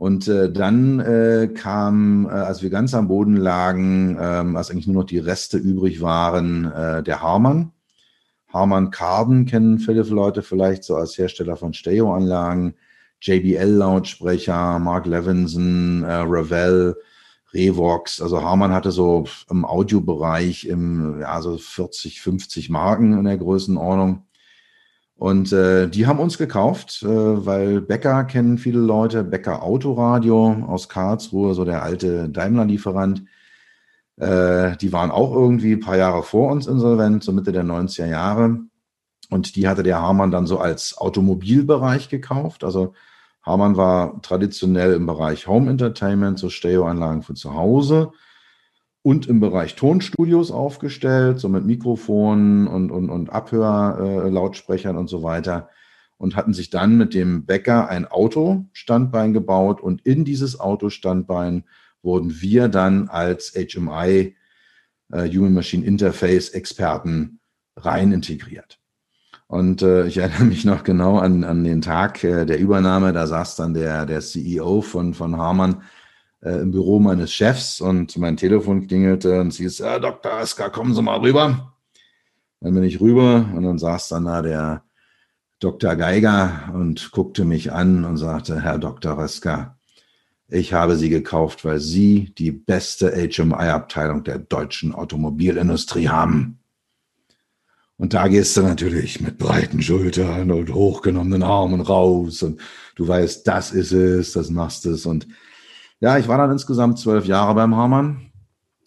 Und 0.00 0.28
äh, 0.28 0.50
dann 0.50 0.98
äh, 0.98 1.48
kam, 1.52 2.24
äh, 2.24 2.30
als 2.30 2.62
wir 2.62 2.70
ganz 2.70 2.94
am 2.94 3.06
Boden 3.06 3.36
lagen, 3.36 4.16
äh, 4.16 4.56
als 4.56 4.70
eigentlich 4.70 4.86
nur 4.86 5.02
noch 5.02 5.06
die 5.06 5.18
Reste 5.18 5.58
übrig 5.58 6.00
waren, 6.00 6.72
äh, 6.72 7.02
der 7.02 7.20
Harman. 7.20 7.72
Harman 8.48 8.90
Kardon 8.90 9.44
kennen 9.44 9.78
viele 9.78 10.00
Leute 10.04 10.40
vielleicht 10.40 10.84
so 10.84 10.96
als 10.96 11.18
Hersteller 11.18 11.58
von 11.58 11.74
Stereoanlagen, 11.74 12.76
JBL-Lautsprecher, 13.20 14.78
Mark 14.78 15.04
Levinson, 15.04 16.02
äh, 16.04 16.24
Ravel, 16.26 16.96
Revox. 17.52 18.22
Also 18.22 18.42
Harman 18.42 18.72
hatte 18.72 18.92
so 18.92 19.26
im 19.50 19.66
Audiobereich 19.66 20.64
im, 20.64 21.20
ja, 21.20 21.42
so 21.42 21.58
40, 21.58 22.22
50 22.22 22.70
Marken 22.70 23.18
in 23.18 23.24
der 23.24 23.36
Größenordnung. 23.36 24.22
Und 25.20 25.52
äh, 25.52 25.86
die 25.86 26.06
haben 26.06 26.18
uns 26.18 26.38
gekauft, 26.38 27.02
äh, 27.02 27.06
weil 27.06 27.82
Becker 27.82 28.24
kennen 28.24 28.56
viele 28.56 28.80
Leute, 28.80 29.22
Becker 29.22 29.62
Autoradio 29.62 30.64
aus 30.66 30.88
Karlsruhe, 30.88 31.52
so 31.52 31.66
der 31.66 31.82
alte 31.82 32.30
Daimler-Lieferant. 32.30 33.24
Äh, 34.16 34.78
die 34.78 34.94
waren 34.94 35.10
auch 35.10 35.34
irgendwie 35.34 35.74
ein 35.74 35.80
paar 35.80 35.98
Jahre 35.98 36.22
vor 36.22 36.50
uns 36.50 36.66
insolvent, 36.66 37.22
so 37.22 37.32
Mitte 37.32 37.52
der 37.52 37.64
90er 37.64 38.06
Jahre. 38.06 38.60
Und 39.28 39.56
die 39.56 39.68
hatte 39.68 39.82
der 39.82 40.00
Hamann 40.00 40.30
dann 40.30 40.46
so 40.46 40.58
als 40.58 40.96
Automobilbereich 40.96 42.08
gekauft. 42.08 42.64
Also 42.64 42.94
Hamann 43.42 43.76
war 43.76 44.22
traditionell 44.22 44.94
im 44.94 45.04
Bereich 45.04 45.46
Home 45.46 45.70
Entertainment, 45.70 46.38
so 46.38 46.48
Stereoanlagen 46.48 47.20
für 47.20 47.34
zu 47.34 47.52
Hause 47.52 48.12
und 49.02 49.26
im 49.26 49.40
Bereich 49.40 49.76
Tonstudios 49.76 50.50
aufgestellt, 50.50 51.40
so 51.40 51.48
mit 51.48 51.64
Mikrofonen 51.64 52.66
und, 52.66 52.90
und, 52.90 53.08
und 53.08 53.30
Abhörlautsprechern 53.30 54.96
äh, 54.96 54.98
und 54.98 55.08
so 55.08 55.22
weiter. 55.22 55.70
Und 56.18 56.36
hatten 56.36 56.52
sich 56.52 56.68
dann 56.68 56.98
mit 56.98 57.14
dem 57.14 57.46
Bäcker 57.46 57.88
ein 57.88 58.06
Autostandbein 58.06 59.32
gebaut 59.32 59.80
und 59.80 60.04
in 60.04 60.26
dieses 60.26 60.60
Autostandbein 60.60 61.64
wurden 62.02 62.42
wir 62.42 62.68
dann 62.68 63.08
als 63.08 63.54
HMI, 63.54 64.36
äh, 65.12 65.28
Human 65.28 65.54
Machine 65.54 65.84
Interface 65.84 66.50
Experten 66.50 67.40
rein 67.76 68.12
integriert. 68.12 68.78
Und 69.46 69.82
äh, 69.82 70.06
ich 70.06 70.18
erinnere 70.18 70.44
mich 70.44 70.64
noch 70.64 70.84
genau 70.84 71.18
an, 71.18 71.42
an 71.42 71.64
den 71.64 71.80
Tag 71.80 72.22
äh, 72.22 72.44
der 72.44 72.60
Übernahme. 72.60 73.12
Da 73.12 73.26
saß 73.26 73.56
dann 73.56 73.74
der, 73.74 74.06
der 74.06 74.20
CEO 74.20 74.82
von, 74.82 75.14
von 75.14 75.36
Harman 75.38 75.82
äh, 76.42 76.60
im 76.60 76.70
Büro 76.70 76.98
meines 76.98 77.32
Chefs 77.32 77.80
und 77.80 78.16
mein 78.16 78.36
Telefon 78.36 78.86
klingelte 78.86 79.40
und 79.40 79.52
sie 79.52 79.64
hieß, 79.64 79.78
ja, 79.78 79.98
Dr. 79.98 80.32
Aska, 80.32 80.68
kommen 80.68 80.94
Sie 80.94 81.02
mal 81.02 81.18
rüber. 81.18 81.74
Dann 82.60 82.74
bin 82.74 82.84
ich 82.84 83.00
rüber 83.00 83.48
und 83.54 83.62
dann 83.62 83.78
saß 83.78 84.08
dann 84.08 84.26
da 84.26 84.42
der 84.42 84.84
Dr. 85.60 85.96
Geiger 85.96 86.70
und 86.74 87.10
guckte 87.10 87.44
mich 87.44 87.72
an 87.72 88.04
und 88.04 88.16
sagte, 88.16 88.62
Herr 88.62 88.78
Dr. 88.78 89.18
Reska, 89.18 89.76
ich 90.48 90.72
habe 90.72 90.96
sie 90.96 91.10
gekauft, 91.10 91.64
weil 91.64 91.78
Sie 91.78 92.32
die 92.36 92.50
beste 92.50 93.12
HMI-Abteilung 93.12 94.24
der 94.24 94.38
deutschen 94.38 94.94
Automobilindustrie 94.94 96.08
haben. 96.08 96.58
Und 97.96 98.14
da 98.14 98.28
gehst 98.28 98.56
du 98.56 98.62
natürlich 98.62 99.20
mit 99.20 99.36
breiten 99.38 99.82
Schultern 99.82 100.50
und 100.50 100.72
hochgenommenen 100.72 101.42
Armen 101.42 101.82
raus 101.82 102.42
und 102.42 102.58
du 102.96 103.06
weißt, 103.06 103.46
das 103.46 103.72
ist 103.72 103.92
es, 103.92 104.32
das 104.32 104.48
machst 104.48 104.86
es. 104.86 105.04
Und 105.04 105.28
ja, 106.00 106.18
ich 106.18 106.28
war 106.28 106.38
dann 106.38 106.50
insgesamt 106.50 106.98
zwölf 106.98 107.26
Jahre 107.26 107.54
beim 107.54 107.76
Hamann, 107.76 108.30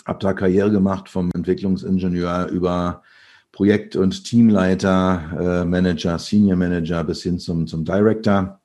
habe 0.05 0.19
da 0.19 0.33
Karriere 0.33 0.71
gemacht 0.71 1.09
vom 1.09 1.31
Entwicklungsingenieur 1.33 2.47
über 2.47 3.03
Projekt- 3.51 3.95
und 3.95 4.23
Teamleiter, 4.23 5.61
äh, 5.61 5.65
Manager, 5.65 6.17
Senior 6.17 6.57
Manager 6.57 7.03
bis 7.03 7.21
hin 7.21 7.37
zum, 7.37 7.67
zum 7.67 7.85
Director. 7.85 8.59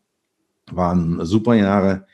Waren 0.71 1.25
super 1.25 1.55
Jahre. 1.55 2.07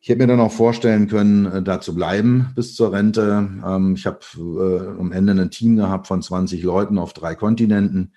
Ich 0.00 0.08
hätte 0.08 0.20
mir 0.20 0.26
dann 0.26 0.40
auch 0.40 0.52
vorstellen 0.52 1.08
können, 1.08 1.46
äh, 1.46 1.62
da 1.62 1.80
zu 1.80 1.94
bleiben 1.94 2.50
bis 2.56 2.74
zur 2.74 2.92
Rente. 2.92 3.48
Ähm, 3.64 3.94
ich 3.94 4.06
habe 4.06 4.18
äh, 4.36 4.98
am 4.98 5.12
Ende 5.12 5.32
ein 5.34 5.50
Team 5.50 5.76
gehabt 5.76 6.08
von 6.08 6.20
20 6.20 6.62
Leuten 6.64 6.98
auf 6.98 7.12
drei 7.12 7.36
Kontinenten. 7.36 8.12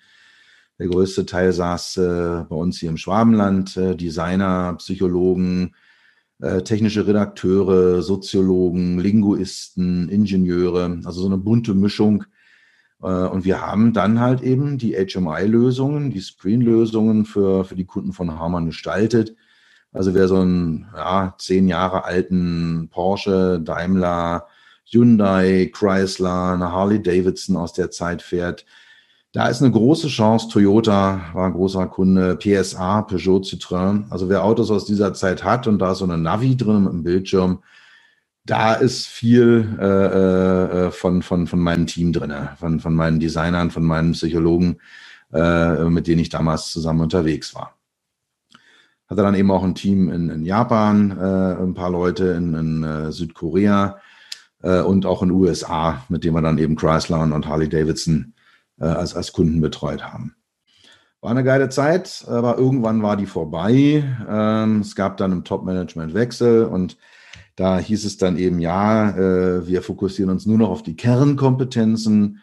Der 0.80 0.88
größte 0.88 1.24
Teil 1.24 1.52
saß 1.52 1.98
äh, 1.98 2.44
bei 2.48 2.56
uns 2.56 2.78
hier 2.80 2.88
im 2.88 2.96
Schwabenland. 2.96 3.76
Designer, 3.76 4.74
Psychologen, 4.78 5.74
technische 6.64 7.06
Redakteure, 7.06 8.02
Soziologen, 8.02 8.98
Linguisten, 8.98 10.08
Ingenieure, 10.08 11.00
also 11.04 11.20
so 11.20 11.26
eine 11.26 11.38
bunte 11.38 11.74
Mischung. 11.74 12.24
Und 12.98 13.44
wir 13.44 13.60
haben 13.60 13.92
dann 13.92 14.20
halt 14.20 14.42
eben 14.42 14.78
die 14.78 14.94
HMI-Lösungen, 14.94 16.10
die 16.10 16.20
Screen-Lösungen 16.20 17.24
für, 17.24 17.64
für 17.64 17.74
die 17.74 17.84
Kunden 17.84 18.12
von 18.12 18.38
Harman 18.38 18.66
gestaltet 18.66 19.34
also 19.94 20.12
wer 20.12 20.26
so 20.26 20.40
einen 20.40 20.88
ja, 20.94 21.34
zehn 21.38 21.68
Jahre 21.68 22.04
alten 22.04 22.88
Porsche, 22.90 23.60
Daimler, 23.60 24.48
Hyundai, 24.84 25.70
Chrysler, 25.72 26.52
eine 26.54 26.72
Harley 26.72 27.00
Davidson 27.00 27.56
aus 27.56 27.72
der 27.72 27.90
Zeit 27.92 28.20
fährt, 28.20 28.66
da 29.34 29.48
ist 29.48 29.60
eine 29.60 29.72
große 29.72 30.06
Chance. 30.06 30.48
Toyota 30.48 31.20
war 31.32 31.46
ein 31.46 31.52
großer 31.52 31.86
Kunde, 31.88 32.36
PSA, 32.36 33.02
Peugeot, 33.02 33.40
Citroën. 33.40 34.04
Also 34.08 34.28
wer 34.28 34.44
Autos 34.44 34.70
aus 34.70 34.84
dieser 34.84 35.12
Zeit 35.12 35.42
hat 35.42 35.66
und 35.66 35.80
da 35.80 35.92
ist 35.92 35.98
so 35.98 36.04
eine 36.04 36.16
Navi 36.16 36.56
drin 36.56 36.86
im 36.86 37.02
Bildschirm, 37.02 37.62
da 38.46 38.74
ist 38.74 39.06
viel 39.06 39.76
äh, 39.80 40.86
äh, 40.86 40.90
von, 40.92 41.22
von, 41.22 41.48
von 41.48 41.58
meinem 41.58 41.86
Team 41.88 42.12
drin, 42.12 42.32
von, 42.58 42.78
von 42.78 42.94
meinen 42.94 43.18
Designern, 43.18 43.72
von 43.72 43.82
meinen 43.82 44.12
Psychologen, 44.12 44.76
äh, 45.32 45.84
mit 45.84 46.06
denen 46.06 46.20
ich 46.20 46.28
damals 46.28 46.70
zusammen 46.70 47.00
unterwegs 47.00 47.54
war 47.54 47.74
hatte 49.06 49.22
dann 49.22 49.34
eben 49.34 49.50
auch 49.50 49.62
ein 49.62 49.74
Team 49.74 50.10
in, 50.10 50.30
in 50.30 50.44
Japan, 50.44 51.10
äh, 51.10 51.62
ein 51.62 51.74
paar 51.74 51.90
Leute 51.90 52.28
in, 52.28 52.54
in 52.54 52.84
äh, 52.84 53.12
Südkorea 53.12 53.98
äh, 54.62 54.80
und 54.80 55.06
auch 55.06 55.22
in 55.22 55.28
den 55.28 55.38
USA, 55.38 56.02
mit 56.08 56.24
denen 56.24 56.34
wir 56.34 56.42
dann 56.42 56.58
eben 56.58 56.74
Chrysler 56.74 57.20
und 57.20 57.46
Harley 57.46 57.68
Davidson 57.68 58.33
äh, 58.80 58.84
als, 58.84 59.14
als 59.14 59.32
Kunden 59.32 59.60
betreut 59.60 60.02
haben. 60.02 60.36
War 61.20 61.30
eine 61.30 61.44
geile 61.44 61.68
Zeit, 61.68 62.24
aber 62.28 62.58
irgendwann 62.58 63.02
war 63.02 63.16
die 63.16 63.26
vorbei. 63.26 64.04
Ähm, 64.28 64.80
es 64.80 64.94
gab 64.94 65.16
dann 65.16 65.32
im 65.32 65.44
Top-Management 65.44 66.14
Wechsel 66.14 66.64
und 66.64 66.98
da 67.56 67.78
hieß 67.78 68.04
es 68.04 68.18
dann 68.18 68.36
eben, 68.36 68.58
ja, 68.58 69.10
äh, 69.10 69.66
wir 69.66 69.82
fokussieren 69.82 70.30
uns 70.30 70.44
nur 70.44 70.58
noch 70.58 70.70
auf 70.70 70.82
die 70.82 70.96
Kernkompetenzen 70.96 72.42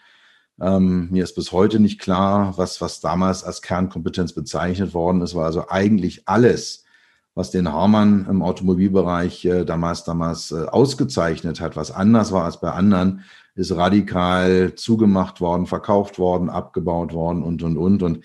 ähm, 0.62 1.10
mir 1.10 1.24
ist 1.24 1.36
bis 1.36 1.52
heute 1.52 1.80
nicht 1.80 2.00
klar, 2.00 2.54
was, 2.58 2.82
was 2.82 3.02
damals 3.02 3.44
als 3.44 3.64
Kernkompetenz 3.64 4.34
bezeichnet 4.34 4.94
worden 4.94 5.22
ist, 5.22 5.34
war 5.34 5.46
also 5.46 5.68
eigentlich 5.70 6.28
alles, 6.28 6.86
was 7.34 7.50
den 7.50 7.72
Harman 7.72 8.28
im 8.30 8.44
Automobilbereich 8.44 9.44
äh, 9.46 9.66
damals, 9.66 10.04
damals 10.04 10.52
äh, 10.52 10.66
ausgezeichnet 10.66 11.62
hat, 11.62 11.76
was 11.76 11.90
anders 11.90 12.32
war 12.32 12.46
als 12.46 12.62
bei 12.62 12.72
anderen, 12.72 13.24
ist 13.56 13.76
radikal 13.76 14.76
zugemacht 14.76 15.42
worden, 15.42 15.66
verkauft 15.66 16.20
worden, 16.20 16.50
abgebaut 16.50 17.14
worden 17.14 17.44
und, 17.44 17.64
und, 17.64 17.78
und. 17.78 18.04
Und 18.04 18.20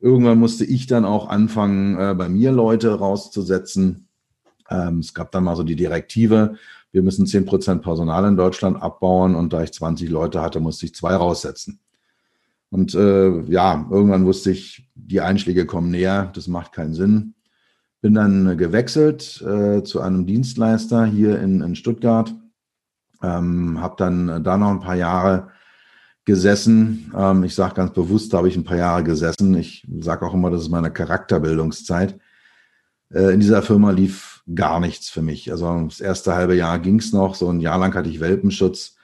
irgendwann 0.00 0.38
musste 0.38 0.64
ich 0.64 0.86
dann 0.86 1.04
auch 1.04 1.28
anfangen, 1.28 1.98
äh, 1.98 2.14
bei 2.14 2.28
mir 2.28 2.52
Leute 2.52 2.98
rauszusetzen. 2.98 4.08
Ähm, 4.70 4.98
es 4.98 5.14
gab 5.14 5.32
dann 5.32 5.44
mal 5.44 5.56
so 5.56 5.62
die 5.62 5.76
Direktive, 5.76 6.56
wir 6.92 7.02
müssen 7.02 7.26
10 7.26 7.46
Prozent 7.46 7.82
Personal 7.82 8.26
in 8.26 8.36
Deutschland 8.36 8.80
abbauen 8.80 9.34
und 9.34 9.52
da 9.52 9.62
ich 9.62 9.72
20 9.72 10.10
Leute 10.10 10.42
hatte, 10.42 10.60
musste 10.60 10.86
ich 10.86 10.94
zwei 10.94 11.14
raussetzen. 11.14 11.80
Und 12.70 12.94
äh, 12.94 13.40
ja, 13.50 13.86
irgendwann 13.90 14.26
wusste 14.26 14.50
ich, 14.50 14.88
die 14.94 15.20
Einschläge 15.20 15.66
kommen 15.66 15.90
näher, 15.90 16.30
das 16.34 16.48
macht 16.48 16.72
keinen 16.72 16.94
Sinn. 16.94 17.34
Bin 18.02 18.14
dann 18.14 18.56
gewechselt 18.56 19.42
äh, 19.42 19.82
zu 19.82 20.00
einem 20.00 20.26
Dienstleister 20.26 21.04
hier 21.06 21.38
in, 21.40 21.60
in 21.60 21.74
Stuttgart. 21.76 22.34
Ähm, 23.22 23.80
habe 23.80 23.94
dann 23.98 24.42
da 24.42 24.56
noch 24.56 24.70
ein 24.70 24.80
paar 24.80 24.96
Jahre 24.96 25.48
gesessen. 26.24 27.12
Ähm, 27.16 27.44
ich 27.44 27.54
sage 27.54 27.74
ganz 27.74 27.92
bewusst, 27.92 28.32
da 28.32 28.38
habe 28.38 28.48
ich 28.48 28.56
ein 28.56 28.64
paar 28.64 28.76
Jahre 28.76 29.04
gesessen. 29.04 29.54
Ich 29.54 29.86
sage 30.00 30.26
auch 30.26 30.34
immer, 30.34 30.50
das 30.50 30.62
ist 30.62 30.70
meine 30.70 30.92
Charakterbildungszeit. 30.92 32.18
Äh, 33.12 33.32
in 33.34 33.40
dieser 33.40 33.62
Firma 33.62 33.90
lief 33.90 34.42
gar 34.54 34.80
nichts 34.80 35.08
für 35.08 35.22
mich. 35.22 35.50
Also 35.50 35.84
das 35.88 36.00
erste 36.00 36.34
halbe 36.34 36.56
Jahr 36.56 36.78
ging 36.78 36.98
es 36.98 37.12
noch. 37.12 37.34
So 37.34 37.48
ein 37.50 37.60
Jahr 37.60 37.78
lang 37.78 37.94
hatte 37.94 38.08
ich 38.08 38.20
Welpenschutz. 38.20 38.96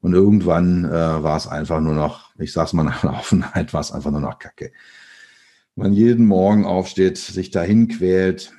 Und 0.00 0.12
irgendwann 0.14 0.84
äh, 0.84 0.90
war 0.90 1.36
es 1.36 1.48
einfach 1.48 1.80
nur 1.80 1.94
noch, 1.94 2.34
ich 2.38 2.52
sage 2.52 2.66
es 2.66 2.72
mal 2.72 2.82
nach 2.84 3.04
Offenheit, 3.04 3.72
war 3.74 3.80
es 3.80 3.92
einfach 3.92 4.10
nur 4.10 4.20
noch 4.20 4.38
Kacke 4.38 4.72
man 5.76 5.92
jeden 5.92 6.26
Morgen 6.26 6.64
aufsteht, 6.64 7.18
sich 7.18 7.50
dahin 7.50 7.88
quält, 7.88 8.52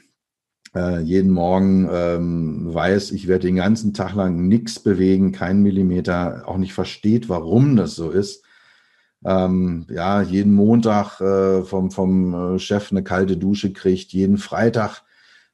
äh, 0.78 1.00
jeden 1.02 1.32
Morgen 1.32 1.90
ähm, 1.92 2.74
weiß, 2.74 3.12
ich 3.12 3.28
werde 3.28 3.48
den 3.48 3.56
ganzen 3.56 3.94
Tag 3.94 4.14
lang 4.16 4.48
nichts 4.48 4.80
bewegen, 4.80 5.32
keinen 5.32 5.64
Millimeter, 5.64 6.44
auch 6.48 6.58
nicht 6.58 6.74
versteht, 6.74 7.30
warum 7.30 7.76
das 7.76 7.96
so 7.96 8.12
ist. 8.12 8.44
Ähm, 9.26 9.88
ja, 9.90 10.22
jeden 10.22 10.54
Montag 10.54 11.20
äh, 11.22 11.64
vom, 11.64 11.90
vom 11.92 12.56
äh, 12.56 12.60
Chef 12.60 12.92
eine 12.92 13.04
kalte 13.04 13.38
Dusche 13.38 13.74
kriegt, 13.74 14.14
jeden 14.14 14.38
Freitag 14.38 15.02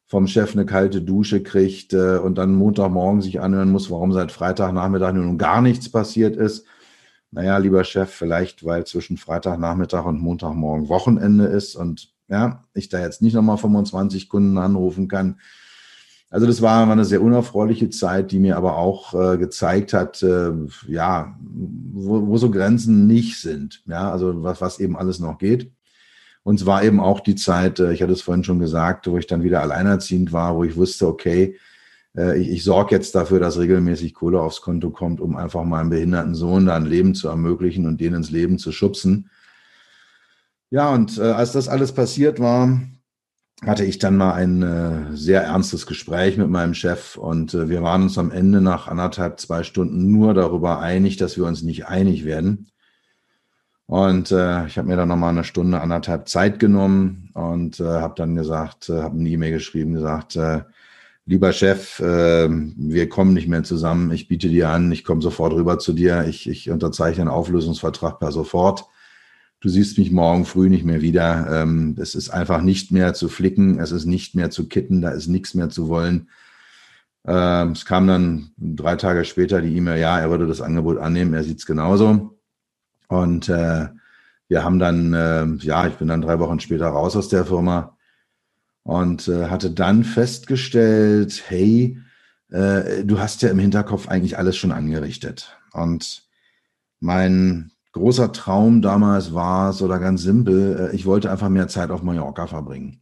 vom 0.06 0.28
Chef 0.28 0.54
eine 0.54 0.66
kalte 0.66 1.02
Dusche 1.02 1.42
kriegt 1.42 1.94
äh, 1.94 2.18
und 2.18 2.38
dann 2.38 2.54
Montagmorgen 2.54 3.22
sich 3.22 3.40
anhören 3.40 3.72
muss, 3.72 3.90
warum 3.90 4.12
seit 4.12 4.32
Freitagnachmittag 4.32 5.14
nun 5.14 5.38
gar 5.38 5.62
nichts 5.62 5.90
passiert 5.90 6.36
ist 6.36 6.66
naja, 7.34 7.58
lieber 7.58 7.84
Chef, 7.84 8.12
vielleicht 8.12 8.64
weil 8.64 8.86
zwischen 8.86 9.18
Freitagnachmittag 9.18 10.06
und 10.06 10.22
Montagmorgen 10.22 10.88
Wochenende 10.88 11.46
ist 11.46 11.76
und 11.76 12.14
ja, 12.34 12.64
ich 12.74 12.90
da 12.90 13.00
jetzt 13.00 13.22
nicht 13.22 13.36
nochmal 13.36 13.58
25 13.58 14.28
Kunden 14.28 14.58
anrufen 14.58 15.08
kann. 15.08 15.40
Also 16.32 16.48
das 16.48 16.64
war, 16.64 16.90
eine 16.90 17.06
sehr 17.06 17.22
unerfreuliche 17.22 17.92
Zeit, 17.92 18.32
die 18.32 18.40
mir 18.40 18.58
aber 18.58 18.78
auch 18.78 19.14
äh, 19.14 19.38
gezeigt 19.38 19.94
hat, 19.94 20.24
äh, 20.24 20.52
ja, 20.88 21.38
wo, 21.94 22.28
wo 22.28 22.38
so 22.38 22.50
Grenzen 22.50 23.06
nicht 23.06 23.40
sind. 23.40 23.84
Ja, 23.86 24.12
also 24.12 24.44
was, 24.44 24.60
was 24.60 24.80
eben 24.80 24.98
alles 24.98 25.20
noch 25.20 25.38
geht. 25.38 25.72
Und 26.42 26.60
es 26.60 26.66
war 26.66 26.84
eben 26.84 27.00
auch 27.00 27.20
die 27.20 27.36
Zeit, 27.36 27.80
äh, 27.80 27.94
ich 27.94 28.02
hatte 28.02 28.14
es 28.14 28.24
vorhin 28.24 28.44
schon 28.44 28.58
gesagt, 28.58 29.06
wo 29.08 29.20
ich 29.20 29.28
dann 29.28 29.44
wieder 29.44 29.62
alleinerziehend 29.62 30.34
war, 30.34 30.56
wo 30.56 30.64
ich 30.64 30.76
wusste, 30.76 31.08
okay, 31.08 31.56
äh, 32.18 32.40
ich, 32.40 32.50
ich 32.50 32.64
sorge 32.64 32.96
jetzt 32.96 33.14
dafür, 33.14 33.40
dass 33.40 33.60
regelmäßig 33.60 34.16
Kohle 34.16 34.42
aufs 34.42 34.62
Konto 34.62 34.90
kommt, 34.90 35.22
um 35.22 35.36
einfach 35.36 35.64
meinem 35.64 35.92
behinderten 35.92 36.34
Sohn 36.34 36.66
da 36.66 36.76
ein 36.76 36.88
Leben 36.88 37.14
zu 37.14 37.28
ermöglichen 37.28 37.86
und 37.86 38.02
den 38.02 38.16
ins 38.16 38.32
Leben 38.32 38.58
zu 38.58 38.72
schubsen. 38.72 39.30
Ja, 40.74 40.92
und 40.92 41.20
äh, 41.20 41.22
als 41.22 41.52
das 41.52 41.68
alles 41.68 41.92
passiert 41.92 42.40
war, 42.40 42.80
hatte 43.64 43.86
ich 43.86 44.00
dann 44.00 44.18
mal 44.18 44.34
ein 44.34 44.64
äh, 44.64 45.16
sehr 45.16 45.44
ernstes 45.44 45.86
Gespräch 45.86 46.36
mit 46.36 46.50
meinem 46.50 46.74
Chef 46.74 47.16
und 47.16 47.54
äh, 47.54 47.70
wir 47.70 47.84
waren 47.84 48.02
uns 48.02 48.18
am 48.18 48.32
Ende 48.32 48.60
nach 48.60 48.88
anderthalb, 48.88 49.40
zwei 49.40 49.62
Stunden 49.62 50.12
nur 50.12 50.34
darüber 50.34 50.80
einig, 50.80 51.18
dass 51.18 51.38
wir 51.38 51.46
uns 51.46 51.62
nicht 51.62 51.86
einig 51.86 52.26
werden. 52.26 52.72
Und 53.86 54.32
äh, 54.32 54.66
ich 54.66 54.80
habe 54.80 54.88
mir 54.88 54.96
dann 54.96 55.10
nochmal 55.10 55.30
eine 55.30 55.44
Stunde, 55.44 55.80
anderthalb 55.80 56.28
Zeit 56.28 56.58
genommen 56.58 57.30
und 57.36 57.80
äh, 57.80 57.84
habe 57.84 58.16
dann 58.18 58.34
gesagt, 58.34 58.90
äh, 58.90 59.00
habe 59.04 59.16
eine 59.16 59.30
E-Mail 59.30 59.52
geschrieben, 59.52 59.94
gesagt, 59.94 60.36
äh, 60.38 60.64
lieber 61.28 61.54
Chef, 61.54 62.00
äh, 62.00 62.50
wir 62.50 63.10
kommen 63.10 63.36
nicht 63.36 63.48
mehr 63.48 63.62
zusammen, 63.62 64.12
ich 64.12 64.28
biete 64.28 64.50
dir 64.50 64.70
an, 64.70 64.92
ich 64.92 65.04
komme 65.04 65.22
sofort 65.22 65.54
rüber 65.54 65.78
zu 65.78 65.94
dir, 65.94 66.26
ich, 66.28 66.50
ich 66.50 66.72
unterzeichne 66.72 67.22
einen 67.22 67.30
Auflösungsvertrag 67.30 68.18
per 68.18 68.32
sofort. 68.32 68.86
Du 69.64 69.70
siehst 69.70 69.98
mich 69.98 70.12
morgen 70.12 70.44
früh 70.44 70.68
nicht 70.68 70.84
mehr 70.84 71.02
wieder. 71.02 71.48
Ähm, 71.50 71.96
es 71.98 72.16
ist 72.16 72.30
einfach 72.32 72.62
nicht 72.62 72.92
mehr 72.92 73.14
zu 73.14 73.30
flicken, 73.30 73.80
es 73.80 73.94
ist 73.94 74.04
nicht 74.04 74.36
mehr 74.36 74.50
zu 74.50 74.68
kitten, 74.68 75.02
da 75.02 75.12
ist 75.12 75.28
nichts 75.28 75.54
mehr 75.54 75.70
zu 75.70 75.88
wollen. 75.88 76.30
Ähm, 77.26 77.72
es 77.72 77.86
kam 77.86 78.06
dann 78.06 78.52
drei 78.58 78.98
Tage 78.98 79.24
später 79.24 79.62
die 79.62 79.78
E-Mail, 79.78 80.02
ja, 80.02 80.20
er 80.20 80.30
würde 80.30 80.48
das 80.48 80.60
Angebot 80.60 80.98
annehmen, 80.98 81.34
er 81.34 81.46
sieht 81.46 81.60
es 81.60 81.66
genauso. 81.66 82.38
Und 83.08 83.48
äh, 83.48 83.88
wir 84.50 84.66
haben 84.66 84.80
dann, 84.80 85.14
äh, 85.14 85.46
ja, 85.66 85.88
ich 85.88 85.94
bin 85.94 86.10
dann 86.10 86.22
drei 86.22 86.40
Wochen 86.40 86.60
später 86.60 86.88
raus 86.88 87.16
aus 87.16 87.30
der 87.30 87.46
Firma 87.46 87.98
und 88.84 89.30
äh, 89.30 89.48
hatte 89.48 89.72
dann 89.72 90.04
festgestellt, 90.04 91.42
hey, 91.48 91.98
äh, 92.52 93.06
du 93.06 93.18
hast 93.18 93.42
ja 93.42 93.50
im 93.50 93.60
Hinterkopf 93.60 94.10
eigentlich 94.10 94.38
alles 94.38 94.58
schon 94.58 94.74
angerichtet. 94.74 95.58
Und 95.72 96.28
mein 97.00 97.73
großer 97.94 98.32
Traum 98.32 98.82
damals 98.82 99.34
war 99.34 99.70
es 99.70 99.82
oder 99.82 100.00
ganz 100.00 100.22
simpel, 100.22 100.92
äh, 100.92 100.96
ich 100.96 101.06
wollte 101.06 101.32
einfach 101.32 101.50
mehr 101.50 101.68
Zeit 101.68 101.90
auf 101.90 102.04
Mallorca 102.04 102.48
verbringen. 102.48 103.02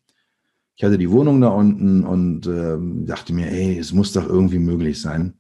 Ich 0.76 0.84
hatte 0.84 0.98
die 0.98 1.12
Wohnung 1.12 1.42
da 1.42 1.50
unten 1.50 2.04
und 2.04 2.48
äh, 2.48 2.78
dachte 3.06 3.34
mir, 3.34 3.52
ey, 3.52 3.78
es 3.78 3.94
muss 3.94 4.14
doch 4.14 4.28
irgendwie 4.28 4.60
möglich 4.60 5.02
sein. 5.02 5.34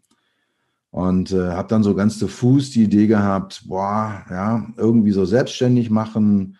Und 0.89 1.31
äh, 1.31 1.51
habe 1.51 1.69
dann 1.69 1.83
so 1.83 1.95
ganz 1.95 2.19
diffus 2.19 2.71
die 2.71 2.83
Idee 2.83 3.07
gehabt, 3.07 3.63
boah, 3.67 4.25
ja, 4.29 4.67
irgendwie 4.75 5.11
so 5.11 5.25
selbstständig 5.25 5.89
machen, 5.89 6.57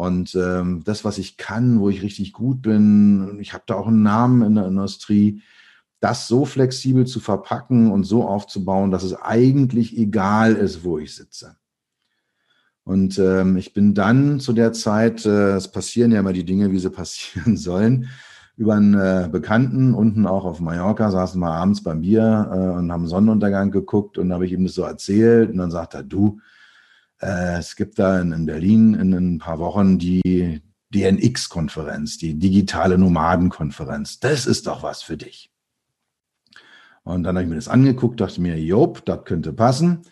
und 0.00 0.34
ähm, 0.34 0.82
das, 0.84 1.04
was 1.04 1.18
ich 1.18 1.36
kann, 1.36 1.80
wo 1.80 1.90
ich 1.90 2.02
richtig 2.02 2.32
gut 2.32 2.62
bin, 2.62 3.38
ich 3.40 3.52
habe 3.52 3.64
da 3.66 3.74
auch 3.74 3.86
einen 3.86 4.02
Namen 4.02 4.42
in 4.42 4.54
der 4.54 4.66
Industrie, 4.66 5.42
das 6.00 6.26
so 6.26 6.46
flexibel 6.46 7.06
zu 7.06 7.20
verpacken 7.20 7.90
und 7.90 8.04
so 8.04 8.26
aufzubauen, 8.26 8.90
dass 8.90 9.02
es 9.02 9.14
eigentlich 9.14 9.98
egal 9.98 10.54
ist, 10.54 10.84
wo 10.84 10.98
ich 10.98 11.14
sitze. 11.14 11.56
Und 12.84 13.18
ähm, 13.18 13.56
ich 13.56 13.72
bin 13.72 13.94
dann 13.94 14.40
zu 14.40 14.52
der 14.52 14.72
Zeit, 14.72 15.24
äh, 15.26 15.56
es 15.56 15.68
passieren 15.68 16.12
ja 16.12 16.20
immer 16.20 16.32
die 16.32 16.44
Dinge, 16.44 16.72
wie 16.72 16.78
sie 16.78 16.90
passieren 16.90 17.56
sollen, 17.56 18.08
über 18.56 18.74
einen 18.74 18.94
äh, 18.94 19.28
Bekannten 19.30 19.94
unten 19.94 20.26
auch 20.26 20.44
auf 20.44 20.60
Mallorca, 20.60 21.10
saßen 21.10 21.40
wir 21.40 21.50
abends 21.50 21.82
beim 21.82 22.02
Bier 22.02 22.50
äh, 22.52 22.78
und 22.78 22.92
haben 22.92 23.06
Sonnenuntergang 23.06 23.70
geguckt 23.70 24.18
und 24.18 24.32
habe 24.32 24.44
ich 24.44 24.52
ihm 24.52 24.64
das 24.64 24.74
so 24.74 24.82
erzählt 24.82 25.50
und 25.50 25.58
dann 25.58 25.70
sagt 25.70 25.94
er, 25.94 26.02
du, 26.02 26.40
äh, 27.20 27.58
es 27.58 27.76
gibt 27.76 27.98
da 27.98 28.20
in, 28.20 28.32
in, 28.32 28.46
Berlin 28.46 28.94
in 28.94 29.12
ein 29.12 29.38
paar 29.38 29.58
Wochen 29.58 29.98
die 29.98 30.62
DNX-Konferenz, 30.94 32.18
die 32.18 32.34
digitale 32.34 32.98
Nomadenkonferenz. 32.98 34.20
Das 34.20 34.46
ist 34.46 34.66
doch 34.66 34.82
was 34.82 35.02
für 35.02 35.16
dich. 35.16 35.50
Und 37.02 37.22
dann 37.22 37.36
habe 37.36 37.44
ich 37.44 37.48
mir 37.48 37.56
das 37.56 37.68
angeguckt, 37.68 38.20
dachte 38.20 38.40
mir, 38.40 38.58
Job, 38.58 39.04
das 39.04 39.24
könnte 39.24 39.52
passen. 39.52 40.02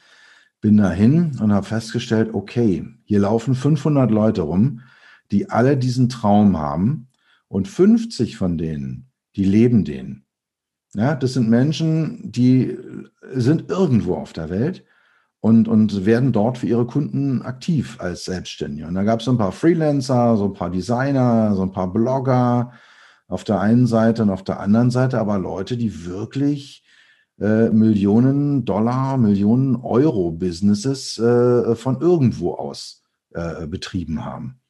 Bin 0.61 0.77
dahin 0.77 1.39
und 1.41 1.53
habe 1.53 1.67
festgestellt, 1.67 2.35
okay, 2.35 2.87
hier 3.05 3.21
laufen 3.21 3.55
500 3.55 4.11
Leute 4.11 4.43
rum, 4.43 4.81
die 5.31 5.51
alle 5.51 5.77
diesen 5.77 6.09
Traum 6.09 6.59
haben 6.59 7.09
und 7.49 7.69
50 7.69 8.37
von 8.37 8.59
denen, 8.59 9.11
die 9.37 9.45
leben 9.45 9.85
den. 9.85 10.25
Ja, 10.95 11.15
das 11.15 11.35
sind 11.35 11.49
Menschen, 11.49 12.33
die 12.33 12.77
sind 13.33 13.71
irgendwo 13.71 14.15
auf 14.15 14.33
der 14.33 14.51
Welt 14.51 14.85
und, 15.41 15.69
und 15.69 16.07
werden 16.07 16.33
dort 16.33 16.59
für 16.59 16.67
ihre 16.67 16.87
Kunden 16.87 17.43
aktiv 17.43 17.97
als 18.01 18.25
Selbstständige. 18.25 18.89
Und 18.89 18.95
da 18.95 19.05
gab 19.05 19.21
es 19.21 19.27
so 19.27 19.33
ein 19.33 19.39
paar 19.39 19.53
Freelancer, 19.53 20.37
so 20.37 20.47
ein 20.47 20.55
paar 20.55 20.71
Designer, 20.71 21.55
so 21.55 21.63
ein 21.63 21.73
paar 21.73 21.93
Blogger 21.93 22.73
auf 23.29 23.45
der 23.45 23.61
einen 23.61 23.87
Seite 23.87 24.23
und 24.23 24.31
auf 24.31 24.43
der 24.43 24.61
anderen 24.61 24.91
Seite 24.91 25.21
aber 25.21 25.39
Leute, 25.39 25.77
die 25.77 26.07
wirklich 26.07 26.83
äh, 27.41 27.71
Millionen 27.71 28.65
Dollar, 28.65 29.17
Millionen 29.17 29.77
Euro 29.77 30.33
Businesses 30.33 31.19
äh, 31.19 31.75
von 31.75 32.01
irgendwo 32.01 32.55
aus 32.55 33.03
äh, 33.35 33.67
betrieben 33.67 34.25
haben. 34.25 34.61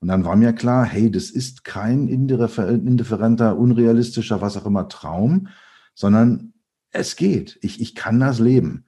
Und 0.00 0.08
dann 0.08 0.24
war 0.24 0.36
mir 0.36 0.52
klar, 0.52 0.84
hey, 0.84 1.10
das 1.10 1.30
ist 1.30 1.64
kein 1.64 2.08
indifferenter, 2.08 3.56
unrealistischer, 3.56 4.40
was 4.40 4.56
auch 4.56 4.66
immer 4.66 4.88
Traum, 4.88 5.48
sondern 5.94 6.52
es 6.90 7.16
geht. 7.16 7.58
Ich, 7.62 7.80
ich 7.80 7.94
kann 7.94 8.20
das 8.20 8.38
leben 8.38 8.84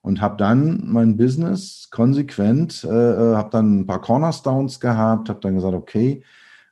und 0.00 0.20
habe 0.20 0.36
dann 0.36 0.90
mein 0.90 1.16
Business 1.16 1.88
konsequent, 1.90 2.84
äh, 2.84 2.88
äh 2.88 3.36
habe 3.36 3.50
dann 3.50 3.80
ein 3.80 3.86
paar 3.86 4.00
Cornerstones 4.00 4.80
gehabt, 4.80 5.28
habe 5.28 5.40
dann 5.40 5.54
gesagt, 5.54 5.74
okay, 5.74 6.22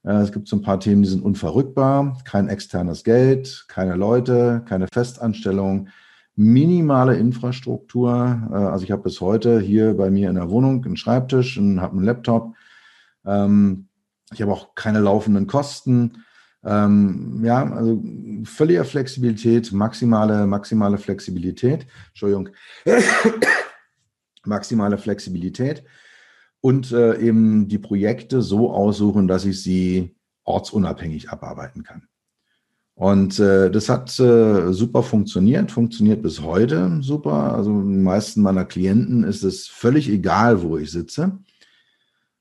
äh, 0.04 0.20
es 0.22 0.32
gibt 0.32 0.48
so 0.48 0.56
ein 0.56 0.62
paar 0.62 0.80
Themen, 0.80 1.02
die 1.02 1.08
sind 1.08 1.24
unverrückbar, 1.24 2.18
kein 2.24 2.48
externes 2.48 3.04
Geld, 3.04 3.66
keine 3.68 3.94
Leute, 3.94 4.62
keine 4.66 4.88
Festanstellung, 4.92 5.88
minimale 6.36 7.16
Infrastruktur. 7.16 8.48
Äh, 8.50 8.54
also 8.54 8.84
ich 8.84 8.92
habe 8.92 9.02
bis 9.02 9.20
heute 9.20 9.60
hier 9.60 9.94
bei 9.94 10.10
mir 10.10 10.28
in 10.28 10.36
der 10.36 10.50
Wohnung 10.50 10.84
einen 10.84 10.96
Schreibtisch 10.96 11.58
und 11.58 11.80
habe 11.80 11.96
einen 11.96 12.04
Laptop. 12.04 12.54
Ähm, 13.24 13.88
ich 14.32 14.42
habe 14.42 14.52
auch 14.52 14.74
keine 14.74 15.00
laufenden 15.00 15.46
Kosten. 15.46 16.24
Ähm, 16.64 17.42
ja, 17.44 17.72
also 17.72 18.02
völlige 18.44 18.84
Flexibilität, 18.84 19.72
maximale, 19.72 20.46
maximale 20.46 20.98
Flexibilität. 20.98 21.86
Entschuldigung. 22.08 22.50
maximale 24.44 24.98
Flexibilität 24.98 25.84
und 26.60 26.92
äh, 26.92 27.18
eben 27.18 27.68
die 27.68 27.78
Projekte 27.78 28.42
so 28.42 28.72
aussuchen, 28.72 29.28
dass 29.28 29.44
ich 29.44 29.62
sie 29.62 30.16
ortsunabhängig 30.44 31.30
abarbeiten 31.30 31.82
kann. 31.82 32.08
Und 32.96 33.38
äh, 33.38 33.70
das 33.70 33.90
hat 33.90 34.18
äh, 34.18 34.72
super 34.72 35.02
funktioniert, 35.02 35.70
funktioniert 35.70 36.22
bis 36.22 36.40
heute 36.42 36.98
super. 37.02 37.54
Also 37.54 37.70
den 37.70 38.02
meisten 38.02 38.40
meiner 38.40 38.64
Klienten 38.64 39.22
ist 39.22 39.42
es 39.42 39.68
völlig 39.68 40.08
egal, 40.08 40.62
wo 40.62 40.78
ich 40.78 40.90
sitze. 40.90 41.38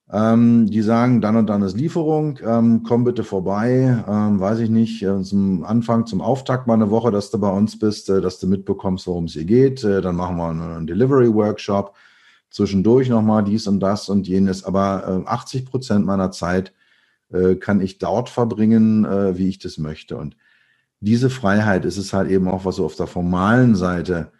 Ähm, 0.10 0.68
die 0.68 0.82
sagen, 0.82 1.20
dann 1.20 1.36
und 1.36 1.47
dann 1.47 1.62
ist 1.62 1.76
Lieferung, 1.76 2.39
ähm, 2.45 2.84
komm 2.84 3.03
bitte 3.03 3.24
vorbei, 3.26 4.03
ähm, 4.08 4.39
weiß 4.39 4.60
ich 4.60 4.70
nicht, 4.70 5.03
äh, 5.03 5.22
zum 5.24 5.66
Anfang, 5.66 6.06
zum 6.06 6.22
Auftakt 6.22 6.68
mal 6.68 6.76
eine 6.76 6.89
Woche, 6.89 7.12
dass 7.12 7.32
du 7.32 7.39
bei 7.39 7.49
uns 7.49 7.78
bist, 7.78 8.10
äh, 8.10 8.22
dass 8.22 8.39
du 8.39 8.47
mitbekommst, 8.47 9.08
worum 9.08 9.26
es 9.26 9.34
hier 9.34 9.45
geht. 9.45 9.84
Äh, 9.84 9.99
dann 10.01 10.16
machen 10.16 10.38
wir 10.38 10.49
einen, 10.49 10.88
Delivery-Workshop, 10.88 11.95
zwischendurch 12.49 13.10
nochmal 13.10 13.43
dies 13.43 13.68
und 13.68 13.82
das 13.82 14.08
und 14.08 14.26
jenes. 14.26 14.64
Aber 14.64 15.24
äh, 15.26 15.30
80 15.30 15.66
Prozent 15.66 16.06
meiner 16.06 16.32
Zeit 16.32 16.72
äh, 17.34 17.56
kann 17.56 17.82
ich 17.82 17.97
dort 17.97 18.30
verbringen, 18.30 19.03
äh, 19.03 19.38
wie 19.38 19.49
ich 19.49 19.60
das 19.60 19.78
möchte. 19.78 20.16
Und 20.18 20.38
diese 21.06 21.30
Freiheit 21.30 21.86
ist 21.86 21.97
es 21.97 22.14
halt 22.14 22.30
eben 22.30 22.47
auch, 22.47 22.66
was 22.66 22.78
so 22.78 22.86
auf 22.86 22.95
der 22.95 23.08
formalen 23.08 23.76
Seite 23.76 24.32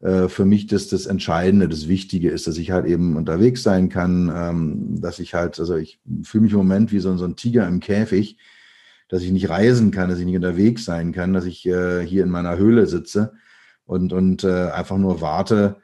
äh, 0.00 0.28
für 0.28 0.44
mich 0.44 0.66
das, 0.66 0.88
das 0.88 1.06
Entscheidende, 1.06 1.68
das 1.68 1.88
Wichtige 1.88 2.30
ist, 2.30 2.46
dass 2.46 2.58
ich 2.58 2.70
halt 2.70 2.86
eben 2.86 3.16
unterwegs 3.16 3.62
sein 3.62 3.88
kann, 3.88 4.32
ähm, 4.34 5.00
dass 5.00 5.18
ich 5.18 5.34
halt, 5.34 5.58
also 5.60 5.76
ich 5.76 6.00
fühle 6.22 6.44
mich 6.44 6.52
im 6.52 6.58
Moment 6.58 6.92
wie 6.92 6.98
so, 6.98 7.16
so 7.16 7.24
ein 7.24 7.36
Tiger 7.36 7.66
im 7.68 7.80
Käfig, 7.80 8.38
dass 9.08 9.22
ich 9.22 9.32
nicht 9.32 9.48
reisen 9.48 9.90
kann, 9.90 10.08
dass 10.08 10.18
ich 10.18 10.24
nicht 10.24 10.36
unterwegs 10.36 10.84
sein 10.84 11.12
kann, 11.12 11.32
dass 11.32 11.44
ich 11.44 11.66
äh, 11.66 12.04
hier 12.04 12.24
in 12.24 12.30
meiner 12.30 12.56
Höhle 12.56 12.86
sitze 12.86 13.34
und, 13.84 14.12
und 14.12 14.44
äh, 14.44 14.70
einfach 14.70 14.98
nur 14.98 15.20
warte, 15.20 15.76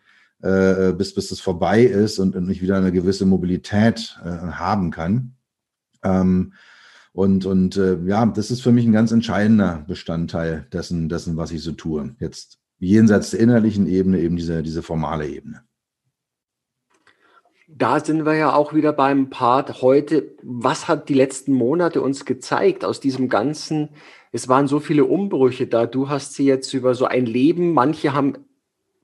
äh, 0.42 0.92
bis, 0.92 1.14
bis 1.14 1.28
das 1.28 1.40
vorbei 1.40 1.82
ist 1.82 2.18
und, 2.18 2.34
und 2.34 2.48
ich 2.50 2.62
wieder 2.62 2.76
eine 2.76 2.92
gewisse 2.92 3.26
Mobilität 3.26 4.18
äh, 4.24 4.28
haben 4.28 4.90
kann. 4.90 5.34
Ähm, 6.02 6.54
und 7.20 7.44
und 7.44 7.76
äh, 7.76 7.98
ja, 8.06 8.24
das 8.24 8.50
ist 8.50 8.62
für 8.62 8.72
mich 8.72 8.86
ein 8.86 8.92
ganz 8.92 9.12
entscheidender 9.12 9.84
Bestandteil 9.86 10.66
dessen, 10.72 11.10
dessen, 11.10 11.36
was 11.36 11.52
ich 11.52 11.62
so 11.62 11.72
tue. 11.72 12.16
Jetzt 12.18 12.58
jenseits 12.78 13.32
der 13.32 13.40
innerlichen 13.40 13.86
Ebene 13.86 14.20
eben 14.20 14.36
diese, 14.36 14.62
diese 14.62 14.82
formale 14.82 15.28
Ebene. 15.28 15.62
Da 17.68 18.00
sind 18.00 18.24
wir 18.24 18.36
ja 18.36 18.54
auch 18.54 18.72
wieder 18.72 18.94
beim 18.94 19.28
Part 19.28 19.82
heute. 19.82 20.34
Was 20.42 20.88
hat 20.88 21.10
die 21.10 21.14
letzten 21.14 21.52
Monate 21.52 22.00
uns 22.00 22.24
gezeigt 22.24 22.86
aus 22.86 23.00
diesem 23.00 23.28
ganzen? 23.28 23.90
Es 24.32 24.48
waren 24.48 24.66
so 24.66 24.80
viele 24.80 25.04
Umbrüche 25.04 25.66
da. 25.66 25.84
Du 25.84 26.08
hast 26.08 26.32
sie 26.32 26.46
jetzt 26.46 26.72
über 26.72 26.94
so 26.94 27.04
ein 27.04 27.26
Leben. 27.26 27.74
Manche 27.74 28.14
haben 28.14 28.38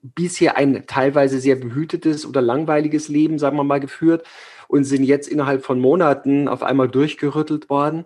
bisher 0.02 0.56
ein 0.56 0.86
teilweise 0.86 1.38
sehr 1.38 1.56
behütetes 1.56 2.24
oder 2.24 2.40
langweiliges 2.40 3.08
Leben, 3.08 3.38
sagen 3.38 3.58
wir 3.58 3.64
mal, 3.64 3.80
geführt 3.80 4.24
und 4.68 4.84
sind 4.84 5.04
jetzt 5.04 5.28
innerhalb 5.28 5.64
von 5.64 5.80
Monaten 5.80 6.48
auf 6.48 6.62
einmal 6.62 6.88
durchgerüttelt 6.88 7.70
worden. 7.70 8.04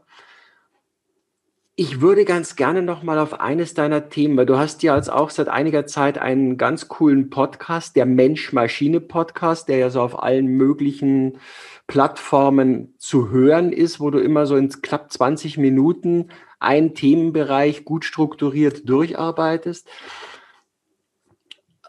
Ich 1.77 2.03
würde 2.03 2.27
ganz 2.27 2.57
gerne 2.57 2.83
noch 2.83 3.03
mal 3.03 3.19
auf 3.19 3.41
eines 3.41 3.73
deiner 3.73 4.11
Themen, 4.11 4.37
weil 4.37 4.45
du 4.45 4.59
hast 4.59 4.83
ja 4.83 4.97
jetzt 4.97 5.11
auch 5.11 5.31
seit 5.31 5.49
einiger 5.49 5.87
Zeit 5.87 6.19
einen 6.19 6.59
ganz 6.59 6.89
coolen 6.89 7.31
Podcast, 7.31 7.97
der 7.97 8.05
Mensch-Maschine-Podcast, 8.05 9.67
der 9.69 9.79
ja 9.79 9.89
so 9.89 10.03
auf 10.03 10.23
allen 10.23 10.47
möglichen 10.47 11.39
Plattformen 11.87 12.95
zu 12.99 13.31
hören 13.31 13.73
ist, 13.73 13.99
wo 13.99 14.11
du 14.11 14.19
immer 14.19 14.45
so 14.45 14.57
in 14.57 14.69
knapp 14.69 15.11
20 15.11 15.57
Minuten 15.57 16.29
einen 16.59 16.95
Themenbereich 16.95 17.87
gut 17.87 18.05
strukturiert 18.05 18.87
durcharbeitest. 18.87 19.89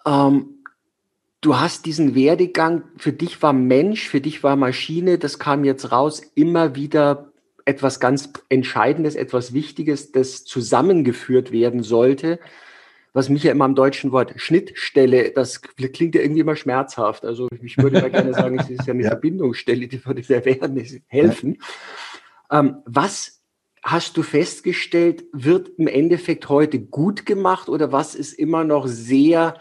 Ähm, 0.06 0.61
du 1.42 1.60
hast 1.60 1.86
diesen 1.86 2.16
Werdegang, 2.16 2.84
für 2.98 3.12
dich 3.12 3.42
war 3.42 3.54
Mensch, 3.54 4.08
für 4.08 4.22
dich 4.22 4.44
war 4.44 4.56
Maschine, 4.56 5.18
das 5.18 5.40
kam 5.40 5.64
jetzt 5.64 5.92
raus, 5.92 6.22
immer 6.36 6.76
wieder 6.76 7.32
etwas 7.66 8.00
ganz 8.00 8.32
Entscheidendes, 8.50 9.16
etwas 9.16 9.54
Wichtiges, 9.54 10.12
das 10.12 10.46
zusammengeführt 10.46 11.52
werden 11.52 11.84
sollte, 11.84 12.40
was 13.14 13.30
mich 13.30 13.44
ja 13.44 13.52
immer 13.52 13.66
am 13.66 13.76
deutschen 13.76 14.12
Wort 14.12 14.34
Schnittstelle, 14.38 15.32
das 15.32 15.62
klingt 15.62 16.16
ja 16.16 16.22
irgendwie 16.22 16.42
immer 16.42 16.56
schmerzhaft. 16.56 17.26
Also 17.26 17.50
ich 17.62 17.78
würde 17.78 18.00
ja 18.00 18.08
gerne 18.08 18.34
sagen, 18.34 18.58
es 18.58 18.70
ist 18.70 18.88
ja 18.88 18.94
eine 18.94 19.04
ja. 19.04 19.10
Verbindungsstelle, 19.10 19.88
die 19.88 20.06
würde 20.06 20.24
sehr 20.24 20.46
werden, 20.46 20.82
helfen. 21.08 21.58
Ja. 22.50 22.60
Ähm, 22.60 22.78
was 22.86 23.42
hast 23.84 24.16
du 24.16 24.24
festgestellt, 24.24 25.26
wird 25.34 25.70
im 25.78 25.88
Endeffekt 25.88 26.48
heute 26.50 26.80
gut 26.80 27.26
gemacht 27.26 27.68
oder 27.68 27.92
was 27.92 28.16
ist 28.16 28.34
immer 28.34 28.64
noch 28.64 28.88
sehr 28.88 29.56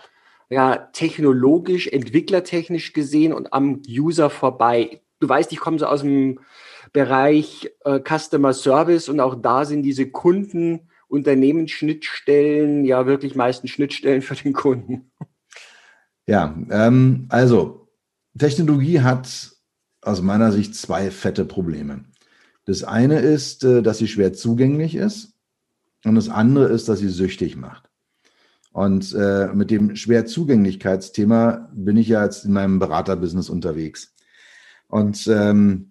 ja, 0.50 0.76
technologisch, 0.92 1.86
entwicklertechnisch 1.86 2.92
gesehen 2.92 3.32
und 3.32 3.52
am 3.52 3.80
User 3.88 4.28
vorbei? 4.28 5.00
Du 5.20 5.28
weißt, 5.28 5.52
ich 5.52 5.60
komme 5.60 5.78
so 5.78 5.86
aus 5.86 6.02
dem 6.02 6.40
Bereich 6.92 7.70
äh, 7.84 8.00
Customer 8.00 8.52
Service 8.52 9.08
und 9.08 9.20
auch 9.20 9.36
da 9.40 9.64
sind 9.64 9.82
diese 9.82 10.10
Kunden, 10.10 10.88
Unternehmensschnittstellen 11.08 12.84
ja 12.84 13.06
wirklich 13.06 13.34
meistens 13.34 13.70
Schnittstellen 13.70 14.22
für 14.22 14.36
den 14.36 14.52
Kunden. 14.52 15.10
Ja, 16.26 16.56
ähm, 16.70 17.26
also 17.28 17.88
Technologie 18.38 19.00
hat 19.00 19.50
aus 20.02 20.22
meiner 20.22 20.52
Sicht 20.52 20.76
zwei 20.76 21.10
fette 21.10 21.44
Probleme. 21.44 22.04
Das 22.64 22.84
eine 22.84 23.18
ist, 23.18 23.64
äh, 23.64 23.82
dass 23.82 23.98
sie 23.98 24.06
schwer 24.06 24.32
zugänglich 24.32 24.94
ist 24.94 25.34
und 26.04 26.14
das 26.14 26.28
andere 26.28 26.66
ist, 26.66 26.88
dass 26.88 27.00
sie 27.00 27.08
süchtig 27.08 27.56
macht. 27.56 27.89
Und 28.72 29.14
äh, 29.14 29.48
mit 29.52 29.70
dem 29.70 29.96
Schwerzugänglichkeitsthema 29.96 31.70
bin 31.72 31.96
ich 31.96 32.08
ja 32.08 32.24
jetzt 32.24 32.44
in 32.44 32.52
meinem 32.52 32.78
Beraterbusiness 32.78 33.50
unterwegs. 33.50 34.14
Und 34.86 35.26
ähm, 35.26 35.90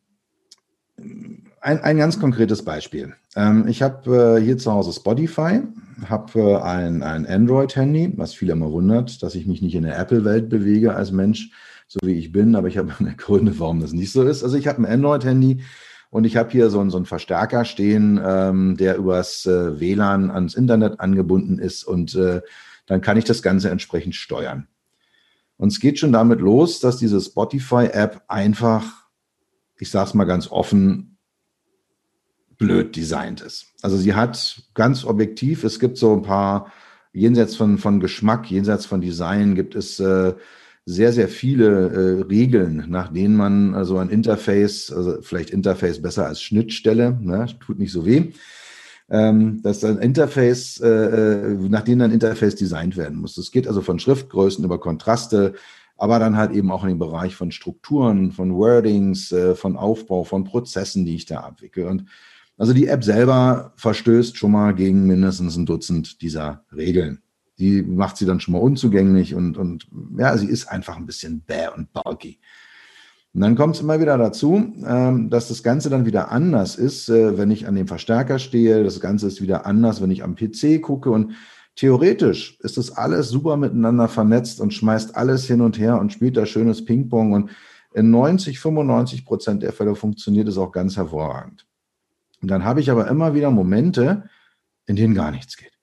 ein, 1.62 1.80
ein 1.82 1.98
ganz 1.98 2.20
konkretes 2.20 2.64
Beispiel. 2.64 3.14
Ähm, 3.36 3.68
ich 3.68 3.82
habe 3.82 4.38
äh, 4.38 4.42
hier 4.42 4.58
zu 4.58 4.72
Hause 4.72 4.94
Spotify, 4.94 5.62
habe 6.08 6.40
äh, 6.40 6.56
ein, 6.58 7.04
ein 7.04 7.26
Android-Handy, 7.26 8.14
was 8.16 8.34
viele 8.34 8.54
immer 8.54 8.72
wundert, 8.72 9.22
dass 9.24 9.36
ich 9.36 9.46
mich 9.46 9.62
nicht 9.62 9.76
in 9.76 9.84
der 9.84 10.00
Apple-Welt 10.00 10.50
bewege 10.50 10.96
als 10.96 11.12
Mensch, 11.12 11.52
so 11.88 12.00
wie 12.04 12.14
ich 12.14 12.32
bin, 12.32 12.56
aber 12.56 12.68
ich 12.68 12.78
habe 12.78 12.94
eine 13.00 13.16
Gründe, 13.16 13.60
warum 13.60 13.82
das 13.82 13.94
nicht 13.94 14.12
so 14.12 14.24
ist. 14.24 14.44
Also 14.44 14.58
ich 14.58 14.68
habe 14.68 14.82
ein 14.82 14.86
Android-Handy 14.86 15.64
und 16.12 16.24
ich 16.24 16.38
habe 16.38 16.50
hier 16.50 16.70
so, 16.70 16.88
so 16.90 16.98
einen 16.98 17.06
Verstärker 17.06 17.66
stehen, 17.66 18.20
ähm, 18.24 18.78
der 18.78 18.98
übers 18.98 19.46
äh, 19.46 19.80
WLAN 19.80 20.32
ans 20.32 20.56
Internet 20.56 21.00
angebunden 21.00 21.60
ist 21.60 21.84
und 21.84 22.16
äh, 22.16 22.42
dann 22.90 23.00
kann 23.00 23.16
ich 23.16 23.24
das 23.24 23.42
Ganze 23.42 23.70
entsprechend 23.70 24.16
steuern. 24.16 24.68
Und 25.56 25.70
es 25.70 25.80
geht 25.80 26.00
schon 26.00 26.12
damit 26.12 26.42
los, 26.42 26.82
dass 26.82 26.98
diese 26.98 27.22
Spotify-App 27.22 28.24
einfach 28.28 29.00
ich 29.80 29.90
sage 29.90 30.10
es 30.10 30.14
mal 30.14 30.26
ganz 30.26 30.52
offen, 30.52 31.18
blöd 32.58 32.96
designt 32.96 33.42
ist. 33.42 33.68
Also 33.82 33.98
sie 33.98 34.14
hat 34.14 34.62
ganz 34.74 35.06
objektiv, 35.06 35.64
es 35.64 35.80
gibt 35.80 35.98
so 35.98 36.14
ein 36.14 36.22
paar, 36.22 36.72
jenseits 37.14 37.56
von, 37.56 37.78
von 37.78 38.02
Geschmack, 38.02 38.52
jenseits 38.52 38.86
von 38.86 39.00
Design, 39.02 39.56
gibt 39.56 39.76
es 39.76 40.00
äh, 40.00 40.34
sehr, 40.86 41.14
sehr 41.14 41.30
viele 41.30 41.90
äh, 41.90 42.22
Regeln, 42.24 42.86
nach 42.90 43.14
denen 43.14 43.36
man 43.36 43.74
also 43.74 43.98
ein 43.98 44.10
Interface, 44.10 44.92
also 44.92 45.22
vielleicht 45.22 45.52
Interface 45.52 46.02
besser 46.02 46.28
als 46.28 46.42
Schnittstelle, 46.42 47.18
ne, 47.22 47.48
tut 47.62 47.80
nicht 47.80 47.94
so 47.94 48.06
weh, 48.06 48.34
ähm, 49.10 49.62
dass 49.62 49.84
ein 49.84 49.98
Interface, 49.98 50.80
äh, 50.82 50.88
äh 50.88 51.56
nach 51.70 51.82
denen 51.82 52.02
ein 52.02 52.12
Interface 52.12 52.56
designt 52.56 52.98
werden 52.98 53.20
muss. 53.20 53.38
Es 53.38 53.52
geht 53.52 53.68
also 53.68 53.82
von 53.82 54.00
Schriftgrößen 54.00 54.64
über 54.64 54.80
Kontraste, 54.80 55.54
aber 55.98 56.20
dann 56.20 56.38
halt 56.38 56.52
eben 56.52 56.72
auch 56.72 56.84
in 56.84 56.90
dem 56.90 57.00
Bereich 57.00 57.36
von 57.36 57.52
Strukturen, 57.52 58.32
von 58.32 58.56
Wordings, 58.56 59.32
äh, 59.32 59.56
von 59.56 59.76
Aufbau, 59.76 60.24
von 60.24 60.44
Prozessen, 60.44 61.06
die 61.06 61.16
ich 61.16 61.26
da 61.26 61.42
abwickle. 61.42 61.88
Und 61.88 62.06
also 62.58 62.74
die 62.74 62.88
App 62.88 63.04
selber 63.04 63.74
verstößt 63.78 64.38
schon 64.38 64.52
mal 64.52 64.74
gegen 64.74 65.08
mindestens 65.08 65.58
ein 65.58 65.66
Dutzend 65.66 66.22
dieser 66.22 66.64
Regeln. 66.76 67.22
Die 67.58 67.82
macht 67.82 68.18
sie 68.18 68.26
dann 68.26 68.40
schon 68.40 68.54
mal 68.54 68.60
unzugänglich 68.60 69.36
und, 69.36 69.58
und 69.58 69.88
ja, 70.18 70.38
sie 70.38 70.48
ist 70.48 70.68
einfach 70.68 70.98
ein 70.98 71.06
bisschen 71.06 71.42
bäh 71.42 71.68
und 71.76 71.92
bulky. 71.92 72.40
Und 73.34 73.42
dann 73.42 73.56
kommt 73.56 73.76
es 73.76 73.82
immer 73.82 74.00
wieder 74.00 74.18
dazu, 74.18 74.74
ähm, 74.86 75.30
dass 75.30 75.48
das 75.48 75.62
Ganze 75.62 75.90
dann 75.90 76.06
wieder 76.06 76.32
anders 76.32 76.76
ist, 76.76 77.10
äh, 77.10 77.38
wenn 77.38 77.52
ich 77.52 77.68
an 77.68 77.76
dem 77.76 77.88
Verstärker 77.88 78.40
stehe. 78.40 78.84
Das 78.84 79.00
Ganze 79.00 79.28
ist 79.28 79.42
wieder 79.42 79.66
anders, 79.66 80.02
wenn 80.02 80.12
ich 80.12 80.24
am 80.24 80.36
PC 80.36 80.82
gucke. 80.82 81.12
Und 81.12 81.34
Theoretisch 81.80 82.60
ist 82.60 82.76
das 82.76 82.92
alles 82.92 83.30
super 83.30 83.56
miteinander 83.56 84.10
vernetzt 84.10 84.60
und 84.60 84.74
schmeißt 84.74 85.16
alles 85.16 85.46
hin 85.46 85.62
und 85.62 85.80
her 85.80 85.98
und 85.98 86.12
spielt 86.12 86.36
da 86.36 86.46
schönes 86.46 86.84
Ping-Pong 86.84 87.32
und 87.32 87.52
in 87.94 88.12
90, 88.12 88.60
95 88.60 89.24
Prozent 89.24 89.64
der 89.64 89.72
Fälle 89.72 89.96
funktioniert 89.96 90.50
es 90.50 90.58
auch 90.58 90.74
ganz 90.74 90.98
hervorragend. 90.98 91.66
Und 92.42 92.52
dann 92.52 92.66
habe 92.66 92.82
ich 92.82 92.92
aber 92.92 93.08
immer 93.08 93.34
wieder 93.34 93.50
Momente, 93.50 94.30
in 94.88 94.98
denen 94.98 95.16
gar 95.16 95.32
nichts 95.32 95.56
geht. 95.56 95.79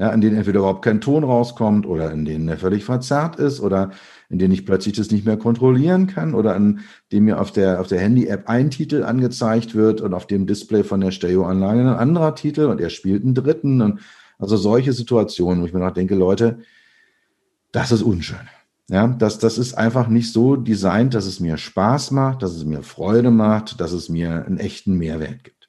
Ja, 0.00 0.08
in 0.12 0.22
denen 0.22 0.38
entweder 0.38 0.60
überhaupt 0.60 0.82
kein 0.82 1.02
Ton 1.02 1.24
rauskommt 1.24 1.86
oder 1.86 2.10
in 2.10 2.24
denen 2.24 2.48
er 2.48 2.56
völlig 2.56 2.86
verzerrt 2.86 3.36
ist 3.36 3.60
oder 3.60 3.90
in 4.30 4.38
denen 4.38 4.54
ich 4.54 4.64
plötzlich 4.64 4.96
das 4.96 5.10
nicht 5.10 5.26
mehr 5.26 5.36
kontrollieren 5.36 6.06
kann 6.06 6.32
oder 6.32 6.56
in 6.56 6.80
dem 7.12 7.26
mir 7.26 7.38
auf 7.38 7.52
der, 7.52 7.82
auf 7.82 7.88
der 7.88 8.00
Handy-App 8.00 8.48
ein 8.48 8.70
Titel 8.70 9.02
angezeigt 9.02 9.74
wird 9.74 10.00
und 10.00 10.14
auf 10.14 10.26
dem 10.26 10.46
Display 10.46 10.84
von 10.84 11.02
der 11.02 11.10
Stereoanlage 11.10 11.80
ein 11.80 11.86
anderer 11.88 12.34
Titel 12.34 12.62
und 12.62 12.80
er 12.80 12.88
spielt 12.88 13.24
einen 13.24 13.34
dritten 13.34 13.82
und 13.82 14.00
also 14.38 14.56
solche 14.56 14.94
Situationen, 14.94 15.62
wo 15.62 15.66
ich 15.66 15.74
mir 15.74 15.80
noch 15.80 15.92
denke, 15.92 16.14
Leute, 16.14 16.60
das 17.70 17.92
ist 17.92 18.02
unschön. 18.02 18.48
Ja, 18.88 19.06
das, 19.06 19.38
das 19.38 19.58
ist 19.58 19.74
einfach 19.74 20.08
nicht 20.08 20.32
so 20.32 20.56
designt, 20.56 21.12
dass 21.12 21.26
es 21.26 21.40
mir 21.40 21.58
Spaß 21.58 22.10
macht, 22.12 22.42
dass 22.42 22.54
es 22.54 22.64
mir 22.64 22.82
Freude 22.82 23.30
macht, 23.30 23.82
dass 23.82 23.92
es 23.92 24.08
mir 24.08 24.46
einen 24.46 24.56
echten 24.56 24.96
Mehrwert 24.96 25.44
gibt. 25.44 25.59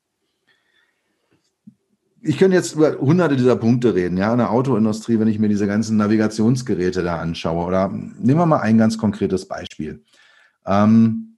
Ich 2.24 2.38
könnte 2.38 2.56
jetzt 2.56 2.76
über 2.76 3.00
hunderte 3.00 3.36
dieser 3.36 3.56
Punkte 3.56 3.96
reden, 3.96 4.16
ja, 4.16 4.32
in 4.32 4.38
der 4.38 4.52
Autoindustrie, 4.52 5.20
wenn 5.20 5.28
ich 5.28 5.40
mir 5.40 5.50
diese 5.50 5.66
ganzen 5.66 5.98
Navigationsgeräte 5.98 7.02
da 7.02 7.18
anschaue. 7.18 7.66
Oder 7.66 7.90
nehmen 7.90 8.40
wir 8.40 8.46
mal 8.46 8.60
ein 8.60 8.78
ganz 8.78 8.98
konkretes 8.98 9.48
Beispiel. 9.48 10.04
Ähm, 10.66 11.38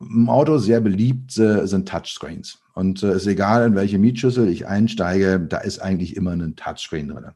im 0.00 0.28
Auto 0.28 0.58
sehr 0.58 0.80
beliebt 0.80 1.38
äh, 1.38 1.66
sind 1.66 1.88
Touchscreens. 1.88 2.58
Und 2.74 3.02
es 3.02 3.12
äh, 3.12 3.16
ist 3.16 3.26
egal, 3.26 3.66
in 3.66 3.74
welche 3.74 3.98
Mietschüssel 3.98 4.48
ich 4.48 4.66
einsteige, 4.66 5.40
da 5.40 5.58
ist 5.58 5.80
eigentlich 5.80 6.16
immer 6.16 6.32
ein 6.32 6.56
Touchscreen 6.56 7.08
drin. 7.08 7.26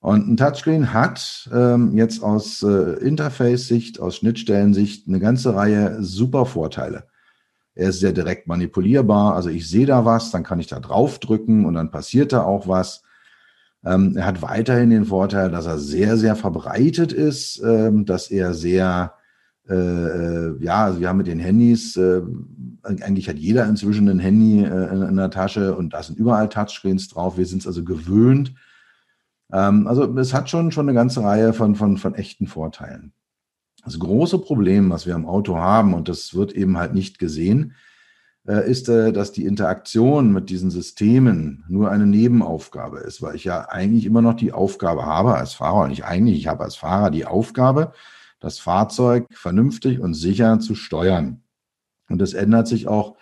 Und 0.00 0.28
ein 0.28 0.36
Touchscreen 0.36 0.92
hat 0.92 1.48
ähm, 1.52 1.96
jetzt 1.96 2.22
aus 2.22 2.62
äh, 2.62 2.94
Interface-Sicht, 3.00 4.00
aus 4.00 4.16
Schnittstellensicht 4.16 5.08
eine 5.08 5.18
ganze 5.18 5.54
Reihe 5.54 6.02
super 6.02 6.46
Vorteile. 6.46 7.08
Er 7.78 7.90
ist 7.90 8.00
sehr 8.00 8.12
direkt 8.12 8.48
manipulierbar. 8.48 9.36
Also 9.36 9.50
ich 9.50 9.68
sehe 9.68 9.86
da 9.86 10.04
was, 10.04 10.32
dann 10.32 10.42
kann 10.42 10.58
ich 10.58 10.66
da 10.66 10.80
drauf 10.80 11.20
drücken 11.20 11.64
und 11.64 11.74
dann 11.74 11.92
passiert 11.92 12.32
da 12.32 12.42
auch 12.42 12.66
was. 12.66 13.04
Ähm, 13.84 14.16
er 14.16 14.26
hat 14.26 14.42
weiterhin 14.42 14.90
den 14.90 15.04
Vorteil, 15.04 15.48
dass 15.52 15.66
er 15.66 15.78
sehr, 15.78 16.16
sehr 16.16 16.34
verbreitet 16.34 17.12
ist, 17.12 17.62
ähm, 17.64 18.04
dass 18.04 18.32
er 18.32 18.52
sehr, 18.52 19.14
äh, 19.68 19.74
äh, 19.74 20.56
ja, 20.60 20.86
also 20.86 20.98
wir 20.98 21.08
haben 21.08 21.18
mit 21.18 21.28
den 21.28 21.38
Handys, 21.38 21.96
äh, 21.96 22.22
eigentlich 22.82 23.28
hat 23.28 23.38
jeder 23.38 23.64
inzwischen 23.68 24.08
ein 24.08 24.18
Handy 24.18 24.64
äh, 24.64 24.92
in, 24.92 25.02
in, 25.02 25.16
der 25.16 25.30
Tasche 25.30 25.76
und 25.76 25.94
da 25.94 26.02
sind 26.02 26.18
überall 26.18 26.48
Touchscreens 26.48 27.08
drauf. 27.08 27.38
Wir 27.38 27.46
sind 27.46 27.60
es 27.60 27.68
also 27.68 27.84
gewöhnt. 27.84 28.54
Ähm, 29.52 29.86
also 29.86 30.12
es 30.18 30.34
hat 30.34 30.50
schon, 30.50 30.72
schon 30.72 30.88
eine 30.88 30.96
ganze 30.96 31.22
Reihe 31.22 31.52
von, 31.52 31.76
von, 31.76 31.96
von 31.96 32.16
echten 32.16 32.48
Vorteilen. 32.48 33.12
Das 33.88 33.98
große 33.98 34.38
Problem, 34.38 34.90
was 34.90 35.06
wir 35.06 35.14
im 35.14 35.24
Auto 35.24 35.56
haben, 35.56 35.94
und 35.94 36.10
das 36.10 36.34
wird 36.34 36.52
eben 36.52 36.76
halt 36.76 36.92
nicht 36.92 37.18
gesehen, 37.18 37.72
äh, 38.46 38.70
ist, 38.70 38.90
äh, 38.90 39.14
dass 39.14 39.32
die 39.32 39.46
Interaktion 39.46 40.30
mit 40.30 40.50
diesen 40.50 40.70
Systemen 40.70 41.64
nur 41.68 41.90
eine 41.90 42.06
Nebenaufgabe 42.06 42.98
ist, 42.98 43.22
weil 43.22 43.34
ich 43.34 43.44
ja 43.44 43.62
eigentlich 43.70 44.04
immer 44.04 44.20
noch 44.20 44.34
die 44.34 44.52
Aufgabe 44.52 45.06
habe 45.06 45.36
als 45.36 45.54
Fahrer, 45.54 45.88
nicht 45.88 46.04
eigentlich, 46.04 46.36
ich 46.36 46.48
habe 46.48 46.64
als 46.64 46.76
Fahrer 46.76 47.10
die 47.10 47.24
Aufgabe, 47.24 47.92
das 48.40 48.58
Fahrzeug 48.58 49.26
vernünftig 49.32 50.00
und 50.00 50.12
sicher 50.12 50.60
zu 50.60 50.74
steuern. 50.74 51.40
Und 52.10 52.18
das 52.18 52.34
ändert 52.34 52.68
sich 52.68 52.88
auch 52.88 53.16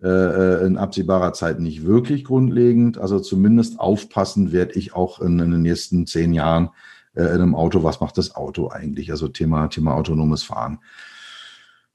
äh, 0.00 0.64
in 0.64 0.76
absehbarer 0.76 1.32
Zeit 1.32 1.58
nicht 1.58 1.84
wirklich 1.84 2.22
grundlegend. 2.22 2.98
Also 2.98 3.18
zumindest 3.18 3.80
aufpassen 3.80 4.52
werde 4.52 4.74
ich 4.74 4.94
auch 4.94 5.20
in 5.20 5.38
den 5.38 5.60
nächsten 5.60 6.06
zehn 6.06 6.34
Jahren 6.34 6.70
in 7.14 7.26
einem 7.26 7.54
Auto. 7.54 7.82
Was 7.82 8.00
macht 8.00 8.18
das 8.18 8.34
Auto 8.34 8.68
eigentlich? 8.68 9.10
Also 9.10 9.28
Thema, 9.28 9.68
Thema 9.68 9.94
autonomes 9.94 10.42
Fahren. 10.42 10.80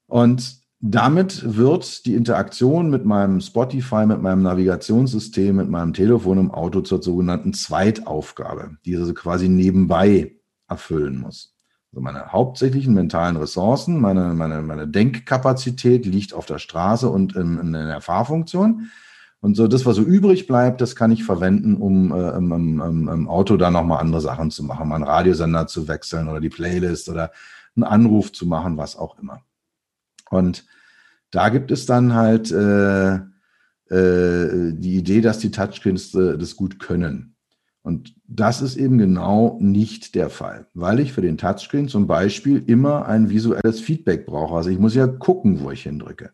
Und 0.08 0.60
damit 0.82 1.58
wird 1.58 2.06
die 2.06 2.16
Interaktion 2.16 2.90
mit 2.90 3.04
meinem 3.04 3.42
Spotify, 3.42 4.06
mit 4.06 4.22
meinem 4.22 4.44
Navigationssystem, 4.44 5.58
mit 5.58 5.70
meinem 5.70 5.94
Telefon 5.94 6.38
im 6.38 6.52
Auto 6.52 6.82
zur 6.82 7.04
sogenannten 7.04 7.54
Zweitaufgabe, 7.54 8.78
die 8.86 8.96
also 8.96 9.14
quasi 9.14 9.50
nebenbei 9.50 10.36
erfüllen 10.70 11.20
muss. 11.20 11.54
Also 11.92 12.02
meine 12.02 12.32
hauptsächlichen 12.32 12.94
mentalen 12.94 13.36
Ressourcen, 13.36 14.00
meine, 14.00 14.34
meine, 14.34 14.62
meine 14.62 14.88
Denkkapazität 14.88 16.06
liegt 16.06 16.34
auf 16.34 16.46
der 16.46 16.60
Straße 16.60 17.10
und 17.10 17.36
in, 17.36 17.58
in 17.58 17.74
der 17.74 18.00
Fahrfunktion. 18.00 18.90
Und 19.42 19.56
so 19.56 19.68
das, 19.68 19.86
was 19.86 19.96
so 19.96 20.02
übrig 20.02 20.48
bleibt, 20.48 20.82
das 20.82 20.96
kann 20.96 21.12
ich 21.12 21.24
verwenden, 21.24 21.78
um 21.78 22.12
äh, 22.12 22.32
im, 22.32 22.52
im, 22.52 23.08
im 23.08 23.28
Auto 23.30 23.56
dann 23.56 23.74
nochmal 23.74 24.02
andere 24.02 24.22
Sachen 24.22 24.52
zu 24.52 24.64
machen, 24.64 24.90
meinen 24.90 25.04
Radiosender 25.04 25.68
zu 25.68 25.88
wechseln 25.88 26.28
oder 26.28 26.42
die 26.42 26.50
Playlist 26.50 27.08
oder 27.08 27.32
einen 27.76 27.86
Anruf 27.86 28.34
zu 28.34 28.46
machen, 28.46 28.78
was 28.78 28.98
auch 28.98 29.18
immer. 29.18 29.42
Und 30.30 30.66
da 31.32 31.50
gibt 31.50 31.72
es 31.72 31.86
dann 31.86 32.14
halt 32.14 32.52
äh, 32.52 33.16
äh, 33.90 34.74
die 34.74 34.98
Idee, 34.98 35.22
dass 35.22 35.40
die 35.40 35.52
Touchscreens 35.52 36.14
äh, 36.16 36.38
das 36.38 36.56
gut 36.56 36.80
können. 36.80 37.36
Und 37.82 38.14
das 38.28 38.62
ist 38.62 38.76
eben 38.76 38.98
genau 38.98 39.58
nicht 39.62 40.16
der 40.16 40.30
Fall, 40.30 40.68
weil 40.74 41.00
ich 41.00 41.14
für 41.14 41.22
den 41.22 41.38
Touchscreen 41.38 41.88
zum 41.88 42.08
Beispiel 42.08 42.64
immer 42.68 43.08
ein 43.08 43.30
visuelles 43.30 43.80
Feedback 43.80 44.26
brauche. 44.26 44.56
Also 44.56 44.70
ich 44.70 44.80
muss 44.80 44.96
ja 44.96 45.08
gucken, 45.08 45.62
wo 45.62 45.72
ich 45.72 45.84
hindrücke. 45.84 46.32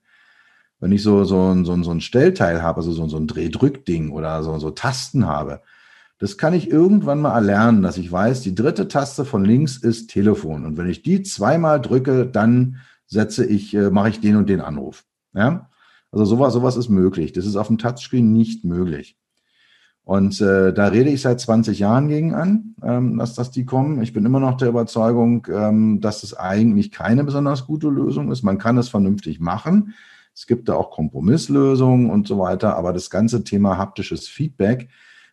Wenn 0.79 0.91
ich 0.91 1.03
so, 1.03 1.23
so, 1.23 1.63
so, 1.63 1.83
so 1.83 1.91
ein 1.91 2.01
Stellteil 2.01 2.61
habe, 2.61 2.77
also 2.77 2.91
so, 2.91 3.07
so 3.07 3.17
ein 3.17 3.27
Drehdrückding 3.27 4.11
oder 4.11 4.43
so, 4.43 4.57
so 4.59 4.71
Tasten 4.71 5.25
habe, 5.25 5.61
das 6.17 6.37
kann 6.37 6.53
ich 6.53 6.69
irgendwann 6.69 7.21
mal 7.21 7.33
erlernen, 7.33 7.81
dass 7.81 7.97
ich 7.97 8.11
weiß, 8.11 8.41
die 8.41 8.55
dritte 8.55 8.87
Taste 8.87 9.25
von 9.25 9.43
links 9.43 9.77
ist 9.77 10.09
Telefon. 10.09 10.65
Und 10.65 10.77
wenn 10.77 10.89
ich 10.89 11.01
die 11.01 11.23
zweimal 11.23 11.81
drücke, 11.81 12.25
dann 12.25 12.77
setze 13.05 13.45
ich, 13.45 13.73
äh, 13.73 13.89
mache 13.89 14.09
ich 14.09 14.21
den 14.21 14.37
und 14.37 14.49
den 14.49 14.61
Anruf. 14.61 15.03
Ja? 15.33 15.69
Also 16.11 16.25
sowas, 16.25 16.53
sowas 16.53 16.77
ist 16.77 16.89
möglich. 16.89 17.33
Das 17.33 17.45
ist 17.45 17.57
auf 17.57 17.67
dem 17.67 17.77
Touchscreen 17.77 18.31
nicht 18.31 18.63
möglich. 18.63 19.17
Und 20.05 20.39
äh, 20.39 20.71
da 20.71 20.87
rede 20.87 21.09
ich 21.09 21.21
seit 21.21 21.41
20 21.41 21.79
Jahren 21.79 22.07
gegen 22.07 22.35
an, 22.35 22.75
ähm, 22.83 23.17
dass, 23.17 23.33
dass 23.33 23.49
die 23.49 23.65
kommen. 23.65 24.01
Ich 24.03 24.13
bin 24.13 24.23
immer 24.23 24.39
noch 24.39 24.55
der 24.55 24.69
Überzeugung, 24.69 25.47
ähm, 25.51 25.99
dass 25.99 26.21
es 26.21 26.37
eigentlich 26.37 26.91
keine 26.91 27.23
besonders 27.23 27.65
gute 27.65 27.89
Lösung 27.89 28.31
ist. 28.31 28.43
Man 28.43 28.59
kann 28.59 28.77
es 28.77 28.87
vernünftig 28.87 29.39
machen. 29.39 29.95
Es 30.35 30.45
gibt 30.47 30.67
da 30.67 30.75
auch 30.75 30.91
Kompromisslösungen 30.91 32.09
und 32.09 32.27
so 32.27 32.37
weiter. 32.37 32.75
Aber 32.75 32.91
das 32.91 33.09
ganze 33.09 33.43
Thema 33.43 33.77
haptisches 33.77 34.27
Feedback, 34.27 34.89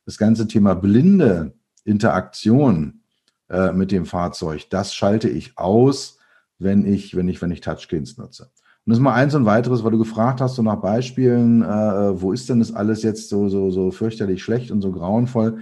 das 0.06 0.16
ganze 0.16 0.46
Thema 0.46 0.74
blinde 0.74 1.54
Interaktion 1.84 3.02
äh, 3.50 3.72
mit 3.72 3.90
dem 3.90 4.06
Fahrzeug, 4.06 4.70
das 4.70 4.94
schalte 4.94 5.28
ich 5.28 5.58
aus, 5.58 6.18
wenn 6.58 6.86
ich, 6.86 7.16
wenn 7.16 7.28
ich, 7.28 7.42
wenn 7.42 7.50
ich 7.50 7.60
Touchscreens 7.60 8.16
nutze. 8.16 8.44
Und 8.44 8.90
das 8.90 8.98
ist 8.98 9.02
mal 9.02 9.14
eins 9.14 9.34
und 9.34 9.44
weiteres, 9.44 9.82
weil 9.82 9.90
du 9.90 9.98
gefragt 9.98 10.40
hast, 10.40 10.54
so 10.54 10.62
nach 10.62 10.76
Beispielen, 10.76 11.62
äh, 11.62 12.20
wo 12.20 12.32
ist 12.32 12.48
denn 12.48 12.60
das 12.60 12.72
alles 12.72 13.02
jetzt 13.02 13.28
so, 13.28 13.48
so, 13.48 13.70
so 13.70 13.90
fürchterlich 13.90 14.42
schlecht 14.42 14.70
und 14.70 14.80
so 14.80 14.92
grauenvoll? 14.92 15.58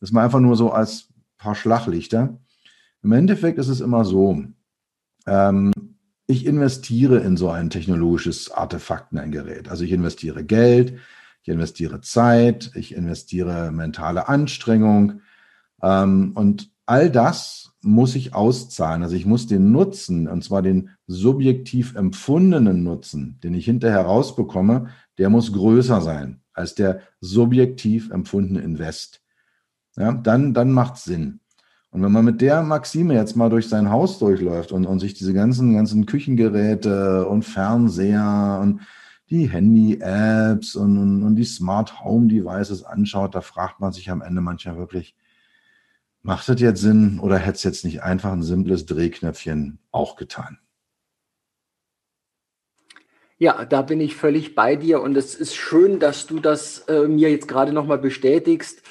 Das 0.00 0.10
ist 0.10 0.12
mal 0.12 0.24
einfach 0.24 0.40
nur 0.40 0.56
so 0.56 0.70
als 0.70 1.08
paar 1.36 1.54
Schlaglichter. 1.54 2.38
Im 3.02 3.12
Endeffekt 3.12 3.58
ist 3.58 3.68
es 3.68 3.80
immer 3.80 4.04
so, 4.04 4.42
ähm, 5.26 5.72
ich 6.28 6.44
investiere 6.46 7.18
in 7.20 7.36
so 7.36 7.48
ein 7.48 7.70
technologisches 7.70 8.50
Artefakt, 8.50 9.12
in 9.12 9.18
ein 9.18 9.32
Gerät. 9.32 9.68
Also 9.70 9.82
ich 9.82 9.92
investiere 9.92 10.44
Geld, 10.44 10.98
ich 11.42 11.48
investiere 11.48 12.02
Zeit, 12.02 12.70
ich 12.74 12.94
investiere 12.94 13.72
mentale 13.72 14.28
Anstrengung 14.28 15.22
ähm, 15.82 16.32
und 16.34 16.70
all 16.84 17.10
das 17.10 17.72
muss 17.80 18.14
ich 18.14 18.34
auszahlen. 18.34 19.02
Also 19.02 19.16
ich 19.16 19.24
muss 19.24 19.46
den 19.46 19.72
Nutzen, 19.72 20.28
und 20.28 20.44
zwar 20.44 20.60
den 20.60 20.90
subjektiv 21.06 21.94
empfundenen 21.94 22.82
Nutzen, 22.82 23.40
den 23.42 23.54
ich 23.54 23.64
hinterher 23.64 24.02
rausbekomme, 24.02 24.88
der 25.16 25.30
muss 25.30 25.52
größer 25.52 26.02
sein 26.02 26.42
als 26.52 26.74
der 26.74 27.00
subjektiv 27.20 28.10
empfundene 28.10 28.60
Invest. 28.60 29.22
Ja, 29.96 30.12
dann, 30.12 30.52
dann 30.54 30.72
macht 30.72 30.96
es 30.96 31.04
Sinn. 31.04 31.40
Und 31.90 32.02
wenn 32.02 32.12
man 32.12 32.24
mit 32.24 32.40
der 32.40 32.62
Maxime 32.62 33.14
jetzt 33.14 33.36
mal 33.36 33.48
durch 33.48 33.68
sein 33.68 33.90
Haus 33.90 34.18
durchläuft 34.18 34.72
und, 34.72 34.86
und 34.86 35.00
sich 35.00 35.14
diese 35.14 35.32
ganzen, 35.32 35.74
ganzen 35.74 36.06
Küchengeräte 36.06 37.26
und 37.26 37.44
Fernseher 37.44 38.58
und 38.62 38.80
die 39.30 39.48
Handy-Apps 39.48 40.76
und, 40.76 40.98
und, 40.98 41.22
und 41.22 41.36
die 41.36 41.44
Smart 41.44 42.02
Home 42.04 42.28
Devices 42.28 42.84
anschaut, 42.84 43.34
da 43.34 43.40
fragt 43.40 43.80
man 43.80 43.92
sich 43.92 44.10
am 44.10 44.22
Ende 44.22 44.40
manchmal 44.40 44.76
wirklich, 44.76 45.14
Macht 46.22 46.48
das 46.48 46.60
jetzt 46.60 46.80
Sinn 46.80 47.20
oder 47.20 47.38
hätte 47.38 47.56
es 47.56 47.62
jetzt 47.62 47.84
nicht 47.84 48.02
einfach 48.02 48.32
ein 48.32 48.42
simples 48.42 48.86
Drehknöpfchen 48.86 49.78
auch 49.92 50.16
getan? 50.16 50.58
Ja, 53.38 53.64
da 53.64 53.82
bin 53.82 54.00
ich 54.00 54.16
völlig 54.16 54.56
bei 54.56 54.74
dir 54.74 55.00
und 55.00 55.16
es 55.16 55.36
ist 55.36 55.54
schön, 55.54 56.00
dass 56.00 56.26
du 56.26 56.40
das 56.40 56.80
äh, 56.80 57.06
mir 57.06 57.30
jetzt 57.30 57.46
gerade 57.46 57.72
nochmal 57.72 57.98
bestätigst. 57.98 58.82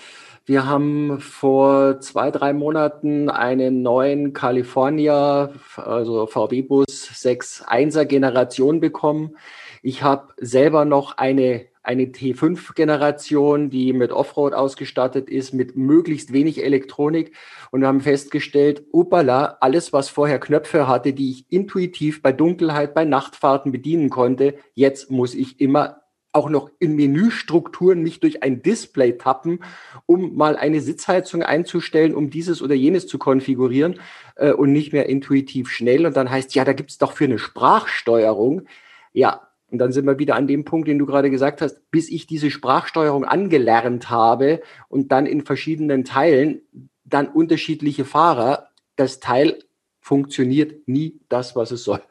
Wir 0.47 0.65
haben 0.65 1.19
vor 1.19 1.99
zwei, 1.99 2.31
drei 2.31 2.53
Monaten 2.53 3.29
einen 3.29 3.81
neuen 3.81 4.31
California, 4.31 5.49
also 5.75 6.25
VW-Bus 6.25 6.87
6.1er 6.87 8.05
Generation 8.05 8.79
bekommen. 8.79 9.35
Ich 9.81 10.03
habe 10.03 10.33
selber 10.37 10.85
noch 10.85 11.17
eine 11.17 11.67
eine 11.83 12.03
T5-Generation, 12.03 13.69
die 13.69 13.93
mit 13.93 14.11
Offroad 14.11 14.53
ausgestattet 14.53 15.29
ist, 15.29 15.53
mit 15.53 15.77
möglichst 15.77 16.33
wenig 16.33 16.61
Elektronik. 16.61 17.33
Und 17.71 17.79
wir 17.79 17.87
haben 17.87 18.01
festgestellt, 18.01 18.83
upala, 18.91 19.57
alles, 19.61 19.93
was 19.93 20.09
vorher 20.09 20.39
Knöpfe 20.39 20.89
hatte, 20.89 21.13
die 21.13 21.31
ich 21.31 21.45
intuitiv 21.49 22.21
bei 22.21 22.33
Dunkelheit, 22.33 22.93
bei 22.93 23.05
Nachtfahrten 23.05 23.71
bedienen 23.71 24.09
konnte, 24.09 24.55
jetzt 24.75 25.11
muss 25.11 25.33
ich 25.33 25.61
immer 25.61 26.01
auch 26.37 26.49
noch 26.49 26.69
in 26.79 26.95
Menüstrukturen 26.95 28.03
nicht 28.03 28.23
durch 28.23 28.43
ein 28.43 28.61
Display 28.61 29.17
tappen, 29.17 29.59
um 30.05 30.35
mal 30.35 30.55
eine 30.55 30.79
Sitzheizung 30.79 31.41
einzustellen, 31.41 32.15
um 32.15 32.29
dieses 32.29 32.61
oder 32.61 32.75
jenes 32.75 33.07
zu 33.07 33.17
konfigurieren 33.17 33.99
äh, 34.35 34.51
und 34.51 34.71
nicht 34.71 34.93
mehr 34.93 35.09
intuitiv 35.09 35.69
schnell. 35.69 36.05
Und 36.05 36.15
dann 36.15 36.29
heißt, 36.29 36.55
ja, 36.55 36.63
da 36.63 36.73
gibt 36.73 36.91
es 36.91 36.99
doch 36.99 37.13
für 37.13 37.25
eine 37.25 37.39
Sprachsteuerung. 37.39 38.67
Ja, 39.11 39.47
und 39.69 39.79
dann 39.79 39.91
sind 39.91 40.05
wir 40.05 40.19
wieder 40.19 40.35
an 40.35 40.47
dem 40.47 40.63
Punkt, 40.63 40.87
den 40.87 40.99
du 40.99 41.05
gerade 41.05 41.29
gesagt 41.29 41.61
hast, 41.61 41.91
bis 41.91 42.09
ich 42.09 42.27
diese 42.27 42.51
Sprachsteuerung 42.51 43.25
angelernt 43.25 44.09
habe 44.09 44.61
und 44.87 45.11
dann 45.11 45.25
in 45.25 45.43
verschiedenen 45.43 46.05
Teilen 46.05 46.61
dann 47.03 47.27
unterschiedliche 47.27 48.05
Fahrer, 48.05 48.69
das 48.95 49.19
Teil 49.19 49.59
funktioniert 49.99 50.87
nie 50.87 51.19
das, 51.29 51.55
was 51.55 51.71
es 51.71 51.83
soll. 51.83 52.01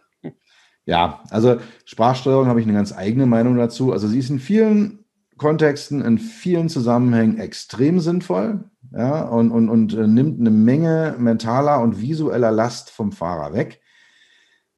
Ja, 0.86 1.22
also 1.30 1.56
Sprachsteuerung 1.84 2.46
habe 2.46 2.60
ich 2.60 2.66
eine 2.66 2.76
ganz 2.76 2.96
eigene 2.96 3.26
Meinung 3.26 3.56
dazu. 3.56 3.92
Also 3.92 4.08
sie 4.08 4.20
ist 4.20 4.30
in 4.30 4.38
vielen 4.38 5.04
Kontexten, 5.36 6.00
in 6.00 6.18
vielen 6.18 6.68
Zusammenhängen 6.68 7.38
extrem 7.38 8.00
sinnvoll 8.00 8.70
ja, 8.92 9.22
und, 9.22 9.50
und, 9.50 9.68
und 9.68 9.94
äh, 9.94 10.06
nimmt 10.06 10.40
eine 10.40 10.50
Menge 10.50 11.16
mentaler 11.18 11.80
und 11.80 12.00
visueller 12.00 12.52
Last 12.52 12.90
vom 12.90 13.12
Fahrer 13.12 13.52
weg. 13.52 13.80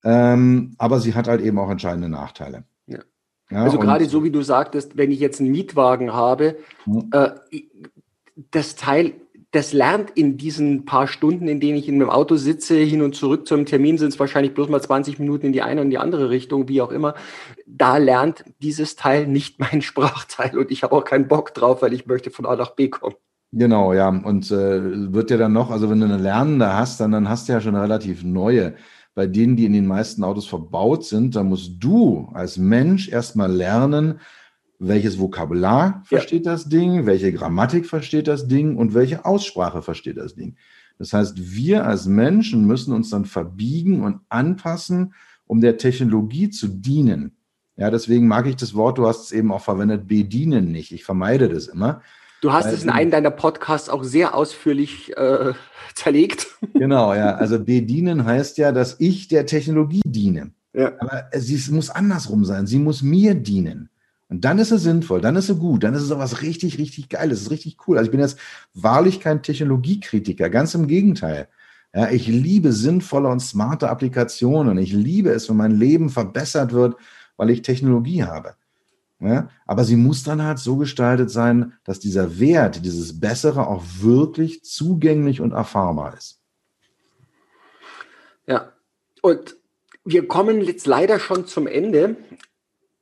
Ähm, 0.03 0.75
aber 0.79 1.01
sie 1.01 1.15
hat 1.15 1.29
halt 1.29 1.43
eben 1.43 1.59
auch 1.59 1.71
entscheidende 1.71 2.09
Nachteile. 2.09 2.65
Ja. 2.87 3.01
Ja, 3.51 3.63
also 3.63 3.79
gerade 3.79 4.07
so 4.07 4.25
wie 4.25 4.31
du 4.31 4.43
sagtest, 4.43 4.97
wenn 4.97 5.11
ich 5.11 5.21
jetzt 5.21 5.41
einen 5.41 5.51
Mietwagen 5.51 6.13
habe, 6.13 6.57
mhm. 6.85 7.11
äh, 7.13 7.31
das 8.51 8.77
Teil, 8.77 9.15
das 9.59 9.73
lernt 9.73 10.11
in 10.11 10.37
diesen 10.37 10.85
paar 10.85 11.09
Stunden, 11.09 11.49
in 11.49 11.59
denen 11.59 11.77
ich 11.77 11.89
in 11.89 11.97
einem 11.97 12.11
Auto 12.11 12.37
sitze, 12.37 12.77
hin 12.77 13.03
und 13.03 13.17
zurück 13.17 13.49
zum 13.49 13.67
Termin 13.67 13.99
sind 13.99 14.11
es 14.11 14.21
wahrscheinlich 14.21 14.55
bloß 14.55 14.69
mal 14.69 14.81
20 14.81 15.19
Minuten 15.19 15.47
in 15.47 15.53
die 15.53 15.63
eine 15.63 15.81
und 15.81 15.91
die 15.91 15.99
andere 15.99 16.31
Richtung, 16.31 16.69
wie 16.69 16.81
auch 16.81 16.93
immer. 16.93 17.15
Da 17.67 17.97
lernt 17.97 18.45
dieses 18.63 18.95
Teil 18.95 19.27
nicht 19.27 19.59
mein 19.59 19.83
Sprachteil 19.83 20.57
und 20.57 20.71
ich 20.71 20.85
habe 20.85 20.95
auch 20.95 21.05
keinen 21.05 21.27
Bock 21.27 21.55
drauf, 21.55 21.83
weil 21.83 21.93
ich 21.93 22.07
möchte 22.07 22.31
von 22.31 22.47
A 22.47 22.55
nach 22.55 22.77
B 22.77 22.89
kommen. 22.89 23.17
Genau, 23.51 23.93
ja. 23.95 24.09
Und 24.09 24.49
äh, 24.53 25.13
wird 25.13 25.33
ja 25.33 25.39
dann 25.39 25.55
noch, 25.55 25.73
also 25.73 25.91
wenn 25.91 25.99
du 25.99 26.07
eine 26.07 26.19
Lernende 26.19 26.75
hast, 26.75 27.01
dann, 27.01 27.11
dann 27.11 27.29
hast 27.29 27.49
du 27.49 27.53
ja 27.55 27.61
schon 27.61 27.75
eine 27.75 27.83
relativ 27.83 28.23
neue 28.23 28.75
bei 29.17 29.27
denen, 29.27 29.57
die 29.57 29.65
in 29.65 29.73
den 29.73 29.89
meisten 29.89 30.23
Autos 30.23 30.47
verbaut 30.47 31.05
sind, 31.05 31.35
da 31.35 31.43
musst 31.43 31.73
du 31.81 32.29
als 32.35 32.57
Mensch 32.57 33.09
erstmal 33.09 33.51
lernen, 33.51 34.21
welches 34.79 35.19
Vokabular 35.19 36.03
versteht 36.05 36.47
ja. 36.47 36.53
das 36.53 36.69
Ding, 36.69 37.07
welche 37.07 37.33
Grammatik 37.33 37.87
versteht 37.87 38.29
das 38.29 38.47
Ding 38.47 38.77
und 38.77 38.95
welche 38.95 39.25
Aussprache 39.25 39.83
versteht 39.83 40.17
das 40.17 40.35
Ding. 40.35 40.57
Das 40.99 41.13
heißt, 41.13 41.55
wir 41.55 41.87
als 41.87 42.07
Menschen 42.07 42.67
müssen 42.67 42.93
uns 42.93 43.11
dann 43.11 43.25
verbiegen 43.25 44.03
und 44.03 44.21
anpassen, 44.29 45.15
um 45.47 45.61
der 45.61 45.79
Technologie 45.79 46.51
zu 46.51 46.69
dienen. 46.69 47.37
Ja, 47.77 47.91
deswegen 47.91 48.27
mag 48.27 48.47
ich 48.47 48.57
das 48.57 48.75
Wort, 48.75 48.99
du 48.99 49.07
hast 49.07 49.25
es 49.25 49.33
eben 49.33 49.53
auch 49.53 49.63
verwendet, 49.63 50.09
bedienen 50.09 50.73
nicht. 50.73 50.93
Ich 50.93 51.05
vermeide 51.05 51.49
das 51.49 51.69
immer. 51.69 52.03
Du 52.41 52.53
hast 52.53 52.67
es 52.67 52.85
in 52.85 52.91
einem 52.91 53.11
deiner 53.11 53.31
Podcasts 53.31 53.89
auch 53.89 54.05
sehr 54.05 54.35
ausführlich 54.35 55.17
äh, 55.17 55.53
zerlegt. 55.95 56.47
Genau, 56.75 57.15
ja. 57.15 57.35
Also 57.37 57.59
bedienen 57.59 58.25
heißt 58.25 58.59
ja, 58.59 58.73
dass 58.73 58.97
ich 59.01 59.29
der 59.29 59.47
Technologie 59.47 60.03
diene. 60.05 60.53
Ja. 60.73 60.93
Aber 60.99 61.25
sie 61.35 61.73
muss 61.73 61.91
andersrum 61.91 62.45
sein. 62.45 62.67
Sie 62.67 62.79
muss 62.79 63.03
mir 63.03 63.35
dienen. 63.35 63.91
Und 64.29 64.45
dann 64.45 64.59
ist 64.59 64.71
es 64.71 64.83
sinnvoll, 64.83 65.21
dann 65.21 65.37
ist 65.37 65.49
es 65.49 65.59
gut, 65.59 65.85
dann 65.85 65.95
ist 65.95 66.03
es 66.03 66.11
auch 66.11 66.19
was 66.19 66.43
richtig, 66.43 66.79
richtig 66.79 67.09
Geiles, 67.09 67.43
ist 67.43 67.51
richtig 67.51 67.79
cool. 67.87 67.97
Also 67.97 68.09
ich 68.09 68.11
bin 68.11 68.21
jetzt 68.21 68.39
wahrlich 68.75 69.21
kein 69.21 69.43
Technologiekritiker, 69.43 70.51
ganz 70.51 70.75
im 70.75 70.87
Gegenteil. 70.87 71.49
Ja, 71.95 72.11
ich 72.11 72.27
liebe 72.27 72.73
sinnvolle 72.73 73.29
und 73.29 73.41
smarte 73.41 73.89
Applikationen. 73.89 74.77
Ich 74.77 74.93
liebe 74.93 75.31
es, 75.31 75.49
wenn 75.49 75.57
mein 75.57 75.73
Leben 75.73 76.11
verbessert 76.11 76.73
wird, 76.73 76.97
weil 77.39 77.49
ich 77.49 77.63
Technologie 77.63 78.25
habe. 78.25 78.55
Ja, 79.21 79.49
aber 79.67 79.85
sie 79.85 79.97
muss 79.97 80.23
dann 80.23 80.43
halt 80.43 80.61
so 80.61 80.77
gestaltet 80.77 81.31
sein, 81.31 81.73
dass 81.83 81.99
dieser 81.99 82.39
Wert, 82.39 82.85
dieses 82.85 83.19
Bessere 83.19 83.67
auch 83.67 83.83
wirklich 83.99 84.63
zugänglich 84.63 85.41
und 85.41 85.53
erfahrbar 85.53 86.17
ist. 86.17 86.41
Ja, 88.47 88.73
und 89.23 89.57
wir 90.05 90.29
kommen 90.29 90.61
jetzt 90.61 90.87
leider 90.87 91.19
schon 91.19 91.47
zum 91.47 91.67
Ende. 91.67 92.17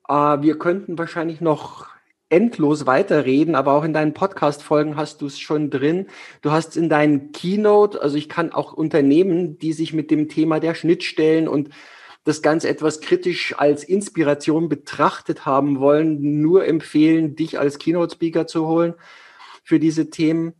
Äh, 0.09 0.43
wir 0.43 0.59
könnten 0.59 0.99
wahrscheinlich 0.99 1.41
noch 1.41 1.87
endlos 2.29 2.87
weiterreden, 2.87 3.55
aber 3.55 3.73
auch 3.73 3.85
in 3.85 3.93
deinen 3.93 4.13
Podcast-Folgen 4.13 4.97
hast 4.97 5.23
du 5.23 5.27
es 5.27 5.39
schon 5.39 5.71
drin. 5.71 6.07
Du 6.43 6.51
hast 6.51 6.77
in 6.77 6.89
deinen 6.89 7.33
Keynote, 7.33 8.03
also 8.03 8.17
ich 8.17 8.29
kann 8.29 8.53
auch 8.53 8.73
Unternehmen, 8.73 9.59
die 9.59 9.73
sich 9.73 9.93
mit 9.93 10.11
dem 10.11 10.29
Thema 10.29 10.59
der 10.59 10.75
Schnittstellen 10.75 11.47
und 11.47 11.71
das 12.25 12.43
Ganze 12.43 12.69
etwas 12.69 13.01
kritisch 13.01 13.55
als 13.57 13.85
Inspiration 13.85 14.69
betrachtet 14.69 15.47
haben 15.47 15.79
wollen, 15.79 16.41
nur 16.43 16.67
empfehlen, 16.67 17.37
dich 17.37 17.61
als 17.61 17.79
Keynote-Speaker 17.79 18.49
zu 18.49 18.67
holen 18.67 18.95
für 19.63 19.79
diese 19.79 20.11
Themen. 20.11 20.55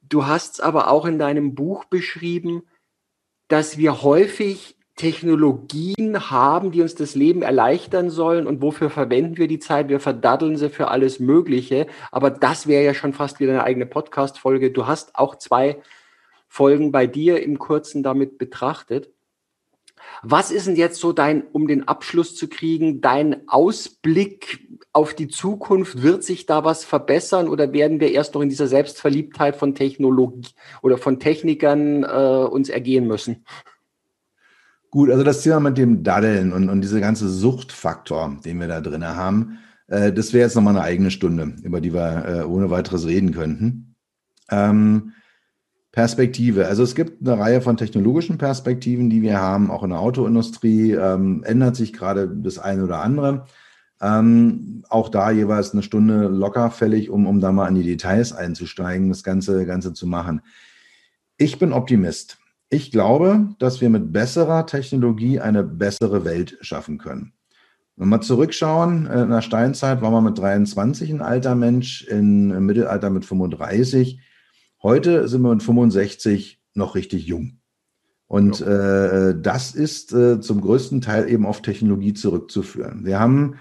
Du 0.00 0.26
hast 0.26 0.62
aber 0.62 0.88
auch 0.88 1.04
in 1.04 1.18
deinem 1.18 1.56
Buch 1.56 1.84
beschrieben, 1.86 2.62
dass 3.48 3.78
wir 3.78 4.02
häufig 4.02 4.77
Technologien 4.98 6.30
haben, 6.30 6.72
die 6.72 6.82
uns 6.82 6.94
das 6.94 7.14
Leben 7.14 7.42
erleichtern 7.42 8.10
sollen. 8.10 8.46
Und 8.46 8.60
wofür 8.60 8.90
verwenden 8.90 9.38
wir 9.38 9.48
die 9.48 9.60
Zeit? 9.60 9.88
Wir 9.88 10.00
verdaddeln 10.00 10.56
sie 10.56 10.68
für 10.68 10.88
alles 10.88 11.20
Mögliche. 11.20 11.86
Aber 12.12 12.30
das 12.30 12.66
wäre 12.66 12.84
ja 12.84 12.92
schon 12.92 13.14
fast 13.14 13.40
wieder 13.40 13.52
eine 13.52 13.64
eigene 13.64 13.86
Podcast-Folge. 13.86 14.72
Du 14.72 14.86
hast 14.86 15.14
auch 15.14 15.36
zwei 15.36 15.80
Folgen 16.48 16.92
bei 16.92 17.06
dir 17.06 17.42
im 17.42 17.58
Kurzen 17.58 18.02
damit 18.02 18.36
betrachtet. 18.36 19.10
Was 20.22 20.50
ist 20.50 20.66
denn 20.66 20.76
jetzt 20.76 21.00
so 21.00 21.12
dein, 21.12 21.42
um 21.52 21.68
den 21.68 21.86
Abschluss 21.86 22.34
zu 22.34 22.48
kriegen, 22.48 23.00
dein 23.00 23.48
Ausblick 23.48 24.66
auf 24.92 25.14
die 25.14 25.28
Zukunft? 25.28 26.02
Wird 26.02 26.24
sich 26.24 26.46
da 26.46 26.64
was 26.64 26.84
verbessern 26.84 27.48
oder 27.48 27.72
werden 27.72 28.00
wir 28.00 28.10
erst 28.10 28.34
noch 28.34 28.42
in 28.42 28.48
dieser 28.48 28.66
Selbstverliebtheit 28.66 29.56
von 29.56 29.74
Technologie 29.74 30.48
oder 30.82 30.98
von 30.98 31.20
Technikern 31.20 32.02
äh, 32.04 32.48
uns 32.48 32.68
ergehen 32.68 33.06
müssen? 33.06 33.44
Gut, 34.90 35.10
also 35.10 35.22
das 35.22 35.42
Thema 35.42 35.60
mit 35.60 35.76
dem 35.76 36.02
Daddeln 36.02 36.52
und, 36.52 36.70
und 36.70 36.80
diese 36.80 37.00
ganze 37.00 37.28
Suchtfaktor, 37.28 38.38
den 38.44 38.58
wir 38.58 38.68
da 38.68 38.80
drin 38.80 39.06
haben, 39.06 39.58
äh, 39.88 40.12
das 40.12 40.32
wäre 40.32 40.44
jetzt 40.44 40.54
nochmal 40.54 40.76
eine 40.76 40.84
eigene 40.84 41.10
Stunde, 41.10 41.54
über 41.62 41.80
die 41.80 41.92
wir 41.92 42.24
äh, 42.26 42.42
ohne 42.44 42.70
weiteres 42.70 43.06
reden 43.06 43.32
könnten. 43.32 43.96
Ähm, 44.50 45.12
Perspektive. 45.92 46.66
Also 46.66 46.82
es 46.82 46.94
gibt 46.94 47.26
eine 47.26 47.38
Reihe 47.38 47.60
von 47.60 47.76
technologischen 47.76 48.38
Perspektiven, 48.38 49.10
die 49.10 49.22
wir 49.22 49.40
haben, 49.40 49.70
auch 49.70 49.82
in 49.82 49.90
der 49.90 49.98
Autoindustrie 49.98 50.92
ähm, 50.92 51.42
ändert 51.44 51.76
sich 51.76 51.92
gerade 51.92 52.28
das 52.28 52.58
eine 52.58 52.84
oder 52.84 53.00
andere. 53.02 53.46
Ähm, 54.00 54.84
auch 54.90 55.08
da 55.08 55.30
jeweils 55.30 55.72
eine 55.72 55.82
Stunde 55.82 56.28
locker 56.28 56.70
fällig, 56.70 57.10
um, 57.10 57.26
um 57.26 57.40
da 57.40 57.52
mal 57.52 57.66
in 57.66 57.74
die 57.74 57.82
Details 57.82 58.32
einzusteigen, 58.32 59.08
das 59.08 59.24
Ganze, 59.24 59.66
Ganze 59.66 59.92
zu 59.92 60.06
machen. 60.06 60.42
Ich 61.36 61.58
bin 61.58 61.72
Optimist. 61.72 62.38
Ich 62.70 62.90
glaube, 62.90 63.48
dass 63.58 63.80
wir 63.80 63.88
mit 63.88 64.12
besserer 64.12 64.66
Technologie 64.66 65.40
eine 65.40 65.64
bessere 65.64 66.24
Welt 66.24 66.58
schaffen 66.60 66.98
können. 66.98 67.32
Wenn 67.96 68.10
wir 68.10 68.20
zurückschauen, 68.20 69.06
in 69.06 69.30
der 69.30 69.42
Steinzeit 69.42 70.02
war 70.02 70.10
man 70.10 70.24
mit 70.24 70.38
23 70.38 71.10
ein 71.10 71.22
alter 71.22 71.54
Mensch, 71.54 72.04
im 72.04 72.64
Mittelalter 72.64 73.10
mit 73.10 73.24
35. 73.24 74.20
Heute 74.82 75.28
sind 75.28 75.42
wir 75.42 75.52
mit 75.52 75.62
65 75.62 76.60
noch 76.74 76.94
richtig 76.94 77.26
jung. 77.26 77.58
Und 78.28 78.60
ja. 78.60 79.30
äh, 79.30 79.40
das 79.40 79.74
ist 79.74 80.12
äh, 80.12 80.40
zum 80.40 80.60
größten 80.60 81.00
Teil 81.00 81.28
eben 81.28 81.46
auf 81.46 81.62
Technologie 81.62 82.12
zurückzuführen. 82.12 83.04
Wir 83.04 83.18
haben 83.18 83.56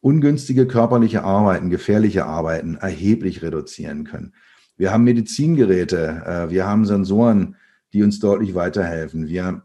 ungünstige 0.00 0.66
körperliche 0.66 1.24
Arbeiten, 1.24 1.70
gefährliche 1.70 2.26
Arbeiten 2.26 2.76
erheblich 2.76 3.42
reduzieren 3.42 4.04
können. 4.04 4.34
Wir 4.76 4.92
haben 4.92 5.04
Medizingeräte, 5.04 6.22
äh, 6.26 6.50
wir 6.50 6.66
haben 6.66 6.84
Sensoren, 6.84 7.56
die 7.92 8.02
uns 8.02 8.20
deutlich 8.20 8.54
weiterhelfen. 8.54 9.28
Wir 9.28 9.62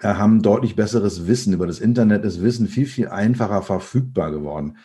äh, 0.00 0.08
haben 0.08 0.42
deutlich 0.42 0.76
besseres 0.76 1.26
Wissen. 1.26 1.52
Über 1.52 1.66
das 1.66 1.80
Internet 1.80 2.24
ist 2.24 2.42
Wissen 2.42 2.68
viel, 2.68 2.86
viel 2.86 3.08
einfacher 3.08 3.62
verfügbar 3.62 4.30
geworden. 4.30 4.76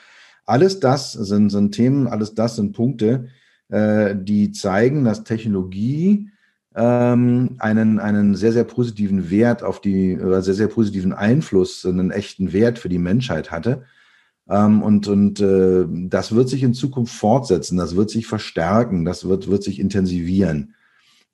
Alles 0.46 0.80
das 0.80 1.14
sind, 1.14 1.50
sind 1.50 1.74
Themen, 1.74 2.08
alles 2.08 2.34
das 2.34 2.56
sind 2.56 2.74
Punkte, 2.74 3.28
äh, 3.70 4.16
die 4.16 4.52
zeigen, 4.52 5.04
dass 5.04 5.24
Technologie 5.24 6.30
ähm, 6.76 7.56
einen, 7.60 8.00
einen 8.00 8.36
sehr, 8.36 8.52
sehr 8.52 8.64
positiven 8.64 9.30
Wert 9.30 9.64
auf 9.64 9.82
die, 9.82 10.18
oder 10.18 10.42
sehr, 10.42 10.54
sehr 10.54 10.68
positiven 10.68 11.14
Einfluss, 11.14 11.86
einen 11.86 12.12
echten 12.12 12.54
Wert 12.54 12.80
für 12.80 12.90
die 12.90 13.00
Menschheit 13.00 13.52
hatte. 13.52 13.84
Ähm, 14.50 14.82
und 14.82 15.08
und 15.08 15.40
äh, 15.40 15.86
das 15.88 16.34
wird 16.34 16.50
sich 16.50 16.64
in 16.64 16.74
Zukunft 16.74 17.14
fortsetzen, 17.14 17.78
das 17.78 17.96
wird 17.96 18.10
sich 18.10 18.26
verstärken, 18.26 19.06
das 19.06 19.28
wird, 19.28 19.50
wird 19.50 19.64
sich 19.64 19.80
intensivieren. 19.80 20.74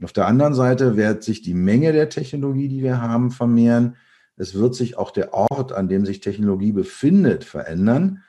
Auf 0.04 0.14
der 0.14 0.28
anderen 0.28 0.54
Seite 0.54 0.98
wird 0.98 1.24
sich 1.24 1.42
die 1.42 1.54
Menge 1.54 1.94
der 1.94 2.10
Technologie, 2.10 2.68
die 2.68 2.84
wir 2.84 3.02
haben, 3.02 3.32
vermehren. 3.32 3.96
Es 4.36 4.54
wird 4.54 4.76
sich 4.76 4.98
auch 4.98 5.12
der 5.12 5.34
Ort, 5.34 5.72
an 5.72 5.88
dem 5.88 6.06
sich 6.06 6.20
Technologie 6.20 6.74
befindet, 6.74 7.46
verändern. 7.46 8.22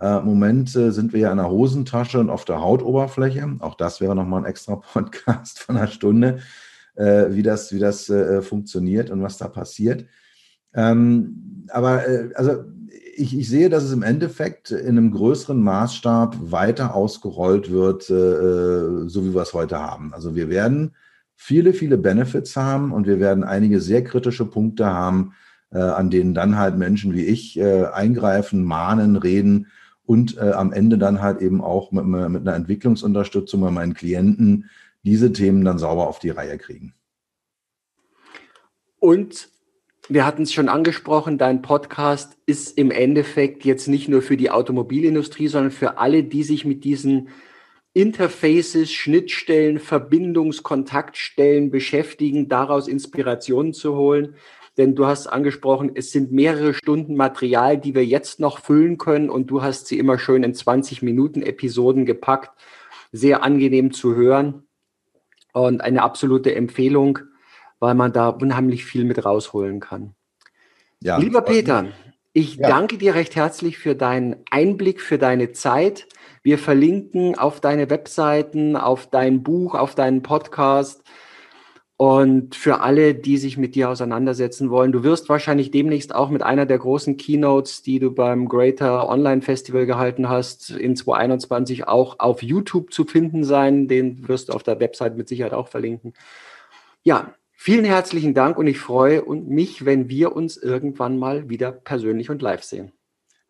Äh, 0.00 0.18
Im 0.18 0.26
Moment 0.26 0.74
äh, 0.76 0.90
sind 0.90 1.12
wir 1.12 1.20
ja 1.20 1.30
in 1.30 1.38
der 1.38 1.50
Hosentasche 1.50 2.20
und 2.20 2.28
auf 2.28 2.44
der 2.44 2.60
Hautoberfläche. 2.60 3.56
Auch 3.60 3.74
das 3.74 4.00
wäre 4.00 4.14
nochmal 4.14 4.42
ein 4.42 4.50
extra 4.50 4.76
Podcast 4.92 5.60
von 5.60 5.76
einer 5.78 5.86
Stunde, 5.86 6.40
äh, 6.94 7.26
wie 7.30 7.42
das, 7.42 7.72
wie 7.72 7.78
das 7.78 8.12
funktioniert 8.42 9.10
und 9.10 9.22
was 9.22 9.38
da 9.38 9.48
passiert. 9.48 10.06
Ähm, 10.74 11.66
aber 11.70 12.02
also 12.34 12.64
ich, 13.16 13.38
ich, 13.38 13.48
sehe, 13.48 13.70
dass 13.70 13.84
es 13.84 13.92
im 13.92 14.02
Endeffekt 14.02 14.72
in 14.72 14.98
einem 14.98 15.12
größeren 15.12 15.60
Maßstab 15.60 16.36
weiter 16.50 16.94
ausgerollt 16.94 17.70
wird, 17.70 18.02
so 18.02 19.24
wie 19.24 19.34
wir 19.34 19.42
es 19.42 19.54
heute 19.54 19.78
haben. 19.78 20.12
Also 20.12 20.34
wir 20.34 20.50
werden 20.50 20.92
viele, 21.44 21.74
viele 21.74 21.98
Benefits 21.98 22.56
haben 22.56 22.92
und 22.92 23.06
wir 23.06 23.20
werden 23.20 23.44
einige 23.44 23.80
sehr 23.80 24.02
kritische 24.02 24.46
Punkte 24.46 24.86
haben, 24.86 25.34
an 25.70 26.08
denen 26.08 26.34
dann 26.34 26.56
halt 26.56 26.78
Menschen 26.78 27.14
wie 27.14 27.24
ich 27.24 27.60
eingreifen, 27.60 28.62
mahnen, 28.62 29.16
reden 29.16 29.66
und 30.06 30.36
äh, 30.36 30.50
am 30.52 30.72
Ende 30.72 30.98
dann 30.98 31.20
halt 31.20 31.40
eben 31.40 31.60
auch 31.62 31.92
mit, 31.92 32.04
mit 32.04 32.42
einer 32.42 32.54
Entwicklungsunterstützung 32.54 33.60
bei 33.60 33.70
meinen 33.70 33.94
Klienten 33.94 34.70
diese 35.02 35.32
Themen 35.32 35.64
dann 35.64 35.78
sauber 35.78 36.08
auf 36.08 36.18
die 36.18 36.30
Reihe 36.30 36.58
kriegen. 36.58 36.94
Und 38.98 39.48
wir 40.08 40.26
hatten 40.26 40.42
es 40.42 40.52
schon 40.52 40.68
angesprochen, 40.68 41.38
dein 41.38 41.62
Podcast 41.62 42.36
ist 42.46 42.76
im 42.76 42.90
Endeffekt 42.90 43.64
jetzt 43.64 43.88
nicht 43.88 44.08
nur 44.08 44.22
für 44.22 44.36
die 44.36 44.50
Automobilindustrie, 44.50 45.48
sondern 45.48 45.72
für 45.72 45.98
alle, 45.98 46.24
die 46.24 46.42
sich 46.42 46.64
mit 46.64 46.84
diesen 46.84 47.28
Interfaces, 47.94 48.92
Schnittstellen, 48.92 49.78
Verbindungskontaktstellen 49.78 51.70
beschäftigen, 51.70 52.48
daraus 52.48 52.88
Inspirationen 52.88 53.72
zu 53.72 53.96
holen. 53.96 54.34
denn 54.76 54.96
du 54.96 55.06
hast 55.06 55.28
angesprochen, 55.28 55.92
es 55.94 56.10
sind 56.10 56.32
mehrere 56.32 56.74
Stunden 56.74 57.14
Material, 57.14 57.78
die 57.78 57.94
wir 57.94 58.04
jetzt 58.04 58.40
noch 58.40 58.58
füllen 58.58 58.98
können 58.98 59.30
und 59.30 59.46
du 59.46 59.62
hast 59.62 59.86
sie 59.86 60.00
immer 60.00 60.18
schön 60.18 60.42
in 60.42 60.52
20 60.52 61.00
Minuten 61.00 61.42
Episoden 61.42 62.04
gepackt. 62.06 62.50
Sehr 63.12 63.44
angenehm 63.44 63.92
zu 63.92 64.16
hören 64.16 64.64
und 65.52 65.80
eine 65.80 66.02
absolute 66.02 66.56
Empfehlung, 66.56 67.20
weil 67.78 67.94
man 67.94 68.12
da 68.12 68.30
unheimlich 68.30 68.84
viel 68.84 69.04
mit 69.04 69.24
rausholen 69.24 69.78
kann. 69.78 70.16
Ja, 71.00 71.18
Lieber 71.18 71.42
Peter, 71.42 71.86
ich 72.32 72.56
ja. 72.56 72.68
danke 72.68 72.98
dir 72.98 73.14
recht 73.14 73.36
herzlich 73.36 73.78
für 73.78 73.94
deinen 73.94 74.36
Einblick, 74.50 75.00
für 75.00 75.18
deine 75.18 75.52
Zeit. 75.52 76.08
Wir 76.44 76.58
verlinken 76.58 77.36
auf 77.36 77.60
deine 77.60 77.90
Webseiten, 77.90 78.76
auf 78.76 79.08
dein 79.08 79.42
Buch, 79.42 79.74
auf 79.74 79.94
deinen 79.96 80.22
Podcast 80.22 81.02
und 81.96 82.54
für 82.54 82.80
alle, 82.80 83.14
die 83.14 83.38
sich 83.38 83.56
mit 83.56 83.74
dir 83.74 83.88
auseinandersetzen 83.88 84.68
wollen, 84.68 84.92
du 84.92 85.04
wirst 85.04 85.28
wahrscheinlich 85.30 85.70
demnächst 85.70 86.14
auch 86.14 86.28
mit 86.28 86.42
einer 86.42 86.66
der 86.66 86.78
großen 86.78 87.16
Keynotes, 87.16 87.80
die 87.82 87.98
du 87.98 88.10
beim 88.10 88.46
Greater 88.46 89.08
Online 89.08 89.40
Festival 89.40 89.86
gehalten 89.86 90.28
hast, 90.28 90.70
in 90.70 90.96
2021 90.96 91.88
auch 91.88 92.18
auf 92.18 92.42
YouTube 92.42 92.92
zu 92.92 93.04
finden 93.04 93.42
sein. 93.42 93.88
Den 93.88 94.28
wirst 94.28 94.50
du 94.50 94.52
auf 94.52 94.62
der 94.62 94.80
Website 94.80 95.16
mit 95.16 95.28
Sicherheit 95.28 95.54
auch 95.54 95.68
verlinken. 95.68 96.12
Ja, 97.04 97.32
vielen 97.52 97.86
herzlichen 97.86 98.34
Dank 98.34 98.58
und 98.58 98.66
ich 98.66 98.78
freue 98.80 99.22
mich, 99.22 99.86
wenn 99.86 100.10
wir 100.10 100.36
uns 100.36 100.58
irgendwann 100.58 101.18
mal 101.18 101.48
wieder 101.48 101.72
persönlich 101.72 102.28
und 102.28 102.42
live 102.42 102.64
sehen. 102.64 102.92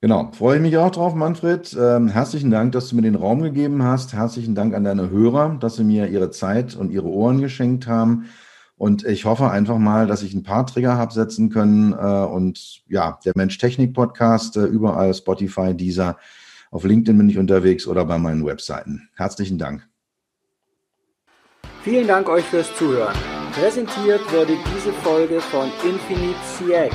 Genau, 0.05 0.31
freue 0.37 0.57
ich 0.57 0.61
mich 0.61 0.77
auch 0.77 0.91
drauf, 0.91 1.15
Manfred. 1.15 1.75
Ähm, 1.81 2.09
herzlichen 2.09 2.51
Dank, 2.51 2.73
dass 2.73 2.91
du 2.91 2.95
mir 2.95 3.01
den 3.01 3.15
Raum 3.15 3.41
gegeben 3.41 3.83
hast. 3.83 4.13
Herzlichen 4.13 4.55
Dank 4.55 4.75
an 4.75 4.85
deine 4.85 5.09
Hörer, 5.09 5.57
dass 5.59 5.77
sie 5.77 5.85
mir 5.85 6.09
ihre 6.09 6.31
Zeit 6.31 6.77
und 6.77 6.91
ihre 6.91 7.07
Ohren 7.07 7.41
geschenkt 7.41 7.87
haben. 7.87 8.27
Und 8.77 9.07
ich 9.07 9.25
hoffe 9.25 9.51
einfach 9.51 9.79
mal, 9.79 10.07
dass 10.07 10.23
ich 10.23 10.35
ein 10.35 10.43
paar 10.43 10.67
Trigger 10.67 10.99
habe 10.99 11.15
setzen 11.15 11.49
können. 11.49 11.95
Äh, 11.95 11.97
und 11.97 12.83
ja, 12.87 13.19
der 13.25 13.33
Mensch-Technik-Podcast, 13.35 14.59
äh, 14.59 14.65
überall 14.65 15.15
Spotify, 15.15 15.73
dieser, 15.73 16.19
auf 16.71 16.85
LinkedIn 16.85 17.17
bin 17.17 17.31
ich 17.31 17.39
unterwegs 17.39 17.87
oder 17.87 18.05
bei 18.05 18.19
meinen 18.19 18.45
Webseiten. 18.45 19.09
Herzlichen 19.15 19.57
Dank. 19.57 19.89
Vielen 21.83 22.07
Dank 22.07 22.29
euch 22.29 22.45
fürs 22.45 22.69
Zuhören. 22.77 23.17
Präsentiert 23.55 24.21
wurde 24.35 24.53
diese 24.77 24.93
Folge 24.93 25.41
von 25.41 25.71
Infinite 25.83 26.37
CX 26.59 26.95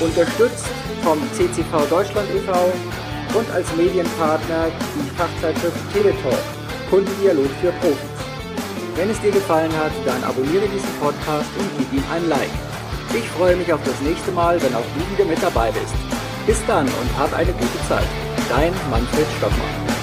unterstützt 0.00 0.66
vom 1.02 1.18
CCV 1.32 1.88
Deutschland 1.88 2.28
e.V. 2.34 2.52
und 3.38 3.50
als 3.52 3.74
Medienpartner 3.76 4.68
die 4.94 5.10
Fachzeitschrift 5.16 5.76
Teletalk, 5.92 6.38
Kundendialog 6.90 7.50
für 7.60 7.72
Profis. 7.72 8.16
Wenn 8.96 9.10
es 9.10 9.20
dir 9.20 9.32
gefallen 9.32 9.72
hat, 9.76 9.92
dann 10.04 10.24
abonniere 10.24 10.66
diesen 10.68 10.92
Podcast 11.00 11.48
und 11.58 11.70
gib 11.78 11.92
ihm 11.92 12.04
ein 12.12 12.28
Like. 12.28 12.50
Ich 13.14 13.28
freue 13.30 13.56
mich 13.56 13.72
auf 13.72 13.80
das 13.84 14.00
nächste 14.00 14.32
Mal, 14.32 14.60
wenn 14.62 14.74
auch 14.74 14.84
du 14.94 15.12
wieder 15.12 15.28
mit 15.28 15.42
dabei 15.42 15.70
bist. 15.70 15.94
Bis 16.46 16.64
dann 16.66 16.86
und 16.86 17.18
hab 17.18 17.32
eine 17.34 17.52
gute 17.52 17.88
Zeit. 17.88 18.06
Dein 18.48 18.72
Manfred 18.90 19.26
Stockmann. 19.38 19.95